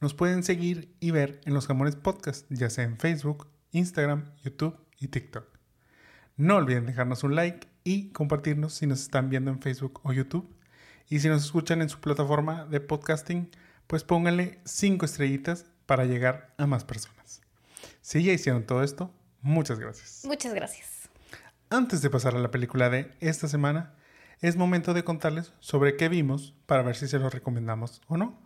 nos 0.00 0.14
pueden 0.14 0.42
seguir 0.42 0.96
y 0.98 1.10
ver 1.10 1.40
en 1.44 1.52
los 1.52 1.66
Jamones 1.66 1.96
Podcast, 1.96 2.46
ya 2.48 2.70
sea 2.70 2.84
en 2.84 2.98
Facebook, 2.98 3.48
Instagram, 3.72 4.32
YouTube 4.42 4.78
y 4.98 5.08
TikTok. 5.08 5.46
No 6.36 6.56
olviden 6.56 6.86
dejarnos 6.86 7.22
un 7.22 7.34
like 7.34 7.68
y 7.84 8.10
compartirnos 8.12 8.72
si 8.72 8.86
nos 8.86 9.02
están 9.02 9.28
viendo 9.28 9.50
en 9.50 9.60
Facebook 9.60 10.00
o 10.02 10.12
YouTube. 10.12 10.48
Y 11.08 11.20
si 11.20 11.28
nos 11.28 11.44
escuchan 11.44 11.82
en 11.82 11.90
su 11.90 12.00
plataforma 12.00 12.64
de 12.64 12.80
podcasting, 12.80 13.50
pues 13.86 14.04
pónganle 14.04 14.60
5 14.64 15.04
estrellitas 15.04 15.66
para 15.84 16.06
llegar 16.06 16.54
a 16.56 16.66
más 16.66 16.84
personas. 16.84 17.42
Si 18.00 18.22
ya 18.22 18.32
hicieron 18.32 18.64
todo 18.64 18.82
esto, 18.82 19.12
muchas 19.42 19.78
gracias. 19.78 20.22
Muchas 20.24 20.54
gracias. 20.54 21.10
Antes 21.68 22.00
de 22.00 22.08
pasar 22.08 22.34
a 22.34 22.38
la 22.38 22.50
película 22.50 22.88
de 22.88 23.14
esta 23.20 23.48
semana, 23.48 23.94
es 24.40 24.56
momento 24.56 24.94
de 24.94 25.04
contarles 25.04 25.52
sobre 25.60 25.96
qué 25.96 26.08
vimos 26.08 26.54
para 26.64 26.82
ver 26.82 26.96
si 26.96 27.06
se 27.06 27.18
lo 27.18 27.28
recomendamos 27.28 28.00
o 28.06 28.16
no. 28.16 28.40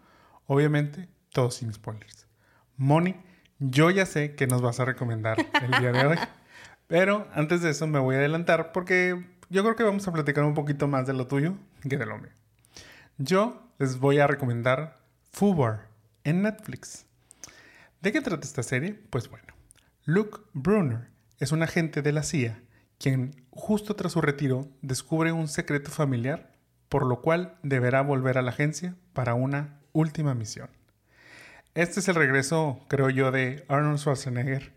Obviamente, 0.47 1.09
todo 1.35 1.51
sin 1.51 1.73
spoilers. 1.73 2.29
Moni, 2.77 3.17
yo 3.59 3.91
ya 3.91 4.07
sé 4.07 4.37
que 4.37 4.47
nos 4.47 4.63
vas 4.63 4.79
a 4.79 4.85
recomendar 4.85 5.37
el 5.63 5.71
día 5.81 5.91
de 5.91 6.07
hoy. 6.07 6.19
Pero 6.87 7.29
antes 7.35 7.61
de 7.61 7.71
eso 7.71 7.87
me 7.89 7.99
voy 7.99 8.15
a 8.15 8.19
adelantar 8.19 8.71
porque 8.71 9.25
yo 9.51 9.63
creo 9.63 9.75
que 9.75 9.83
vamos 9.83 10.07
a 10.07 10.13
platicar 10.13 10.45
un 10.45 10.55
poquito 10.55 10.87
más 10.87 11.07
de 11.07 11.13
lo 11.13 11.27
tuyo 11.27 11.57
que 11.83 11.97
de 11.97 12.07
lo 12.07 12.19
mío. 12.19 12.31
Yo 13.19 13.69
les 13.79 13.99
voy 13.99 14.21
a 14.21 14.27
recomendar 14.27 15.01
Fubar 15.33 15.89
en 16.23 16.43
Netflix. 16.43 17.07
¿De 18.01 18.13
qué 18.13 18.21
trata 18.21 18.47
esta 18.47 18.63
serie? 18.63 18.95
Pues 19.11 19.29
bueno, 19.29 19.55
Luke 20.05 20.39
Brunner 20.53 21.09
es 21.41 21.51
un 21.51 21.65
agente 21.65 22.01
de 22.01 22.13
la 22.13 22.23
CIA 22.23 22.63
quien 22.99 23.45
justo 23.51 23.97
tras 23.97 24.13
su 24.13 24.21
retiro 24.21 24.69
descubre 24.83 25.33
un 25.33 25.49
secreto 25.49 25.91
familiar 25.91 26.53
por 26.89 27.07
lo 27.07 27.23
cual 27.23 27.59
deberá 27.65 28.03
volver 28.03 28.39
a 28.39 28.43
la 28.43 28.51
agencia 28.51 28.95
para 29.13 29.35
una 29.35 29.81
última 29.93 30.35
misión. 30.35 30.71
Este 31.75 31.99
es 31.99 32.07
el 32.07 32.15
regreso, 32.15 32.79
creo 32.87 33.11
yo, 33.11 33.33
de 33.33 33.65
Arnold 33.67 33.99
Schwarzenegger 33.99 34.73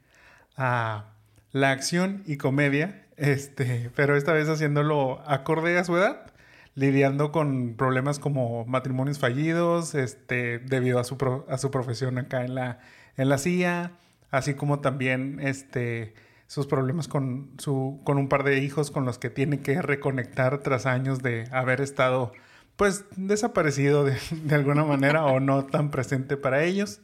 a 0.55 1.05
la 1.51 1.69
acción 1.69 2.23
y 2.25 2.37
comedia, 2.37 3.05
este, 3.17 3.91
pero 3.95 4.15
esta 4.15 4.33
vez 4.33 4.49
haciéndolo 4.49 5.21
acorde 5.27 5.77
a 5.77 5.83
su 5.83 5.95
edad, 5.95 6.33
lidiando 6.73 7.31
con 7.31 7.75
problemas 7.75 8.17
como 8.17 8.65
matrimonios 8.65 9.19
fallidos, 9.19 9.93
este, 9.93 10.57
debido 10.57 10.97
a 10.97 11.03
su, 11.03 11.17
a 11.47 11.59
su 11.59 11.69
profesión 11.69 12.17
acá 12.17 12.43
en 12.43 12.55
la, 12.55 12.79
en 13.15 13.29
la 13.29 13.37
CIA, 13.37 13.91
así 14.31 14.55
como 14.55 14.79
también 14.79 15.39
este, 15.39 16.15
sus 16.47 16.65
problemas 16.65 17.07
con, 17.07 17.51
su, 17.59 18.01
con 18.05 18.17
un 18.17 18.27
par 18.27 18.43
de 18.43 18.57
hijos 18.57 18.89
con 18.89 19.05
los 19.05 19.19
que 19.19 19.29
tiene 19.29 19.59
que 19.59 19.83
reconectar 19.83 20.63
tras 20.63 20.87
años 20.87 21.21
de 21.21 21.47
haber 21.51 21.79
estado 21.79 22.33
pues 22.77 23.05
desaparecido 23.15 24.05
de, 24.05 24.15
alguna 24.51 24.85
manera 24.85 25.25
o 25.25 25.41
no 25.41 25.65
tan 25.65 25.91
presente 25.91 26.37
para 26.37 26.63
ellos. 26.63 27.01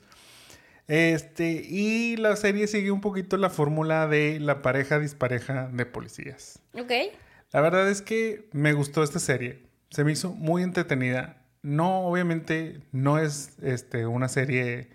Este, 0.87 1.65
y 1.67 2.15
la 2.17 2.35
serie 2.35 2.67
sigue 2.67 2.91
un 2.91 3.01
poquito 3.01 3.37
la 3.37 3.49
fórmula 3.49 4.07
de 4.07 4.39
la 4.39 4.61
pareja 4.61 4.99
dispareja 4.99 5.69
de 5.73 5.85
policías. 5.85 6.59
Ok. 6.73 6.91
La 7.51 7.61
verdad 7.61 7.89
es 7.89 8.01
que 8.01 8.47
me 8.51 8.73
gustó 8.73 9.03
esta 9.03 9.19
serie. 9.19 9.63
Se 9.89 10.03
me 10.03 10.11
hizo 10.11 10.31
muy 10.31 10.63
entretenida. 10.63 11.37
No, 11.61 12.05
obviamente, 12.05 12.81
no 12.91 13.19
es 13.19 13.57
este, 13.61 14.05
una 14.05 14.27
serie 14.27 14.89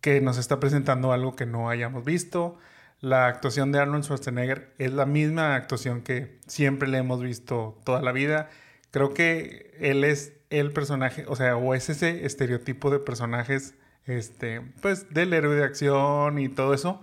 que 0.00 0.20
nos 0.20 0.38
está 0.38 0.58
presentando 0.58 1.12
algo 1.12 1.36
que 1.36 1.46
no 1.46 1.68
hayamos 1.68 2.04
visto. 2.04 2.58
La 3.00 3.26
actuación 3.26 3.70
de 3.72 3.80
Arnold 3.80 4.04
Schwarzenegger 4.04 4.72
es 4.78 4.92
la 4.92 5.06
misma 5.06 5.54
actuación 5.54 6.02
que 6.02 6.38
siempre 6.46 6.88
le 6.88 6.98
hemos 6.98 7.22
visto 7.22 7.78
toda 7.84 8.02
la 8.02 8.12
vida 8.12 8.48
creo 8.90 9.14
que 9.14 9.74
él 9.80 10.04
es 10.04 10.32
el 10.50 10.72
personaje, 10.72 11.24
o 11.28 11.36
sea, 11.36 11.56
o 11.56 11.74
es 11.74 11.88
ese 11.90 12.26
estereotipo 12.26 12.90
de 12.90 12.98
personajes, 12.98 13.74
este, 14.06 14.60
pues 14.82 15.12
del 15.14 15.32
héroe 15.32 15.54
de 15.54 15.64
acción 15.64 16.38
y 16.38 16.48
todo 16.48 16.74
eso, 16.74 17.02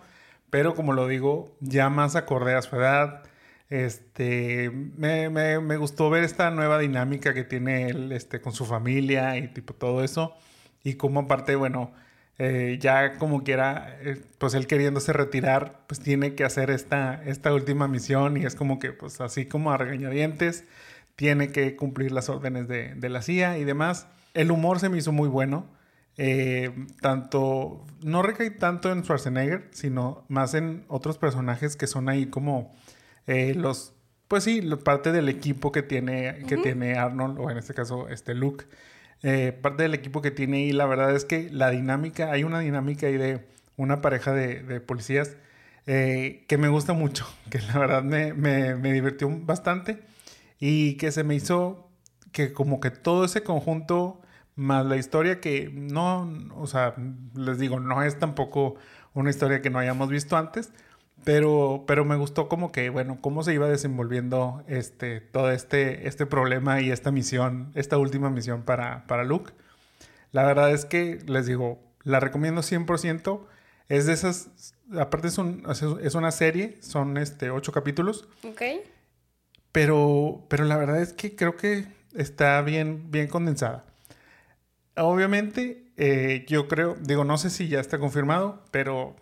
pero 0.50 0.76
como 0.76 0.94
lo 0.94 1.08
digo, 1.08 1.56
ya 1.62 1.90
más 1.90 2.16
acorde 2.16 2.56
a 2.56 2.62
su 2.62 2.76
edad. 2.76 3.24
Este, 3.70 4.70
me, 4.72 5.30
me, 5.30 5.78
gustó 5.78 6.10
ver 6.10 6.24
esta 6.24 6.52
nueva 6.52 6.80
dinámica 6.80 7.34
que 7.34 7.44
tiene 7.44 7.90
él 7.90 8.12
este, 8.14 8.40
con 8.40 8.54
su 8.54 8.66
familia 8.66 9.38
y 9.38 9.50
tipo 9.50 9.74
todo 9.74 10.04
eso. 10.04 10.36
Y 10.84 10.96
como 10.96 11.22
aparte, 11.22 11.56
bueno, 11.56 11.92
eh, 12.40 12.78
ya 12.80 13.18
como 13.18 13.44
quiera, 13.44 13.98
eh, 14.02 14.22
pues 14.38 14.54
él 14.54 14.68
queriéndose 14.68 15.12
retirar, 15.12 15.82
pues 15.88 16.00
tiene 16.00 16.36
que 16.36 16.44
hacer 16.46 16.70
esta, 16.70 17.22
esta 17.26 17.54
última 17.54 17.88
misión 17.88 18.38
y 18.38 18.46
es 18.46 18.56
como 18.56 18.80
que, 18.80 18.92
pues 18.94 19.20
así 19.22 19.46
como 19.48 19.72
a 19.72 19.78
regañadientes 19.78 20.66
tiene 21.18 21.52
que 21.52 21.76
cumplir 21.76 22.12
las 22.12 22.30
órdenes 22.30 22.68
de, 22.68 23.10
la 23.10 23.22
CIA 23.24 23.58
y 23.58 23.66
demás. 23.66 24.08
El 24.36 24.52
humor 24.52 24.80
se 24.80 24.88
me 24.88 25.00
hizo 25.00 25.12
muy 25.12 25.28
bueno. 25.28 25.68
Eh, 26.16 26.72
tanto, 27.02 27.86
no 28.04 28.22
recae 28.22 28.52
tanto 28.52 28.92
en 28.92 29.04
Schwarzenegger, 29.04 29.68
sino 29.72 30.26
más 30.30 30.54
en 30.54 30.86
otros 30.88 31.18
personajes 31.18 31.76
que 31.76 31.88
son 31.88 32.08
ahí 32.08 32.28
como 32.28 32.74
eh, 33.26 33.56
los, 33.56 33.94
pues 34.28 34.44
sí, 34.44 34.62
parte 34.84 35.12
del 35.12 35.28
equipo 35.28 35.72
que 35.72 35.82
tiene, 35.82 36.44
que 36.48 36.58
tiene 36.58 36.96
Arnold, 36.96 37.40
o 37.40 37.50
en 37.50 37.58
este 37.58 37.74
caso, 37.74 38.08
este 38.10 38.36
Luke. 38.36 38.66
Eh, 39.24 39.58
parte 39.60 39.82
del 39.84 39.96
equipo 39.96 40.22
que 40.22 40.30
tiene 40.30 40.62
y 40.62 40.72
la 40.72 40.86
verdad 40.86 41.16
es 41.16 41.26
que 41.26 41.50
la 41.50 41.72
dinámica, 41.72 42.32
hay 42.32 42.44
una 42.44 42.60
dinámica 42.60 43.08
ahí 43.08 43.18
de 43.18 43.44
una 43.76 44.02
pareja 44.02 44.34
de, 44.34 44.80
policías 44.82 45.36
que 45.86 46.58
me 46.60 46.68
gusta 46.68 46.94
mucho, 46.94 47.28
que 47.50 47.60
la 47.60 47.80
verdad 47.80 48.04
me, 48.04 48.34
me, 48.34 48.76
me 48.76 48.94
divirtió 48.94 49.30
bastante 49.30 49.98
y 50.60 50.96
que 50.96 51.12
se 51.12 51.24
me 51.24 51.36
hizo 51.36 51.90
que 52.32 52.54
como 52.54 52.80
que 52.80 52.92
todo 52.92 53.26
ese 53.26 53.44
conjunto 53.44 54.22
más 54.56 54.86
la 54.86 54.98
historia 54.98 55.40
que 55.40 55.70
no, 55.72 56.30
o 56.56 56.68
sea, 56.68 56.96
les 57.36 57.60
digo, 57.60 57.80
no 57.80 58.04
es 58.04 58.18
tampoco 58.20 58.76
una 59.14 59.30
historia 59.30 59.62
que 59.62 59.70
no 59.70 59.80
hayamos 59.80 60.10
visto 60.10 60.36
antes, 60.36 60.72
pero, 61.24 61.84
pero 61.88 62.06
me 62.06 62.16
gustó 62.16 62.48
como 62.48 62.72
que, 62.72 62.90
bueno, 62.90 63.20
cómo 63.22 63.44
se 63.44 63.54
iba 63.54 63.68
desenvolviendo 63.68 64.64
este, 64.68 65.22
todo 65.22 65.52
este, 65.52 66.08
este 66.08 66.26
problema 66.26 66.82
y 66.82 66.92
esta 66.92 67.12
misión, 67.12 67.72
esta 67.76 67.98
última 67.98 68.30
misión 68.30 68.64
para, 68.64 69.06
para 69.08 69.24
Luke. 69.24 69.54
La 70.32 70.44
verdad 70.44 70.72
es 70.72 70.86
que, 70.86 71.20
les 71.26 71.46
digo, 71.46 71.80
la 72.04 72.20
recomiendo 72.20 72.62
100%. 72.62 73.42
Es 73.90 74.06
de 74.06 74.14
esas, 74.14 74.74
aparte 74.98 75.28
es, 75.28 75.38
un, 75.38 75.64
es 76.02 76.16
una 76.16 76.32
serie, 76.32 76.78
son 76.82 77.18
este, 77.18 77.52
ocho 77.52 77.72
capítulos. 77.72 78.28
Ok. 78.44 78.62
Pero, 79.78 80.44
pero 80.50 80.66
la 80.66 80.76
verdad 80.76 81.00
es 81.00 81.14
que 81.14 81.36
creo 81.36 81.56
que 81.56 81.86
está 82.16 82.60
bien, 82.64 83.12
bien 83.12 83.28
condensada. 83.28 83.86
Obviamente, 84.96 85.92
eh, 85.98 86.46
yo 86.48 86.68
creo, 86.68 86.96
digo, 87.00 87.26
no 87.26 87.38
sé 87.38 87.52
si 87.52 87.68
ya 87.68 87.80
está 87.80 88.00
confirmado, 88.00 88.64
pero 88.72 89.16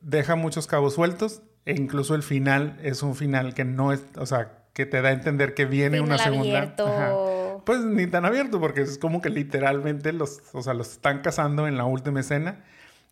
deja 0.00 0.34
muchos 0.34 0.66
cabos 0.66 0.94
sueltos 0.94 1.42
e 1.66 1.74
incluso 1.74 2.16
el 2.16 2.24
final 2.24 2.80
es 2.82 3.04
un 3.04 3.14
final 3.14 3.54
que 3.54 3.64
no 3.64 3.92
es, 3.92 4.02
o 4.16 4.26
sea, 4.26 4.64
que 4.72 4.86
te 4.86 5.00
da 5.02 5.10
a 5.10 5.12
entender 5.12 5.54
que 5.54 5.66
viene 5.66 6.00
una 6.00 6.18
segunda. 6.18 6.58
Abierto. 6.58 7.62
Pues 7.64 7.84
ni 7.84 8.08
tan 8.08 8.24
abierto, 8.24 8.58
porque 8.58 8.80
es 8.80 8.98
como 8.98 9.22
que 9.22 9.30
literalmente 9.30 10.12
los, 10.12 10.42
o 10.52 10.62
sea, 10.62 10.74
los 10.74 10.90
están 10.90 11.20
cazando 11.20 11.68
en 11.68 11.76
la 11.76 11.84
última 11.84 12.18
escena 12.18 12.64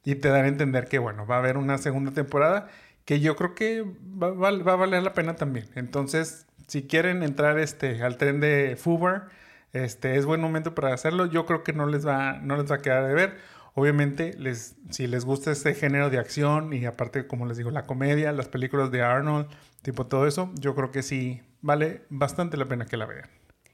y 0.04 0.16
te 0.16 0.28
dan 0.28 0.44
a 0.44 0.48
entender 0.48 0.88
que, 0.88 0.98
bueno, 0.98 1.24
va 1.24 1.36
a 1.36 1.38
haber 1.38 1.56
una 1.56 1.78
segunda 1.78 2.10
temporada 2.10 2.66
que 3.04 3.20
yo 3.20 3.36
creo 3.36 3.54
que 3.54 3.84
va, 3.84 4.30
va, 4.30 4.50
va 4.50 4.72
a 4.72 4.76
valer 4.76 5.04
la 5.04 5.14
pena 5.14 5.36
también. 5.36 5.68
Entonces, 5.76 6.46
si 6.66 6.86
quieren 6.86 7.22
entrar 7.22 7.58
este, 7.58 8.02
al 8.02 8.16
tren 8.16 8.40
de 8.40 8.76
Fubar, 8.76 9.28
este, 9.72 10.16
es 10.16 10.24
buen 10.24 10.40
momento 10.40 10.74
para 10.74 10.94
hacerlo. 10.94 11.26
Yo 11.26 11.46
creo 11.46 11.64
que 11.64 11.72
no 11.72 11.86
les 11.86 12.06
va, 12.06 12.38
no 12.40 12.56
les 12.56 12.70
va 12.70 12.76
a 12.76 12.82
quedar 12.82 13.06
de 13.06 13.14
ver. 13.14 13.36
Obviamente, 13.74 14.34
les, 14.38 14.76
si 14.90 15.08
les 15.08 15.24
gusta 15.24 15.50
este 15.50 15.74
género 15.74 16.08
de 16.08 16.18
acción 16.18 16.72
y 16.72 16.86
aparte, 16.86 17.26
como 17.26 17.44
les 17.44 17.56
digo, 17.56 17.72
la 17.72 17.86
comedia, 17.86 18.30
las 18.32 18.46
películas 18.46 18.92
de 18.92 19.02
Arnold, 19.02 19.48
tipo 19.82 20.06
todo 20.06 20.28
eso, 20.28 20.52
yo 20.60 20.76
creo 20.76 20.92
que 20.92 21.02
sí 21.02 21.42
vale 21.60 22.02
bastante 22.08 22.56
la 22.56 22.66
pena 22.66 22.86
que 22.86 22.96
la 22.96 23.06
vean. 23.06 23.28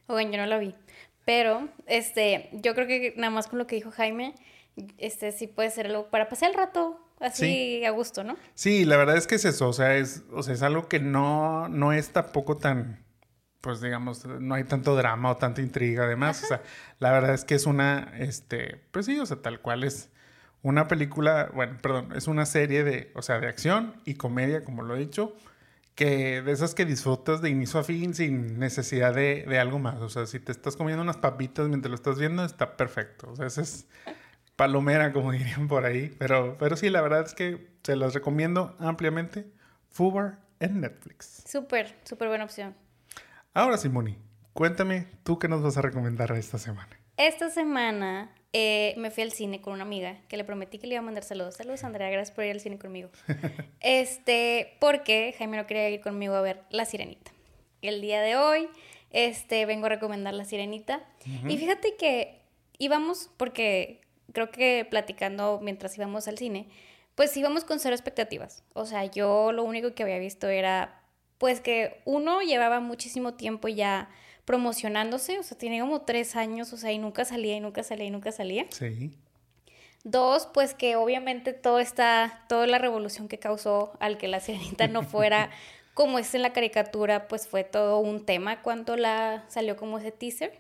Bueno, 0.09 0.31
yo 0.33 0.39
no 0.39 0.47
la 0.47 0.59
vi. 0.59 0.75
Pero, 1.27 1.69
este, 1.87 2.49
yo 2.53 2.75
creo 2.75 2.87
que 2.87 3.13
nada 3.17 3.31
más 3.31 3.47
con 3.47 3.59
lo 3.59 3.67
que 3.67 3.77
dijo 3.77 3.91
Jaime, 3.91 4.35
este 4.97 5.33
sí 5.33 5.47
puede 5.47 5.71
ser 5.71 5.87
algo 5.87 6.09
para 6.09 6.31
pasar 6.31 6.51
el 6.51 6.57
rato 6.57 6.99
así 7.21 7.85
a 7.85 7.91
gusto, 7.91 8.25
¿no? 8.25 8.37
Sí, 8.55 8.85
la 8.85 8.97
verdad 8.97 9.17
es 9.17 9.27
que 9.27 9.37
es 9.37 9.45
eso, 9.45 9.69
o 9.69 9.73
sea, 9.73 9.97
es, 9.97 10.25
o 10.33 10.43
sea, 10.43 10.55
es 10.55 10.63
algo 10.63 10.89
que 10.89 10.99
no, 10.99 11.69
no 11.69 11.93
es 11.93 12.11
tampoco 12.11 12.57
tan, 12.57 13.05
pues 13.61 13.81
digamos, 13.81 14.25
no 14.27 14.55
hay 14.55 14.65
tanto 14.65 14.97
drama 14.97 15.31
o 15.31 15.37
tanta 15.37 15.61
intriga 15.61 16.05
además, 16.05 16.43
o 16.43 16.47
sea, 16.47 16.63
la 16.99 17.13
verdad 17.13 17.35
es 17.35 17.45
que 17.45 17.55
es 17.55 17.67
una, 17.67 18.13
este, 18.19 18.83
pues 18.91 19.07
sí, 19.07 19.19
o 19.21 19.27
sea, 19.27 19.41
tal 19.41 19.61
cual 19.61 19.85
es 19.85 20.11
una 20.63 20.89
película, 20.89 21.51
bueno, 21.55 21.79
perdón, 21.81 22.13
es 22.15 22.27
una 22.27 22.47
serie 22.47 22.85
de, 22.85 23.13
o 23.15 23.23
sea, 23.23 23.41
de 23.41 23.49
acción 23.49 23.95
y 24.05 24.15
comedia, 24.15 24.65
como 24.65 24.83
lo 24.83 24.97
he 24.97 24.99
dicho, 24.99 25.35
que 25.95 26.43
de 26.43 26.53
esas 26.53 26.75
que 26.75 26.85
disfrutas 26.85 27.43
de 27.43 27.51
inicio 27.51 27.81
a 27.81 27.85
fin 27.85 28.15
sin 28.15 28.59
necesidad 28.59 29.15
de, 29.15 29.45
de 29.47 29.59
algo 29.59 29.79
más. 29.79 29.97
O 30.01 30.09
sea, 30.09 30.27
si 30.27 30.41
te 30.41 30.53
estás 30.53 30.77
comiendo 30.77 31.03
unas 31.03 31.19
papitas 31.19 31.69
mientras 31.69 31.91
lo 31.91 31.95
estás 31.95 32.19
viendo, 32.19 32.45
está 32.45 32.77
perfecto. 32.77 33.31
O 33.31 33.37
sea, 33.37 33.47
esa 33.47 33.63
es 33.63 33.87
palomera, 34.61 35.11
como 35.11 35.33
dirían 35.33 35.69
por 35.69 35.87
ahí. 35.87 36.15
Pero, 36.19 36.57
pero 36.59 36.77
sí, 36.77 36.91
la 36.91 37.01
verdad 37.01 37.25
es 37.25 37.35
que 37.35 37.71
se 37.83 37.97
las 37.97 38.13
recomiendo 38.13 38.77
ampliamente. 38.79 39.47
Fubar 39.89 40.39
en 40.61 40.83
Netflix. 40.83 41.43
Súper, 41.47 41.97
súper 42.05 42.29
buena 42.29 42.45
opción. 42.45 42.77
Ahora, 43.55 43.79
Simoni, 43.79 44.19
cuéntame, 44.53 45.07
¿tú 45.25 45.39
qué 45.39 45.49
nos 45.49 45.63
vas 45.63 45.79
a 45.79 45.83
recomendar 45.83 46.31
esta 46.33 46.59
semana? 46.59 47.01
Esta 47.17 47.49
semana 47.49 48.33
eh, 48.53 48.95
me 48.99 49.11
fui 49.11 49.23
al 49.23 49.33
cine 49.33 49.63
con 49.63 49.73
una 49.73 49.83
amiga 49.83 50.19
que 50.29 50.37
le 50.37 50.45
prometí 50.45 50.79
que 50.79 50.87
le 50.87 50.95
iba 50.95 51.01
a 51.01 51.05
mandar 51.05 51.25
saludos. 51.25 51.57
Saludos, 51.57 51.83
Andrea, 51.83 52.11
gracias 52.11 52.35
por 52.35 52.45
ir 52.45 52.53
al 52.53 52.61
cine 52.61 52.79
conmigo. 52.79 53.09
este, 53.81 54.77
porque 54.79 55.35
Jaime 55.39 55.57
no 55.57 55.67
quería 55.67 55.89
ir 55.89 56.03
conmigo 56.03 56.35
a 56.35 56.43
ver 56.43 56.63
La 56.69 56.85
Sirenita. 56.85 57.33
El 57.81 58.03
día 58.03 58.21
de 58.21 58.37
hoy, 58.37 58.69
este, 59.11 59.65
vengo 59.65 59.87
a 59.87 59.89
recomendar 59.89 60.35
La 60.35 60.45
Sirenita. 60.45 61.03
Y 61.49 61.57
fíjate 61.57 61.97
que 61.97 62.43
íbamos, 62.79 63.31
porque 63.39 64.03
creo 64.33 64.51
que 64.51 64.87
platicando 64.89 65.61
mientras 65.63 65.97
íbamos 65.97 66.29
al 66.29 66.39
cine, 66.39 66.69
pues 67.15 67.37
íbamos 67.37 67.65
con 67.65 67.79
cero 67.81 67.95
expectativas. 67.95 68.65
O 68.73 68.87
sea, 68.87 69.05
yo 69.05 69.53
lo 69.53 69.65
único 69.65 69.95
que 69.95 70.03
había 70.03 70.19
visto 70.19 70.49
era, 70.49 71.03
pues 71.39 71.61
que 71.61 72.01
uno 72.05 72.41
llevaba 72.43 72.81
muchísimo 72.81 73.35
tiempo 73.35 73.69
ya 73.69 74.09
promocionándose, 74.45 75.39
o 75.39 75.43
sea, 75.43 75.57
tenía 75.57 75.83
como 75.83 76.03
tres 76.03 76.35
años, 76.35 76.73
o 76.73 76.77
sea, 76.77 76.93
y 76.93 76.99
nunca 76.99 77.25
salía, 77.25 77.57
y 77.57 77.61
nunca 77.61 77.83
salía, 77.83 78.07
y 78.07 78.11
nunca 78.11 78.33
salía. 78.33 78.67
Sí. 78.71 79.17
Dos, 80.03 80.49
pues 80.53 80.73
que 80.73 80.97
obviamente 80.97 81.53
todo 81.53 81.79
está, 81.79 82.45
toda 82.49 82.67
la 82.67 82.79
revolución 82.79 83.29
que 83.29 83.39
causó 83.39 83.93
al 84.01 84.17
que 84.17 84.29
la 84.29 84.41
sirenita 84.41 84.89
no 84.89 85.03
fuera 85.03 85.51
como 85.95 86.19
es 86.19 86.35
en 86.35 86.43
la 86.43 86.53
caricatura, 86.53 87.29
pues 87.29 87.47
fue 87.47 87.65
todo 87.65 87.99
un 87.99 88.25
tema 88.25 88.63
cuando 88.63 88.97
la 88.97 89.45
salió 89.49 89.77
como 89.77 89.99
ese 89.99 90.13
teaser. 90.13 90.59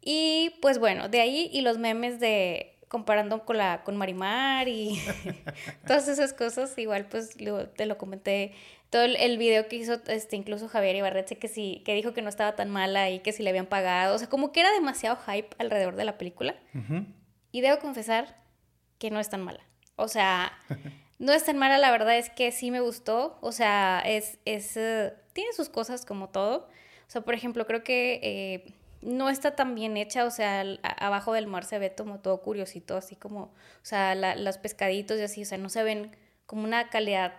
Y 0.00 0.54
pues 0.62 0.78
bueno, 0.78 1.08
de 1.08 1.20
ahí 1.20 1.50
y 1.52 1.60
los 1.60 1.78
memes 1.78 2.20
de 2.20 2.78
comparando 2.88 3.44
con 3.44 3.58
la 3.58 3.82
con 3.84 3.96
Marimar 3.96 4.68
y 4.68 4.98
todas 5.86 6.08
esas 6.08 6.32
cosas, 6.32 6.76
igual 6.78 7.06
pues 7.06 7.36
te 7.76 7.86
lo 7.86 7.98
comenté 7.98 8.52
todo 8.90 9.02
el, 9.02 9.38
video 9.38 9.68
que 9.68 9.76
hizo 9.76 10.00
este 10.06 10.36
incluso 10.36 10.68
Javier 10.68 10.96
Ibarretxe 10.96 11.36
que 11.36 11.48
sí 11.48 11.82
que 11.84 11.94
dijo 11.94 12.14
que 12.14 12.22
no 12.22 12.28
estaba 12.28 12.56
tan 12.56 12.70
mala 12.70 13.10
y 13.10 13.20
que 13.20 13.32
si 13.32 13.42
le 13.42 13.50
habían 13.50 13.66
pagado, 13.66 14.14
o 14.14 14.18
sea, 14.18 14.28
como 14.28 14.50
que 14.52 14.60
era 14.60 14.72
demasiado 14.72 15.16
hype 15.26 15.50
alrededor 15.58 15.96
de 15.96 16.04
la 16.04 16.16
película. 16.18 16.56
Y 17.50 17.60
debo 17.60 17.78
confesar 17.78 18.36
que 18.98 19.10
no 19.10 19.20
es 19.20 19.30
tan 19.30 19.42
mala. 19.42 19.60
O 19.96 20.08
sea, 20.08 20.52
no 21.18 21.32
es 21.32 21.44
tan 21.44 21.58
mala, 21.58 21.78
la 21.78 21.90
verdad 21.90 22.16
es 22.16 22.30
que 22.30 22.52
sí 22.52 22.70
me 22.70 22.80
gustó, 22.80 23.38
o 23.40 23.52
sea, 23.52 24.02
es 24.04 24.38
es 24.44 24.76
eh, 24.76 25.12
tiene 25.34 25.52
sus 25.52 25.68
cosas 25.68 26.06
como 26.06 26.30
todo. 26.30 26.68
O 27.06 27.10
sea, 27.10 27.22
por 27.22 27.34
ejemplo, 27.34 27.66
creo 27.66 27.84
que 27.84 28.20
eh, 28.22 28.74
no 29.00 29.30
está 29.30 29.54
tan 29.54 29.74
bien 29.74 29.96
hecha, 29.96 30.24
o 30.24 30.30
sea, 30.30 30.64
abajo 30.82 31.32
del 31.32 31.46
mar 31.46 31.64
se 31.64 31.78
ve 31.78 31.94
como 31.94 32.20
todo 32.20 32.42
curiosito, 32.42 32.96
así 32.96 33.16
como, 33.16 33.42
o 33.42 33.52
sea, 33.82 34.14
los 34.14 34.58
pescaditos 34.58 35.18
y 35.18 35.22
así, 35.22 35.42
o 35.42 35.44
sea, 35.44 35.58
no 35.58 35.68
se 35.68 35.82
ven 35.82 36.16
como 36.46 36.64
una 36.64 36.88
calidad 36.88 37.34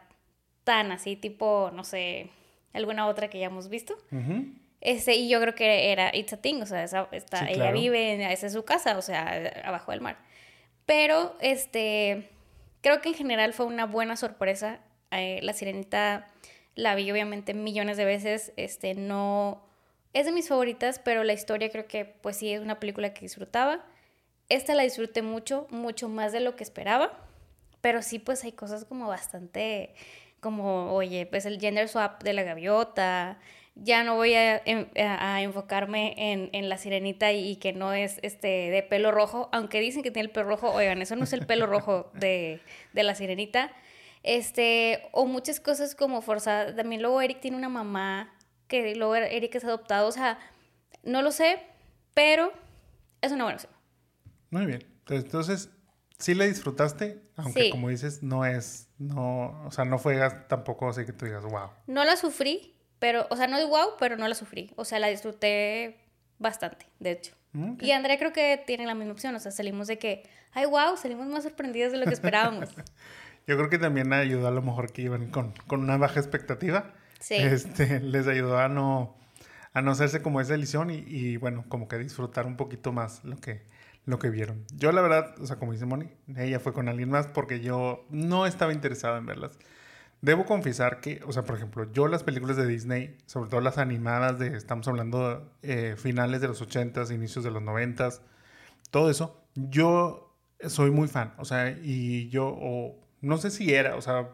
tan 0.64 0.92
así, 0.92 1.16
tipo, 1.16 1.72
no 1.74 1.84
sé, 1.84 2.30
alguna 2.74 3.08
otra 3.08 3.30
que 3.30 3.40
ya 3.40 3.48
hemos 3.48 3.70
visto. 3.70 3.98
Ese, 4.82 5.16
y 5.16 5.28
yo 5.28 5.42
creo 5.42 5.56
que 5.56 5.92
era 5.92 6.16
It's 6.16 6.32
a 6.32 6.38
Thing, 6.38 6.62
o 6.62 6.66
sea, 6.66 6.84
esa, 6.84 7.10
está, 7.12 7.50
ella 7.50 7.72
vive, 7.72 8.32
esa 8.32 8.48
es 8.48 8.54
su 8.54 8.64
casa, 8.64 8.98
o 8.98 9.02
sea, 9.02 9.52
abajo 9.66 9.92
del 9.92 10.02
mar. 10.02 10.18
Pero, 10.86 11.36
este, 11.42 12.30
creo 12.82 13.02
que 13.02 13.10
en 13.10 13.16
general 13.16 13.54
fue 13.54 13.66
una 13.66 13.86
buena 13.86 14.16
sorpresa. 14.16 14.80
Eh, 15.12 15.40
la 15.44 15.54
Sirenita 15.54 16.28
la 16.76 16.96
vi 16.96 17.12
obviamente 17.12 17.54
millones 17.54 17.98
de 17.98 18.06
veces, 18.06 18.54
este, 18.56 18.94
no 18.94 19.69
es 20.14 20.26
de 20.26 20.32
mis 20.32 20.48
favoritas, 20.48 21.00
pero 21.00 21.24
la 21.24 21.34
historia 21.34 21.70
creo 21.70 21.88
que 21.88 22.06
pues 22.06 22.38
sí 22.38 22.52
es 22.52 22.62
una 22.62 22.80
película 22.80 23.14
que 23.14 23.22
disfrutaba. 23.22 23.86
Esta 24.50 24.74
la 24.74 24.84
disfruté 24.84 25.22
mucho, 25.22 25.68
mucho 25.70 26.10
más 26.10 26.32
de 26.32 26.40
lo 26.40 26.56
que 26.56 26.64
esperaba, 26.64 27.12
pero 27.82 28.02
sí 28.02 28.20
pues 28.20 28.44
hay 28.44 28.52
cosas 28.52 28.86
como 28.86 29.08
bastante, 29.08 29.94
como, 30.40 30.92
oye, 30.94 31.28
pues 31.28 31.46
el 31.46 31.60
gender 31.60 31.88
swap 31.88 32.24
de 32.24 32.34
la 32.34 32.44
gaviota, 32.44 33.40
ya 33.76 34.04
no 34.04 34.16
voy 34.16 34.34
a, 34.34 34.62
enfocarme 35.42 36.14
en, 36.52 36.70
la 36.70 36.78
sirenita 36.78 37.32
y, 37.32 37.56
que 37.58 37.74
no 37.74 37.94
es 37.94 38.20
este 38.24 38.48
de 38.48 38.84
pelo 38.84 39.12
rojo, 39.12 39.50
aunque 39.52 39.80
dicen 39.80 40.04
que 40.04 40.12
tiene 40.12 40.28
el 40.28 40.32
pelo 40.32 40.48
rojo, 40.48 40.72
oigan, 40.72 41.02
eso 41.02 41.16
no 41.16 41.24
es 41.24 41.34
el 41.34 41.46
pelo 41.46 41.66
rojo 41.66 42.12
de, 42.16 42.60
de 42.94 43.04
la 43.04 43.16
sirenita. 43.16 43.72
Este, 44.22 45.08
o 45.14 45.26
muchas 45.26 45.62
cosas 45.62 45.96
como 45.96 46.22
forzadas. 46.22 46.76
También 46.76 47.02
luego 47.02 47.22
Eric 47.22 47.40
tiene 47.40 47.56
una 47.56 47.70
mamá 47.70 48.34
que 48.70 48.96
luego 48.96 49.16
Eric 49.16 49.56
es 49.56 49.66
adoptado. 49.66 50.08
O 50.08 50.12
sea, 50.14 50.40
no 51.04 51.22
lo 51.22 51.32
sé, 51.32 51.60
pero 52.14 52.54
es 53.22 53.34
una 53.34 53.44
buena 53.44 53.56
opción. 53.56 53.74
Muy 54.52 54.66
bien. 54.66 54.86
Entonces, 55.10 55.70
sí 56.18 56.36
la 56.36 56.46
disfrutaste, 56.46 57.22
aunque 57.36 57.72
como 57.72 57.90
dices, 57.90 58.24
no 58.24 58.46
es, 58.46 58.88
no, 58.98 59.66
o 59.66 59.72
sea, 59.72 59.84
no 59.86 59.98
fue 59.98 60.18
tampoco 60.48 60.88
así 60.90 61.06
que 61.06 61.14
tú 61.14 61.26
digas, 61.26 61.44
wow. 61.44 61.72
No 61.88 62.06
la 62.06 62.16
sufrí, 62.16 62.76
pero, 63.00 63.28
o 63.30 63.36
sea, 63.36 63.48
no 63.48 63.58
es 63.58 63.68
wow, 63.68 63.96
pero 64.00 64.16
no 64.18 64.28
la 64.28 64.36
sufrí. 64.36 64.72
O 64.76 64.86
sea, 64.86 65.00
la 65.00 65.08
disfruté 65.08 66.00
bastante, 66.38 66.86
de 67.00 67.12
hecho. 67.12 67.36
Y 67.80 67.92
Andrea 67.92 68.20
creo 68.20 68.32
que 68.32 68.64
tiene 68.68 68.86
la 68.86 68.94
misma 68.94 69.14
opción, 69.14 69.34
o 69.34 69.40
sea, 69.40 69.52
salimos 69.52 69.88
de 69.88 69.98
que, 69.98 70.30
ay, 70.52 70.68
wow, 70.68 70.96
salimos 70.96 71.26
más 71.26 71.42
sorprendidos 71.44 71.92
de 71.92 71.98
lo 71.98 72.06
que 72.06 72.14
esperábamos. 72.14 72.70
Yo 73.48 73.58
creo 73.58 73.70
que 73.72 73.80
también 73.80 74.14
ayudó 74.14 74.48
a 74.48 74.52
lo 74.52 74.62
mejor 74.62 74.92
que 74.92 75.02
iban 75.02 75.32
con, 75.32 75.54
con 75.66 75.80
una 75.82 75.98
baja 75.98 76.20
expectativa 76.20 76.94
este, 77.28 78.00
les 78.02 78.28
ayudó 78.28 78.58
a 78.58 78.70
no, 78.70 79.16
a 79.74 79.82
no 79.82 79.92
hacerse 79.92 80.22
como 80.22 80.42
esa 80.42 80.56
ilusión 80.56 80.90
y, 80.90 81.38
bueno, 81.38 81.66
como 81.68 81.88
que 81.88 81.98
disfrutar 81.98 82.46
un 82.46 82.58
poquito 82.58 82.92
más 82.92 83.24
lo 83.24 83.38
que, 83.38 83.64
lo 84.06 84.20
que 84.20 84.30
vieron. 84.30 84.66
Yo 84.76 84.92
la 84.92 85.02
verdad, 85.02 85.36
o 85.40 85.46
sea, 85.46 85.58
como 85.58 85.74
dice 85.74 85.86
Moni, 85.86 86.10
ella 86.36 86.60
fue 86.60 86.74
con 86.74 86.90
alguien 86.90 87.10
más 87.10 87.28
porque 87.28 87.60
yo 87.60 88.06
no 88.10 88.46
estaba 88.46 88.74
interesado 88.74 89.18
en 89.18 89.26
verlas. 89.26 89.58
Debo 90.22 90.46
confesar 90.46 91.00
que, 91.00 91.22
o 91.26 91.32
sea, 91.32 91.44
por 91.44 91.56
ejemplo, 91.56 91.90
yo 91.94 92.08
las 92.10 92.24
películas 92.24 92.58
de 92.58 92.68
Disney, 92.68 93.18
sobre 93.26 93.50
todo 93.50 93.62
las 93.62 93.78
animadas 93.78 94.38
de, 94.38 94.58
estamos 94.58 94.86
hablando 94.90 95.50
eh, 95.62 95.96
finales 95.98 96.42
de 96.42 96.50
los 96.50 96.62
80s, 96.62 97.14
inicios 97.14 97.46
de 97.46 97.52
los 97.52 97.64
90s, 97.64 98.20
todo 98.92 99.10
eso, 99.10 99.42
yo 99.56 100.36
soy 100.68 100.92
muy 100.92 101.08
fan, 101.08 101.34
o 101.38 101.46
sea, 101.46 101.70
y 101.72 102.28
yo, 102.30 102.48
o, 102.48 103.00
no 103.22 103.38
sé 103.38 103.50
si 103.50 103.74
era, 103.74 103.96
o 103.96 104.02
sea, 104.02 104.30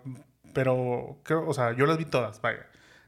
pero 0.53 1.19
creo, 1.23 1.47
o 1.47 1.53
sea, 1.53 1.73
yo 1.73 1.85
las 1.85 1.97
vi 1.97 2.05
todas, 2.05 2.41
vaya. 2.41 2.65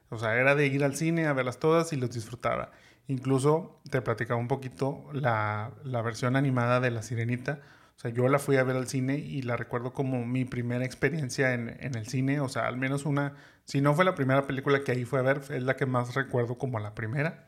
O 0.10 0.18
sea, 0.18 0.36
era 0.36 0.56
de 0.56 0.68
ir 0.68 0.84
al 0.84 0.96
cine 0.96 1.28
a 1.28 1.34
verlas 1.34 1.60
todas 1.60 1.92
y 1.94 1.96
los 1.96 2.12
disfrutaba. 2.12 2.72
Incluso 3.08 3.80
te 3.90 4.02
platicaba 4.02 4.40
un 4.40 4.48
poquito 4.48 5.06
la, 5.14 5.72
la, 5.84 6.02
versión 6.02 6.36
animada 6.36 6.80
de 6.80 6.92
La 6.92 7.02
Sirenita. 7.02 7.60
O 7.96 8.00
sea, 8.00 8.12
yo 8.12 8.28
la 8.28 8.40
fui 8.40 8.58
a 8.58 8.64
ver 8.64 8.76
al 8.76 8.88
cine 8.88 9.18
y 9.18 9.42
la 9.42 9.58
recuerdo 9.58 9.94
como 9.94 10.26
mi 10.26 10.46
primera 10.46 10.86
experiencia 10.86 11.54
en, 11.54 11.78
en, 11.80 11.96
el 11.96 12.08
cine. 12.08 12.40
O 12.42 12.50
sea, 12.50 12.68
al 12.68 12.78
menos 12.78 13.06
una, 13.06 13.36
si 13.66 13.82
no 13.82 13.94
fue 13.94 14.06
la 14.06 14.16
primera 14.16 14.46
película 14.46 14.84
que 14.84 14.92
ahí 14.92 15.06
fue 15.06 15.20
a 15.20 15.24
ver, 15.24 15.42
es 15.50 15.64
la 15.64 15.76
que 15.76 15.86
más 15.86 16.16
recuerdo 16.16 16.58
como 16.58 16.80
la 16.80 16.94
primera. 16.94 17.48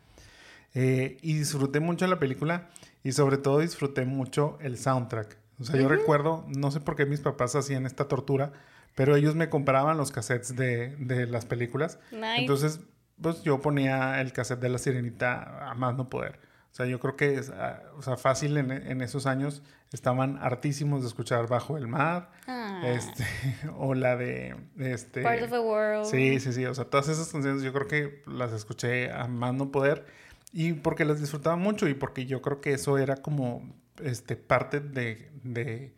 Eh, 0.74 1.18
y 1.22 1.34
disfruté 1.34 1.80
mucho 1.80 2.06
la 2.08 2.20
película 2.20 2.70
y 3.04 3.12
sobre 3.12 3.38
todo 3.38 3.60
disfruté 3.60 4.06
mucho 4.06 4.58
el 4.62 4.78
soundtrack. 4.78 5.38
O 5.60 5.64
sea, 5.64 5.80
yo 5.80 5.90
recuerdo, 5.90 6.46
no 6.48 6.72
sé 6.72 6.80
por 6.80 6.96
qué 6.96 7.06
mis 7.06 7.20
papás 7.20 7.56
hacían 7.56 7.86
esta 7.86 8.08
tortura, 8.08 8.54
pero 9.00 9.16
ellos 9.16 9.34
me 9.34 9.48
compraban 9.48 9.96
los 9.96 10.12
cassettes 10.12 10.58
de, 10.58 10.94
de 10.98 11.26
las 11.26 11.46
películas. 11.46 12.00
Entonces, 12.12 12.82
pues 13.22 13.44
yo 13.44 13.62
ponía 13.62 14.20
el 14.20 14.34
cassette 14.34 14.60
de 14.60 14.68
La 14.68 14.78
Sirenita 14.78 15.70
a 15.70 15.74
más 15.74 15.96
no 15.96 16.10
poder. 16.10 16.38
O 16.70 16.76
sea, 16.76 16.86
yo 16.86 17.00
creo 17.00 17.16
que 17.16 17.36
es, 17.36 17.50
ah, 17.50 17.82
o 17.96 18.02
sea, 18.02 18.18
fácil 18.18 18.58
en, 18.58 18.72
en, 18.72 19.00
esos 19.00 19.26
años 19.26 19.64
estaban 19.94 20.38
hartísimos 20.42 21.04
de 21.04 21.08
escuchar 21.08 21.48
Bajo 21.48 21.78
el 21.78 21.88
Mar, 21.88 22.30
ah. 22.46 22.82
este, 22.88 23.24
o 23.78 23.94
la 23.94 24.18
de, 24.18 24.58
este... 24.78 25.22
Part 25.22 25.44
of 25.44 25.50
the 25.50 25.60
World. 25.60 26.04
Sí, 26.04 26.42
sí, 26.42 26.52
sí, 26.52 26.66
o 26.66 26.76
sea, 26.76 26.84
todas 26.84 27.08
esas 27.08 27.30
canciones 27.30 27.64
yo 27.64 27.72
creo 27.72 27.88
que 27.88 28.22
las 28.28 28.52
escuché 28.52 29.14
a 29.14 29.30
más 29.30 29.54
no 29.54 29.72
poder 29.72 30.08
y 30.52 30.74
porque 30.74 31.06
las 31.06 31.22
disfrutaba 31.22 31.56
mucho 31.56 31.88
y 31.88 31.94
porque 31.94 32.26
yo 32.26 32.42
creo 32.42 32.60
que 32.60 32.74
eso 32.74 32.98
era 32.98 33.16
como, 33.16 33.64
este, 34.04 34.36
parte 34.36 34.82
de, 34.82 35.32
de 35.42 35.94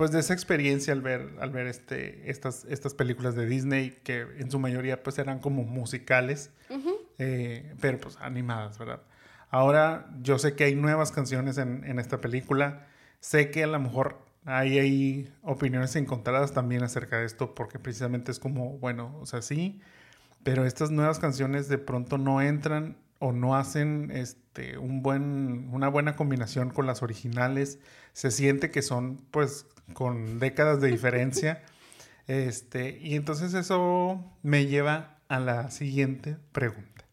pues 0.00 0.12
de 0.12 0.20
esa 0.20 0.32
experiencia 0.32 0.94
al 0.94 1.02
ver, 1.02 1.28
al 1.40 1.50
ver 1.50 1.66
este, 1.66 2.30
estas, 2.30 2.64
estas 2.70 2.94
películas 2.94 3.34
de 3.34 3.44
Disney 3.44 3.98
que 4.02 4.22
en 4.38 4.50
su 4.50 4.58
mayoría 4.58 5.02
pues 5.02 5.18
eran 5.18 5.40
como 5.40 5.62
musicales, 5.64 6.52
eh, 7.18 7.74
pero 7.82 7.98
pues 7.98 8.16
animadas, 8.18 8.78
¿verdad? 8.78 9.02
Ahora 9.50 10.08
yo 10.22 10.38
sé 10.38 10.54
que 10.54 10.64
hay 10.64 10.74
nuevas 10.74 11.12
canciones 11.12 11.58
en, 11.58 11.84
en 11.84 11.98
esta 11.98 12.18
película, 12.18 12.86
sé 13.20 13.50
que 13.50 13.62
a 13.62 13.66
lo 13.66 13.78
mejor 13.78 14.24
hay, 14.46 14.78
hay 14.78 15.34
opiniones 15.42 15.94
encontradas 15.96 16.54
también 16.54 16.82
acerca 16.82 17.18
de 17.18 17.26
esto 17.26 17.54
porque 17.54 17.78
precisamente 17.78 18.32
es 18.32 18.38
como, 18.38 18.78
bueno, 18.78 19.18
o 19.20 19.26
sea, 19.26 19.42
sí, 19.42 19.82
pero 20.42 20.64
estas 20.64 20.90
nuevas 20.90 21.18
canciones 21.18 21.68
de 21.68 21.76
pronto 21.76 22.16
no 22.16 22.40
entran 22.40 22.96
o 23.18 23.32
no 23.32 23.54
hacen 23.54 24.10
este, 24.12 24.78
un 24.78 25.02
buen, 25.02 25.68
una 25.70 25.88
buena 25.88 26.16
combinación 26.16 26.70
con 26.70 26.86
las 26.86 27.02
originales. 27.02 27.78
Se 28.14 28.30
siente 28.30 28.70
que 28.70 28.80
son 28.80 29.18
pues 29.30 29.66
con 29.92 30.38
décadas 30.38 30.80
de 30.80 30.88
diferencia. 30.88 31.62
Este, 32.26 32.98
y 33.00 33.16
entonces 33.16 33.54
eso 33.54 34.24
me 34.42 34.66
lleva 34.66 35.18
a 35.28 35.40
la 35.40 35.70
siguiente 35.70 36.36
pregunta. 36.52 37.04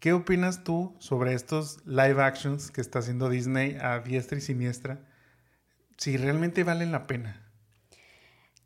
¿Qué 0.00 0.12
opinas 0.12 0.62
tú 0.62 0.94
sobre 1.00 1.34
estos 1.34 1.84
live 1.84 2.22
actions 2.22 2.70
que 2.70 2.80
está 2.80 3.00
haciendo 3.00 3.28
Disney 3.28 3.76
a 3.80 3.98
diestra 3.98 4.38
y 4.38 4.40
siniestra? 4.40 5.00
Si 5.96 6.16
realmente 6.16 6.62
valen 6.62 6.92
la 6.92 7.08
pena. 7.08 7.42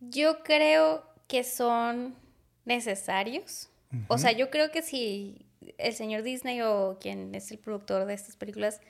Yo 0.01 0.43
creo 0.43 1.07
que 1.29 1.45
son 1.45 2.15
necesarios. 2.67 3.71
O 4.09 4.19
sea, 4.19 4.33
yo 4.33 4.51
creo 4.51 4.71
que 4.71 4.83
si 4.83 5.47
el 5.79 5.95
señor 5.95 6.23
Disney 6.23 6.61
o 6.63 6.99
quien 7.01 7.35
es 7.35 7.51
el 7.51 7.59
productor 7.59 8.07
de 8.07 8.15
estas 8.15 8.37
películas, 8.37 8.81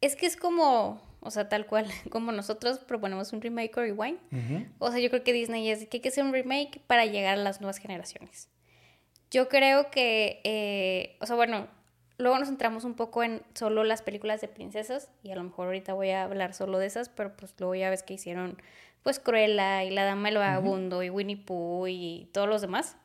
es 0.00 0.16
que 0.16 0.26
es 0.26 0.36
como, 0.36 1.00
o 1.24 1.30
sea, 1.30 1.48
tal 1.48 1.66
cual, 1.66 1.86
como 2.10 2.30
nosotros 2.30 2.78
proponemos 2.78 3.32
un 3.32 3.40
remake 3.40 3.76
o 3.76 3.80
rewind. 3.80 4.18
O 4.78 4.90
sea, 4.90 5.00
yo 5.00 5.10
creo 5.10 5.24
que 5.24 5.32
Disney 5.32 5.68
es 5.70 5.86
que 5.88 5.96
hay 5.96 6.00
que 6.00 6.08
hacer 6.08 6.24
un 6.24 6.32
remake 6.32 6.80
para 6.86 7.06
llegar 7.06 7.34
a 7.34 7.42
las 7.42 7.60
nuevas 7.60 7.78
generaciones. 7.78 8.48
Yo 9.30 9.48
creo 9.48 9.90
que, 9.90 10.40
eh, 10.44 11.16
o 11.20 11.26
sea, 11.26 11.34
bueno, 11.34 11.66
luego 12.18 12.38
nos 12.38 12.48
centramos 12.48 12.84
un 12.84 12.94
poco 12.94 13.24
en 13.24 13.42
solo 13.54 13.82
las 13.82 14.02
películas 14.02 14.40
de 14.40 14.48
princesas 14.48 15.10
y 15.22 15.30
a 15.32 15.34
lo 15.34 15.42
mejor 15.42 15.66
ahorita 15.66 15.94
voy 15.94 16.10
a 16.10 16.24
hablar 16.24 16.54
solo 16.54 16.78
de 16.78 16.86
esas, 16.86 17.08
pero 17.08 17.34
pues 17.36 17.54
luego 17.58 17.74
ya 17.74 17.90
ves 17.90 18.02
que 18.02 18.14
hicieron 18.14 18.58
pues 19.02 19.18
Cruella 19.18 19.84
y 19.84 19.90
La 19.90 20.04
Dama 20.04 20.28
del 20.28 20.38
Vagabundo 20.38 21.02
y 21.02 21.10
Winnie 21.10 21.36
Pooh 21.36 21.86
y 21.88 22.28
todos 22.32 22.48
los 22.48 22.62
demás. 22.62 22.96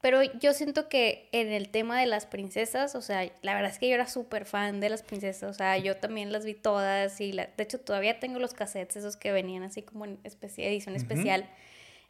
Pero 0.00 0.22
yo 0.22 0.54
siento 0.54 0.88
que 0.88 1.28
en 1.32 1.48
el 1.48 1.68
tema 1.68 2.00
de 2.00 2.06
las 2.06 2.24
princesas, 2.24 2.94
o 2.94 3.02
sea, 3.02 3.30
la 3.42 3.54
verdad 3.54 3.70
es 3.70 3.78
que 3.78 3.88
yo 3.88 3.94
era 3.94 4.06
súper 4.06 4.46
fan 4.46 4.80
de 4.80 4.88
las 4.88 5.02
princesas, 5.02 5.50
o 5.50 5.54
sea, 5.54 5.76
yo 5.76 5.96
también 5.96 6.32
las 6.32 6.46
vi 6.46 6.54
todas 6.54 7.20
y 7.20 7.32
de 7.32 7.50
hecho 7.58 7.78
todavía 7.80 8.18
tengo 8.18 8.38
los 8.38 8.54
cassettes 8.54 8.96
esos 8.96 9.16
que 9.16 9.30
venían 9.30 9.62
así 9.62 9.82
como 9.82 10.06
en 10.06 10.18
edición 10.24 10.96
especial. 10.96 11.46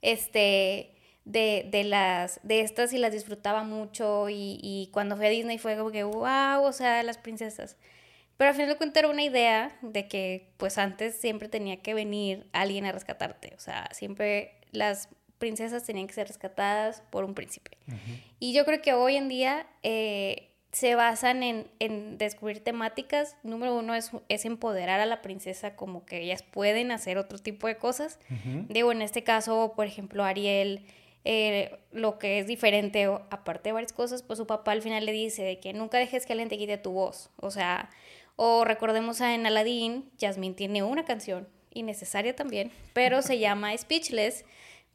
Este, 0.02 0.92
de, 1.24 1.68
de, 1.70 1.84
las, 1.84 2.40
de 2.44 2.60
estas 2.60 2.92
y 2.92 2.98
las 2.98 3.12
disfrutaba 3.12 3.64
mucho 3.64 4.28
y, 4.28 4.58
y, 4.62 4.88
cuando 4.92 5.16
fui 5.16 5.26
a 5.26 5.30
Disney 5.30 5.58
fue 5.58 5.76
como 5.76 5.90
que, 5.90 6.04
wow, 6.04 6.62
o 6.62 6.72
sea, 6.72 7.02
las 7.02 7.18
princesas. 7.18 7.76
Pero 8.36 8.50
al 8.50 8.54
final 8.54 8.70
de 8.70 8.76
cuentas 8.76 9.02
era 9.02 9.12
una 9.12 9.22
idea 9.22 9.76
de 9.82 10.08
que 10.08 10.52
pues 10.56 10.78
antes 10.78 11.14
siempre 11.16 11.48
tenía 11.48 11.82
que 11.82 11.92
venir 11.92 12.46
alguien 12.52 12.86
a 12.86 12.92
rescatarte, 12.92 13.52
o 13.54 13.60
sea, 13.60 13.88
siempre 13.92 14.54
las 14.72 15.08
princesas 15.40 15.82
tenían 15.82 16.06
que 16.06 16.14
ser 16.14 16.28
rescatadas 16.28 17.02
por 17.10 17.24
un 17.24 17.34
príncipe. 17.34 17.72
Y 18.38 18.52
yo 18.52 18.64
creo 18.64 18.80
que 18.80 18.92
hoy 18.92 19.16
en 19.16 19.28
día 19.28 19.66
eh, 19.82 20.52
se 20.70 20.94
basan 20.94 21.42
en, 21.42 21.66
en, 21.80 22.18
descubrir 22.18 22.62
temáticas. 22.62 23.36
Número 23.42 23.76
uno 23.76 23.96
es, 23.96 24.12
es, 24.28 24.44
empoderar 24.44 25.00
a 25.00 25.06
la 25.06 25.22
princesa 25.22 25.74
como 25.74 26.06
que 26.06 26.20
ellas 26.20 26.44
pueden 26.44 26.92
hacer 26.92 27.18
otro 27.18 27.38
tipo 27.38 27.66
de 27.66 27.76
cosas. 27.76 28.20
Digo, 28.68 28.92
en 28.92 29.02
este 29.02 29.24
caso, 29.24 29.72
por 29.74 29.86
ejemplo, 29.86 30.22
Ariel 30.22 30.86
eh, 31.24 31.78
lo 31.92 32.18
que 32.18 32.38
es 32.38 32.46
diferente, 32.46 33.04
aparte 33.04 33.68
de 33.68 33.72
varias 33.72 33.92
cosas, 33.92 34.22
pues 34.22 34.38
su 34.38 34.46
papá 34.46 34.72
al 34.72 34.82
final 34.82 35.04
le 35.04 35.12
dice 35.12 35.42
de 35.42 35.60
que 35.60 35.72
nunca 35.72 35.98
dejes 35.98 36.24
que 36.24 36.32
alguien 36.32 36.48
te 36.48 36.56
quite 36.56 36.78
tu 36.78 36.92
voz. 36.92 37.30
O 37.36 37.50
sea, 37.50 37.90
o 38.36 38.64
recordemos 38.64 39.20
a 39.20 39.34
en 39.34 39.46
Aladdin, 39.46 40.10
Jasmine 40.18 40.54
tiene 40.54 40.82
una 40.82 41.04
canción, 41.04 41.46
innecesaria 41.74 42.34
también, 42.34 42.72
pero 42.94 43.20
se 43.22 43.38
llama 43.38 43.76
Speechless, 43.76 44.44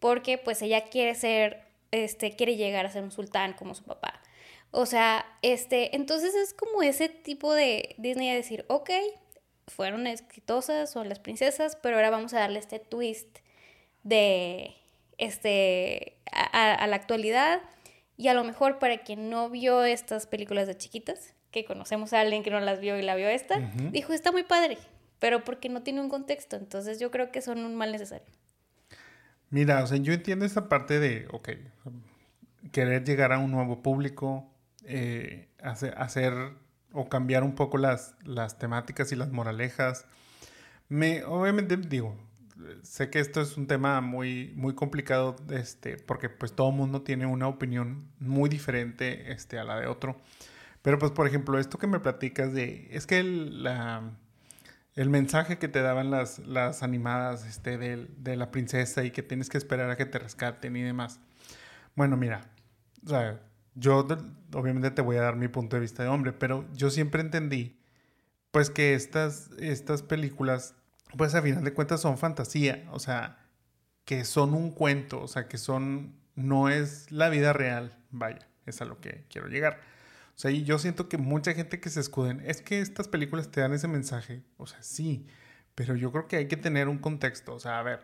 porque 0.05 0.37
pues 0.37 0.61
ella 0.61 0.81
quiere 0.81 1.15
ser, 1.15 1.63
este, 1.89 2.35
quiere 2.35 2.57
llegar 2.57 2.85
a 2.85 2.91
ser 2.91 3.01
un 3.01 3.09
sultán 3.09 3.53
como 3.53 3.73
su 3.73 3.83
papá. 3.83 4.21
O 4.69 4.85
sea, 4.85 5.25
este, 5.41 5.95
entonces 5.95 6.35
es 6.35 6.53
como 6.53 6.83
ese 6.83 7.09
tipo 7.09 7.55
de 7.55 7.95
Disney 7.97 8.29
de 8.29 8.35
decir, 8.35 8.65
ok, 8.67 8.91
fueron 9.65 10.05
exitosas, 10.05 10.91
son 10.91 11.09
las 11.09 11.17
princesas, 11.17 11.75
pero 11.81 11.95
ahora 11.95 12.11
vamos 12.11 12.35
a 12.35 12.39
darle 12.39 12.59
este 12.59 12.77
twist 12.77 13.39
de 14.03 14.75
este, 15.17 16.19
a, 16.31 16.85
la 16.85 16.95
actualidad. 16.95 17.63
Y 18.15 18.27
a 18.27 18.35
lo 18.35 18.43
mejor 18.43 18.77
para 18.77 18.99
quien 18.99 19.31
no 19.31 19.49
vio 19.49 19.83
estas 19.85 20.27
películas 20.27 20.67
de 20.67 20.77
chiquitas, 20.77 21.33
que 21.49 21.65
conocemos 21.65 22.13
a 22.13 22.21
alguien 22.21 22.43
que 22.43 22.51
no 22.51 22.59
las 22.59 22.79
vio 22.79 22.95
y 22.99 23.01
la 23.01 23.15
vio 23.15 23.27
esta, 23.27 23.57
dijo, 23.89 24.13
está 24.13 24.31
muy 24.31 24.43
padre, 24.43 24.77
pero 25.17 25.43
porque 25.43 25.67
no 25.67 25.81
tiene 25.81 25.99
un 25.99 26.09
contexto. 26.09 26.57
Entonces 26.57 26.99
yo 26.99 27.09
creo 27.09 27.31
que 27.31 27.41
son 27.41 27.65
un 27.65 27.73
mal 27.73 27.91
necesario. 27.91 28.27
Mira, 29.49 29.83
o 29.83 29.87
sea, 29.87 29.97
yo 29.97 30.13
entiendo 30.13 30.45
esta 30.45 30.67
parte 30.69 30.99
de, 30.99 31.27
ok, 31.31 31.49
querer 32.71 33.03
llegar 33.03 33.31
a 33.31 33.39
un 33.39 33.51
nuevo 33.51 33.81
público, 33.81 34.49
eh, 34.83 35.49
hacer, 35.61 36.53
o 36.91 37.09
cambiar 37.09 37.43
un 37.43 37.55
poco 37.55 37.77
las, 37.77 38.15
las 38.23 38.57
temáticas 38.57 39.11
y 39.11 39.15
las 39.15 39.31
moralejas. 39.31 40.05
Me, 40.89 41.23
obviamente, 41.23 41.77
digo, 41.77 42.15
sé 42.83 43.09
que 43.09 43.19
esto 43.19 43.41
es 43.41 43.57
un 43.57 43.67
tema 43.67 44.01
muy, 44.01 44.53
muy 44.55 44.75
complicado, 44.75 45.35
este, 45.49 45.97
porque 45.97 46.29
pues 46.29 46.53
todo 46.53 46.71
mundo 46.71 47.01
tiene 47.01 47.25
una 47.25 47.47
opinión 47.47 48.07
muy 48.19 48.49
diferente 48.49 49.31
este, 49.31 49.59
a 49.59 49.63
la 49.63 49.79
de 49.79 49.87
otro. 49.87 50.17
Pero 50.81 50.99
pues, 50.99 51.11
por 51.11 51.27
ejemplo, 51.27 51.57
esto 51.59 51.77
que 51.77 51.87
me 51.87 51.99
platicas 51.99 52.53
de, 52.53 52.87
es 52.91 53.07
que 53.07 53.19
el, 53.19 53.63
la, 53.63 54.17
el 54.95 55.09
mensaje 55.09 55.57
que 55.57 55.67
te 55.67 55.81
daban 55.81 56.09
las, 56.09 56.39
las 56.39 56.81
animadas 56.83 57.45
este, 57.45 57.77
de, 57.77 58.07
de, 58.17 58.35
la 58.37 58.51
princesa 58.51 59.03
y 59.03 59.11
que 59.11 59.23
tienes 59.23 59.49
que 59.49 59.57
esperar 59.57 59.89
a 59.89 59.97
que 59.97 60.05
te 60.05 60.19
rescaten 60.19 60.75
y 60.75 60.81
demás. 60.81 61.19
Bueno, 61.95 62.17
mira, 62.17 62.49
yo 63.75 64.07
obviamente 64.53 64.91
te 64.91 65.01
voy 65.01 65.17
a 65.17 65.21
dar 65.21 65.35
mi 65.35 65.47
punto 65.47 65.75
de 65.75 65.81
vista 65.81 66.03
de 66.03 66.09
hombre, 66.09 66.33
pero 66.33 66.65
yo 66.73 66.89
siempre 66.89 67.21
entendí 67.21 67.79
pues 68.51 68.69
que 68.69 68.93
estas, 68.93 69.51
estas 69.59 70.01
películas 70.01 70.75
pues 71.17 71.35
a 71.35 71.41
final 71.41 71.63
de 71.63 71.73
cuentas 71.73 72.01
son 72.01 72.17
fantasía, 72.17 72.87
o 72.91 72.99
sea, 72.99 73.37
que 74.05 74.25
son 74.25 74.53
un 74.53 74.71
cuento, 74.71 75.21
o 75.21 75.27
sea, 75.27 75.47
que 75.47 75.57
son, 75.57 76.15
no 76.35 76.69
es 76.69 77.11
la 77.11 77.29
vida 77.29 77.53
real, 77.53 77.97
vaya, 78.11 78.47
es 78.65 78.81
a 78.81 78.85
lo 78.85 78.99
que 78.99 79.25
quiero 79.29 79.47
llegar. 79.47 79.79
O 80.35 80.37
sea, 80.37 80.51
y 80.51 80.63
yo 80.63 80.79
siento 80.79 81.07
que 81.07 81.17
mucha 81.17 81.53
gente 81.53 81.79
que 81.79 81.89
se 81.89 82.01
escuden, 82.01 82.41
es 82.45 82.61
que 82.61 82.81
estas 82.81 83.07
películas 83.07 83.49
te 83.51 83.61
dan 83.61 83.73
ese 83.73 83.87
mensaje, 83.87 84.43
o 84.57 84.67
sea, 84.67 84.83
sí, 84.83 85.27
pero 85.75 85.95
yo 85.95 86.11
creo 86.11 86.27
que 86.27 86.35
hay 86.35 86.47
que 86.47 86.57
tener 86.57 86.89
un 86.89 86.97
contexto, 86.97 87.53
o 87.53 87.59
sea, 87.59 87.79
a 87.79 87.83
ver, 87.83 88.01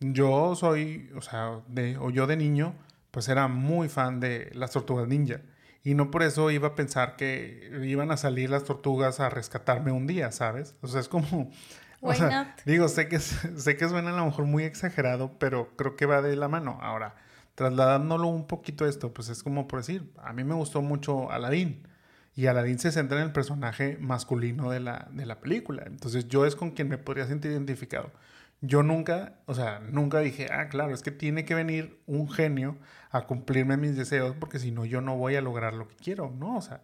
yo 0.00 0.54
soy, 0.54 1.10
o 1.16 1.22
sea, 1.22 1.60
de, 1.68 1.96
o 1.98 2.10
yo 2.10 2.26
de 2.26 2.36
niño, 2.36 2.74
pues 3.10 3.28
era 3.28 3.48
muy 3.48 3.88
fan 3.88 4.20
de 4.20 4.50
las 4.54 4.72
tortugas 4.72 5.08
ninja. 5.08 5.40
Y 5.84 5.94
no 5.94 6.10
por 6.10 6.22
eso 6.22 6.50
iba 6.50 6.68
a 6.68 6.74
pensar 6.74 7.16
que 7.16 7.80
iban 7.84 8.10
a 8.12 8.16
salir 8.16 8.50
las 8.50 8.64
tortugas 8.64 9.18
a 9.20 9.28
rescatarme 9.28 9.92
un 9.92 10.06
día, 10.06 10.30
¿sabes? 10.30 10.76
O 10.80 10.86
sea, 10.86 11.00
es 11.00 11.08
como, 11.08 11.50
o 12.00 12.14
sea, 12.14 12.54
digo, 12.64 12.88
sé 12.88 13.08
que, 13.08 13.18
sé 13.18 13.76
que 13.76 13.88
suena 13.88 14.10
a 14.10 14.16
lo 14.16 14.26
mejor 14.26 14.44
muy 14.44 14.64
exagerado, 14.64 15.38
pero 15.38 15.74
creo 15.76 15.96
que 15.96 16.06
va 16.06 16.22
de 16.22 16.36
la 16.36 16.48
mano. 16.48 16.78
Ahora, 16.80 17.16
trasladándolo 17.54 18.28
un 18.28 18.46
poquito 18.46 18.86
esto, 18.86 19.12
pues 19.12 19.28
es 19.28 19.42
como 19.42 19.68
por 19.68 19.80
decir, 19.80 20.12
a 20.18 20.32
mí 20.32 20.44
me 20.44 20.54
gustó 20.54 20.82
mucho 20.82 21.30
Aladdin. 21.30 21.86
Y 22.34 22.46
Aladdin 22.46 22.78
se 22.78 22.92
centra 22.92 23.18
en 23.18 23.24
el 23.24 23.32
personaje 23.32 23.98
masculino 24.00 24.70
de 24.70 24.80
la, 24.80 25.08
de 25.12 25.26
la 25.26 25.40
película. 25.40 25.82
Entonces 25.86 26.28
yo 26.28 26.46
es 26.46 26.56
con 26.56 26.70
quien 26.70 26.88
me 26.88 26.98
podría 26.98 27.26
sentir 27.26 27.50
identificado. 27.50 28.10
Yo 28.62 28.82
nunca, 28.82 29.40
o 29.46 29.54
sea, 29.54 29.80
nunca 29.80 30.20
dije, 30.20 30.46
ah, 30.50 30.68
claro, 30.68 30.94
es 30.94 31.02
que 31.02 31.10
tiene 31.10 31.44
que 31.44 31.54
venir 31.54 32.00
un 32.06 32.30
genio 32.30 32.78
a 33.10 33.26
cumplirme 33.26 33.76
mis 33.76 33.96
deseos 33.96 34.36
porque 34.38 34.58
si 34.58 34.70
no 34.70 34.84
yo 34.84 35.00
no 35.00 35.16
voy 35.16 35.34
a 35.34 35.42
lograr 35.42 35.74
lo 35.74 35.88
que 35.88 35.96
quiero, 35.96 36.30
¿no? 36.30 36.56
O 36.56 36.62
sea, 36.62 36.80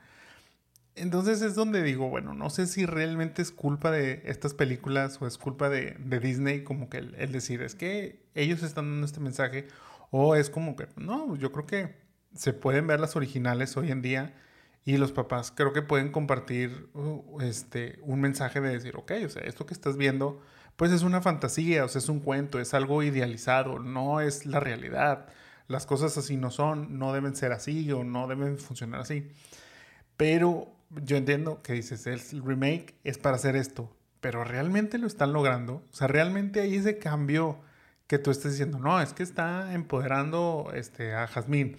entonces 1.01 1.43
es 1.43 1.55
donde 1.55 1.83
digo, 1.83 2.09
bueno, 2.09 2.35
no 2.35 2.51
sé 2.51 2.67
si 2.67 2.85
realmente 2.85 3.43
es 3.43 3.53
culpa 3.53 3.91
de 3.91 4.23
estas 4.25 4.55
películas 4.55 5.21
o 5.23 5.27
es 5.27 5.39
culpa 5.39 5.69
de, 5.69 5.97
Disney, 6.21 6.65
como 6.65 6.89
que 6.89 6.99
el, 6.99 7.33
decir, 7.33 7.63
es 7.63 7.75
que 7.75 8.25
ellos 8.35 8.63
están 8.63 8.91
dando 8.91 9.07
este 9.07 9.21
mensaje, 9.21 9.69
o 10.11 10.35
es 10.35 10.51
como 10.51 10.77
que, 10.77 10.89
no, 10.97 11.37
yo 11.37 11.53
creo 11.53 11.67
que 11.67 11.97
se 12.35 12.53
pueden 12.53 12.87
ver 12.87 13.01
las 13.01 13.17
originales 13.17 13.77
hoy 13.77 13.91
en 13.91 14.03
día 14.03 14.35
y 14.85 14.97
los 14.97 15.13
papás 15.13 15.53
creo 15.55 15.73
que 15.73 15.83
pueden 15.83 16.11
compartir 16.11 16.89
uh, 16.95 17.41
este, 17.43 17.99
un 18.03 18.21
mensaje 18.21 18.61
de 18.61 18.71
decir, 18.71 18.97
ok, 18.97 19.13
o 19.27 19.29
sea, 19.29 19.43
esto 19.43 19.67
que 19.67 19.75
estás 19.75 19.97
viendo, 19.97 20.41
pues 20.77 20.93
es 20.93 21.03
una 21.03 21.21
fantasía, 21.21 21.85
o 21.85 21.89
sea, 21.89 21.99
es 21.99 22.09
un 22.09 22.21
cuento, 22.21 22.61
es 22.61 22.73
algo 22.73 23.03
idealizado, 23.03 23.79
no 23.79 24.21
es 24.21 24.47
la 24.47 24.61
realidad. 24.61 25.27
Las 25.67 25.85
cosas 25.85 26.17
así 26.17 26.37
no 26.37 26.51
son, 26.51 26.99
no 26.99 27.13
deben 27.13 27.37
ser 27.37 27.53
así 27.53 27.91
o 27.93 28.05
no 28.05 28.27
deben 28.29 28.59
funcionar 28.59 29.01
así. 29.01 29.29
Pero 30.17 30.73
yo 31.05 31.17
entiendo 31.17 31.63
que 31.63 31.75
dices, 31.75 32.07
el 32.07 32.43
remake 32.43 32.95
es 33.05 33.19
para 33.19 33.37
hacer 33.37 33.57
esto, 33.57 33.95
pero 34.21 34.45
realmente 34.45 34.97
lo 34.97 35.07
están 35.07 35.33
logrando. 35.33 35.83
O 35.93 35.97
sea, 35.97 36.07
realmente 36.07 36.61
hay 36.61 36.77
ese 36.77 36.99
cambio 36.99 37.61
que 38.09 38.19
tú 38.19 38.33
estés 38.33 38.53
diciendo, 38.53 38.79
no, 38.79 39.01
es 39.01 39.13
que 39.13 39.23
está 39.23 39.73
empoderando 39.75 40.73
este, 40.75 41.15
a 41.15 41.29
Jazmín. 41.29 41.77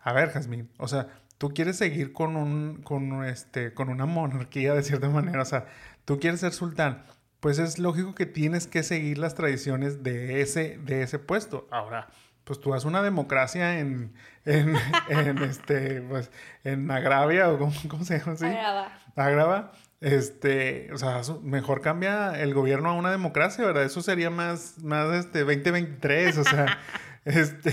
A 0.00 0.12
ver, 0.12 0.30
Jazmín, 0.30 0.70
o 0.78 0.88
sea, 0.88 1.08
tú 1.38 1.52
quieres 1.52 1.76
seguir 1.76 2.12
con, 2.12 2.36
un, 2.36 2.82
con, 2.82 3.24
este, 3.24 3.74
con 3.74 3.88
una 3.90 4.06
monarquía 4.06 4.74
de 4.74 4.82
cierta 4.82 5.08
manera, 5.10 5.42
o 5.42 5.44
sea, 5.44 5.66
tú 6.04 6.18
quieres 6.18 6.40
ser 6.40 6.52
sultán, 6.52 7.04
pues 7.40 7.58
es 7.58 7.80
lógico 7.80 8.14
que 8.14 8.26
tienes 8.26 8.68
que 8.68 8.84
seguir 8.84 9.18
las 9.18 9.34
tradiciones 9.34 10.04
de 10.04 10.40
ese, 10.40 10.78
de 10.78 11.02
ese 11.02 11.18
puesto. 11.18 11.66
Ahora, 11.72 12.08
pues 12.44 12.60
tú 12.60 12.72
haces 12.72 12.84
una 12.84 13.02
democracia 13.02 13.80
en, 13.80 14.14
en, 14.44 14.76
en 15.08 15.38
este, 15.38 16.00
pues, 16.02 16.30
en 16.62 16.88
Agravia, 16.90 17.50
o 17.50 17.58
cómo, 17.58 17.72
cómo 17.88 18.04
se 18.04 18.20
llama 18.20 18.32
así. 18.32 18.46
Agrava. 18.46 18.98
Agrava. 19.16 19.72
Este, 20.02 20.92
o 20.92 20.98
sea, 20.98 21.22
mejor 21.42 21.80
cambia 21.80 22.42
el 22.42 22.54
gobierno 22.54 22.90
a 22.90 22.94
una 22.94 23.12
democracia, 23.12 23.64
¿verdad? 23.64 23.84
Eso 23.84 24.02
sería 24.02 24.30
más, 24.30 24.82
más 24.82 25.14
este, 25.14 25.44
2023, 25.44 26.38
o 26.38 26.44
sea, 26.44 26.78
este, 27.24 27.72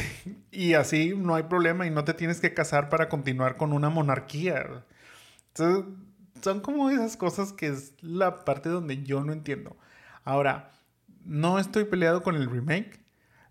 y 0.51 0.75
así 0.75 1.15
no 1.17 1.33
hay 1.33 1.43
problema 1.43 1.88
y 1.88 1.89
no 1.89 2.03
te 2.03 2.13
tienes 2.13 2.39
que 2.39 2.53
casar 2.53 2.88
para 2.89 3.09
continuar 3.09 3.57
con 3.57 3.74
una 3.74 3.89
monarquía. 3.89 4.63
Entonces, 5.48 5.86
son 6.43 6.59
como 6.62 6.91
esas 6.91 7.17
cosas 7.17 7.51
que 7.51 7.65
es 7.65 7.93
la 8.01 8.45
parte 8.45 8.69
donde 8.69 9.01
yo 9.01 9.24
no 9.24 9.33
entiendo. 9.33 9.75
Ahora, 10.24 10.71
no 11.25 11.57
estoy 11.57 11.86
peleado 11.86 12.21
con 12.21 12.36
el 12.36 12.48
remake, 12.48 13.00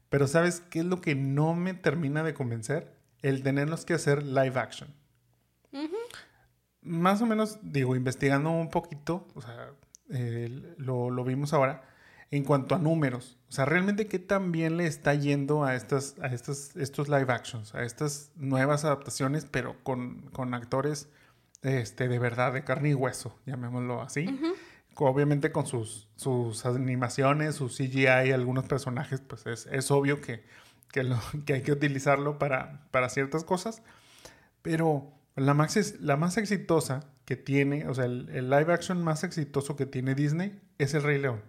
pero 0.08 0.28
¿sabes 0.28 0.60
qué 0.70 0.78
es 0.80 0.84
lo 0.84 1.00
que 1.00 1.16
no 1.16 1.52
me 1.54 1.74
termina 1.74 2.22
de 2.22 2.32
convencer? 2.32 2.94
El 3.22 3.42
tenerlos 3.42 3.84
que 3.84 3.94
hacer 3.94 4.22
live 4.22 4.56
action. 4.60 4.94
Más 6.88 7.20
o 7.22 7.26
menos, 7.26 7.58
digo, 7.62 7.94
investigando 7.96 8.50
un 8.50 8.70
poquito, 8.70 9.26
o 9.34 9.42
sea, 9.42 9.70
eh, 10.10 10.74
lo, 10.78 11.10
lo 11.10 11.24
vimos 11.24 11.52
ahora, 11.52 11.82
en 12.30 12.44
cuanto 12.44 12.74
a 12.74 12.78
números. 12.78 13.38
O 13.48 13.52
sea, 13.52 13.64
realmente 13.64 14.06
qué 14.06 14.18
tan 14.18 14.52
bien 14.52 14.76
le 14.76 14.86
está 14.86 15.14
yendo 15.14 15.64
a, 15.64 15.74
estas, 15.74 16.16
a 16.20 16.26
estas, 16.28 16.76
estos 16.76 17.08
live 17.08 17.32
actions, 17.32 17.74
a 17.74 17.82
estas 17.84 18.32
nuevas 18.36 18.84
adaptaciones, 18.84 19.46
pero 19.46 19.76
con, 19.82 20.22
con 20.32 20.52
actores 20.54 21.08
este, 21.62 22.08
de 22.08 22.18
verdad, 22.18 22.52
de 22.52 22.64
carne 22.64 22.90
y 22.90 22.94
hueso, 22.94 23.34
llamémoslo 23.46 24.02
así. 24.02 24.26
Obviamente 25.00 25.52
con 25.52 25.66
sus, 25.66 26.08
sus 26.16 26.66
animaciones, 26.66 27.54
su 27.54 27.68
CGI, 27.68 28.32
algunos 28.32 28.64
personajes, 28.66 29.20
pues 29.20 29.46
es, 29.46 29.66
es 29.70 29.90
obvio 29.90 30.20
que, 30.20 30.44
que, 30.92 31.04
lo- 31.04 31.20
que 31.46 31.54
hay 31.54 31.62
que 31.62 31.72
utilizarlo 31.72 32.38
para, 32.38 32.88
para 32.90 33.08
ciertas 33.08 33.44
cosas. 33.44 33.82
Pero 34.62 35.12
la 35.38 35.54
más, 35.54 35.76
ex- 35.76 36.00
la 36.00 36.16
más 36.16 36.36
exitosa 36.36 37.06
que 37.24 37.36
tiene, 37.36 37.86
o 37.88 37.94
sea, 37.94 38.04
el, 38.06 38.28
el 38.30 38.48
live 38.50 38.72
action 38.72 39.02
más 39.02 39.24
exitoso 39.24 39.76
que 39.76 39.86
tiene 39.86 40.14
Disney 40.14 40.60
es 40.78 40.94
El 40.94 41.02
Rey 41.02 41.18
León. 41.18 41.42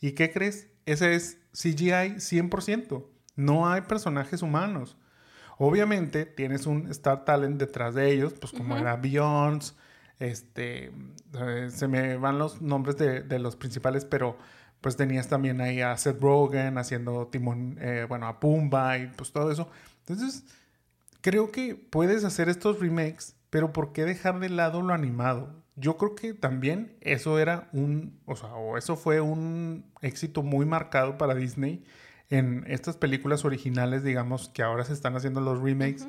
¿Y 0.00 0.12
qué 0.12 0.30
crees? 0.32 0.68
Ese 0.86 1.14
es 1.14 1.38
CGI 1.52 2.16
100%. 2.20 3.04
No 3.34 3.68
hay 3.68 3.82
personajes 3.82 4.42
humanos. 4.42 4.96
Obviamente 5.58 6.26
tienes 6.26 6.66
un 6.66 6.86
Star 6.90 7.24
Talent 7.24 7.58
detrás 7.58 7.94
de 7.94 8.10
ellos, 8.12 8.34
pues 8.34 8.52
como 8.52 8.74
Ujú. 8.74 8.82
era 8.82 8.96
Beyoncé, 8.96 9.74
este, 10.18 10.92
eh, 11.34 11.68
se 11.70 11.88
me 11.88 12.16
van 12.16 12.38
los 12.38 12.60
nombres 12.62 12.96
de, 12.96 13.22
de 13.22 13.38
los 13.38 13.56
principales, 13.56 14.04
pero 14.04 14.36
pues 14.80 14.96
tenías 14.96 15.28
también 15.28 15.60
ahí 15.60 15.80
a 15.80 15.96
Seth 15.96 16.20
Rogen 16.20 16.78
haciendo 16.78 17.26
Timón, 17.28 17.76
eh, 17.80 18.06
bueno, 18.08 18.26
a 18.26 18.38
Pumba 18.40 18.98
y 18.98 19.08
pues 19.08 19.32
todo 19.32 19.50
eso. 19.50 19.68
Entonces, 20.00 20.44
creo 21.20 21.50
que 21.50 21.74
puedes 21.74 22.24
hacer 22.24 22.48
estos 22.48 22.78
remakes, 22.80 23.35
pero 23.56 23.72
¿por 23.72 23.94
qué 23.94 24.04
dejar 24.04 24.38
de 24.38 24.50
lado 24.50 24.82
lo 24.82 24.92
animado? 24.92 25.64
Yo 25.76 25.96
creo 25.96 26.14
que 26.14 26.34
también 26.34 26.98
eso 27.00 27.38
era 27.38 27.70
un, 27.72 28.20
o 28.26 28.36
sea, 28.36 28.52
o 28.52 28.76
eso 28.76 28.96
fue 28.96 29.22
un 29.22 29.90
éxito 30.02 30.42
muy 30.42 30.66
marcado 30.66 31.16
para 31.16 31.34
Disney 31.34 31.82
en 32.28 32.64
estas 32.66 32.98
películas 32.98 33.46
originales, 33.46 34.04
digamos, 34.04 34.50
que 34.50 34.62
ahora 34.62 34.84
se 34.84 34.92
están 34.92 35.16
haciendo 35.16 35.40
los 35.40 35.58
remakes, 35.62 36.06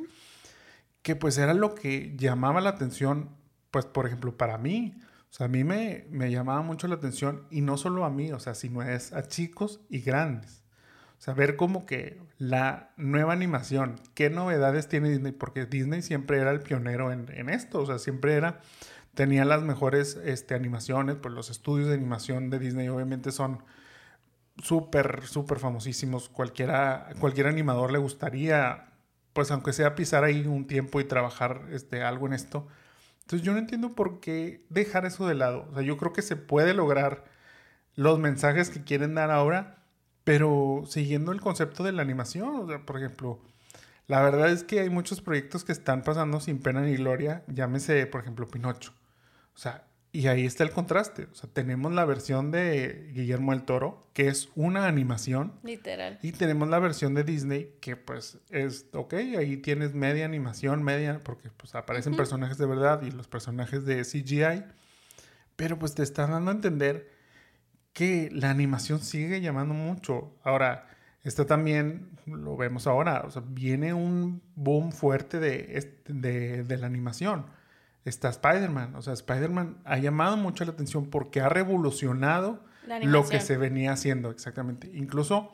que 1.01 1.15
pues 1.15 1.37
era 1.37 1.53
lo 1.53 1.73
que 1.73 2.17
llamaba 2.17 2.59
la 2.59 2.71
atención, 2.71 3.29
pues 3.71 3.85
por 3.85 4.07
ejemplo, 4.07 4.35
para 4.35 4.57
mí. 4.57 4.99
O 5.29 5.33
sea, 5.33 5.45
a 5.45 5.49
mí 5.49 5.63
me, 5.63 6.05
me 6.09 6.29
llamaba 6.29 6.61
mucho 6.63 6.89
la 6.89 6.95
atención, 6.95 7.47
y 7.49 7.61
no 7.61 7.77
solo 7.77 8.03
a 8.03 8.09
mí, 8.09 8.29
o 8.33 8.41
sea, 8.41 8.55
sino 8.55 8.81
es 8.81 9.13
a 9.13 9.25
chicos 9.29 9.79
y 9.89 10.01
grandes. 10.01 10.65
O 11.17 11.21
sea, 11.21 11.33
ver 11.33 11.55
como 11.55 11.85
que 11.85 12.21
la 12.37 12.91
nueva 12.97 13.33
animación, 13.33 13.99
qué 14.13 14.29
novedades 14.29 14.87
tiene 14.87 15.09
Disney, 15.09 15.31
porque 15.31 15.65
Disney 15.65 16.01
siempre 16.01 16.39
era 16.39 16.51
el 16.51 16.59
pionero 16.59 17.11
en, 17.11 17.29
en 17.33 17.49
esto, 17.49 17.81
o 17.81 17.85
sea, 17.85 17.97
siempre 17.97 18.35
era, 18.35 18.59
tenía 19.15 19.45
las 19.45 19.63
mejores 19.63 20.19
este, 20.23 20.53
animaciones, 20.53 21.15
pues 21.15 21.33
los 21.33 21.49
estudios 21.49 21.87
de 21.87 21.95
animación 21.95 22.49
de 22.49 22.59
Disney 22.59 22.87
obviamente 22.87 23.31
son 23.31 23.63
súper, 24.61 25.25
súper 25.25 25.59
famosísimos. 25.59 26.29
Cualquiera, 26.29 27.09
cualquier 27.19 27.47
animador 27.47 27.91
le 27.91 27.97
gustaría, 27.97 28.89
pues 29.33 29.51
aunque 29.51 29.73
sea 29.73 29.95
pisar 29.95 30.23
ahí 30.23 30.45
un 30.45 30.67
tiempo 30.67 30.99
y 30.99 31.05
trabajar 31.05 31.67
este, 31.71 32.03
algo 32.03 32.27
en 32.27 32.33
esto. 32.33 32.67
Entonces 33.21 33.45
yo 33.45 33.53
no 33.53 33.59
entiendo 33.59 33.93
por 33.93 34.19
qué 34.19 34.65
dejar 34.69 35.05
eso 35.05 35.27
de 35.27 35.35
lado. 35.35 35.67
O 35.71 35.73
sea, 35.73 35.83
yo 35.83 35.97
creo 35.97 36.13
que 36.13 36.21
se 36.21 36.35
puede 36.35 36.73
lograr 36.73 37.25
los 37.95 38.19
mensajes 38.19 38.69
que 38.69 38.83
quieren 38.83 39.15
dar 39.15 39.31
ahora, 39.31 39.76
pero 40.27 40.83
siguiendo 40.85 41.31
el 41.31 41.39
concepto 41.39 41.85
de 41.85 41.93
la 41.93 42.01
animación. 42.01 42.49
O 42.59 42.67
sea, 42.67 42.79
por 42.85 42.97
ejemplo, 42.97 43.39
la 44.07 44.21
verdad 44.21 44.49
es 44.49 44.65
que 44.65 44.81
hay 44.81 44.89
muchos 44.89 45.21
proyectos 45.21 45.63
que 45.63 45.71
están 45.71 46.01
pasando 46.01 46.41
sin 46.41 46.59
pena 46.59 46.81
ni 46.81 46.97
gloria. 46.97 47.45
Llámese, 47.47 48.05
por 48.07 48.19
ejemplo, 48.19 48.45
Pinocho. 48.45 48.91
O 49.55 49.57
sea, 49.57 49.85
y 50.11 50.27
ahí 50.27 50.45
está 50.45 50.65
el 50.65 50.71
contraste. 50.71 51.29
O 51.31 51.33
sea, 51.33 51.49
tenemos 51.49 51.93
la 51.93 52.03
versión 52.03 52.51
de 52.51 53.09
Guillermo 53.13 53.53
del 53.53 53.63
Toro, 53.63 54.05
que 54.11 54.27
es 54.27 54.49
una 54.55 54.87
animación. 54.87 55.53
Literal. 55.63 56.19
Y 56.21 56.33
tenemos 56.33 56.67
la 56.67 56.79
versión 56.79 57.13
de 57.13 57.23
Disney, 57.23 57.77
que 57.79 57.95
pues 57.95 58.37
es, 58.49 58.87
ok, 58.91 59.13
ahí 59.13 59.55
tienes 59.55 59.93
media 59.93 60.25
animación, 60.25 60.83
media, 60.83 61.21
porque 61.23 61.51
pues 61.55 61.73
aparecen 61.73 62.11
Ujú. 62.11 62.17
personajes 62.17 62.57
de 62.57 62.65
verdad 62.65 63.01
y 63.01 63.11
los 63.11 63.29
personajes 63.29 63.85
de 63.85 64.03
CGI. 64.03 64.65
Pero 65.55 65.79
pues 65.79 65.95
te 65.95 66.03
están 66.03 66.31
dando 66.31 66.51
a 66.51 66.53
entender 66.53 67.15
que 67.97 68.29
la 68.31 68.51
animación 68.51 68.99
sigue 68.99 69.41
llamando 69.41 69.73
mucho. 69.73 70.31
Ahora, 70.43 70.85
está 71.23 71.47
también, 71.47 72.11
lo 72.27 72.55
vemos 72.55 72.85
ahora, 72.85 73.23
o 73.25 73.31
sea, 73.31 73.41
viene 73.43 73.91
un 73.95 74.43
boom 74.55 74.91
fuerte 74.91 75.39
de, 75.39 75.97
de, 76.07 76.63
de 76.63 76.77
la 76.77 76.85
animación. 76.85 77.47
Está 78.05 78.29
Spider-Man, 78.29 78.95
o 78.95 79.01
sea, 79.01 79.13
Spider-Man 79.13 79.77
ha 79.83 79.97
llamado 79.97 80.37
mucho 80.37 80.63
la 80.63 80.73
atención 80.73 81.07
porque 81.09 81.41
ha 81.41 81.49
revolucionado 81.49 82.63
lo 83.01 83.27
que 83.27 83.41
se 83.41 83.57
venía 83.57 83.93
haciendo, 83.93 84.29
exactamente. 84.29 84.91
Incluso 84.93 85.51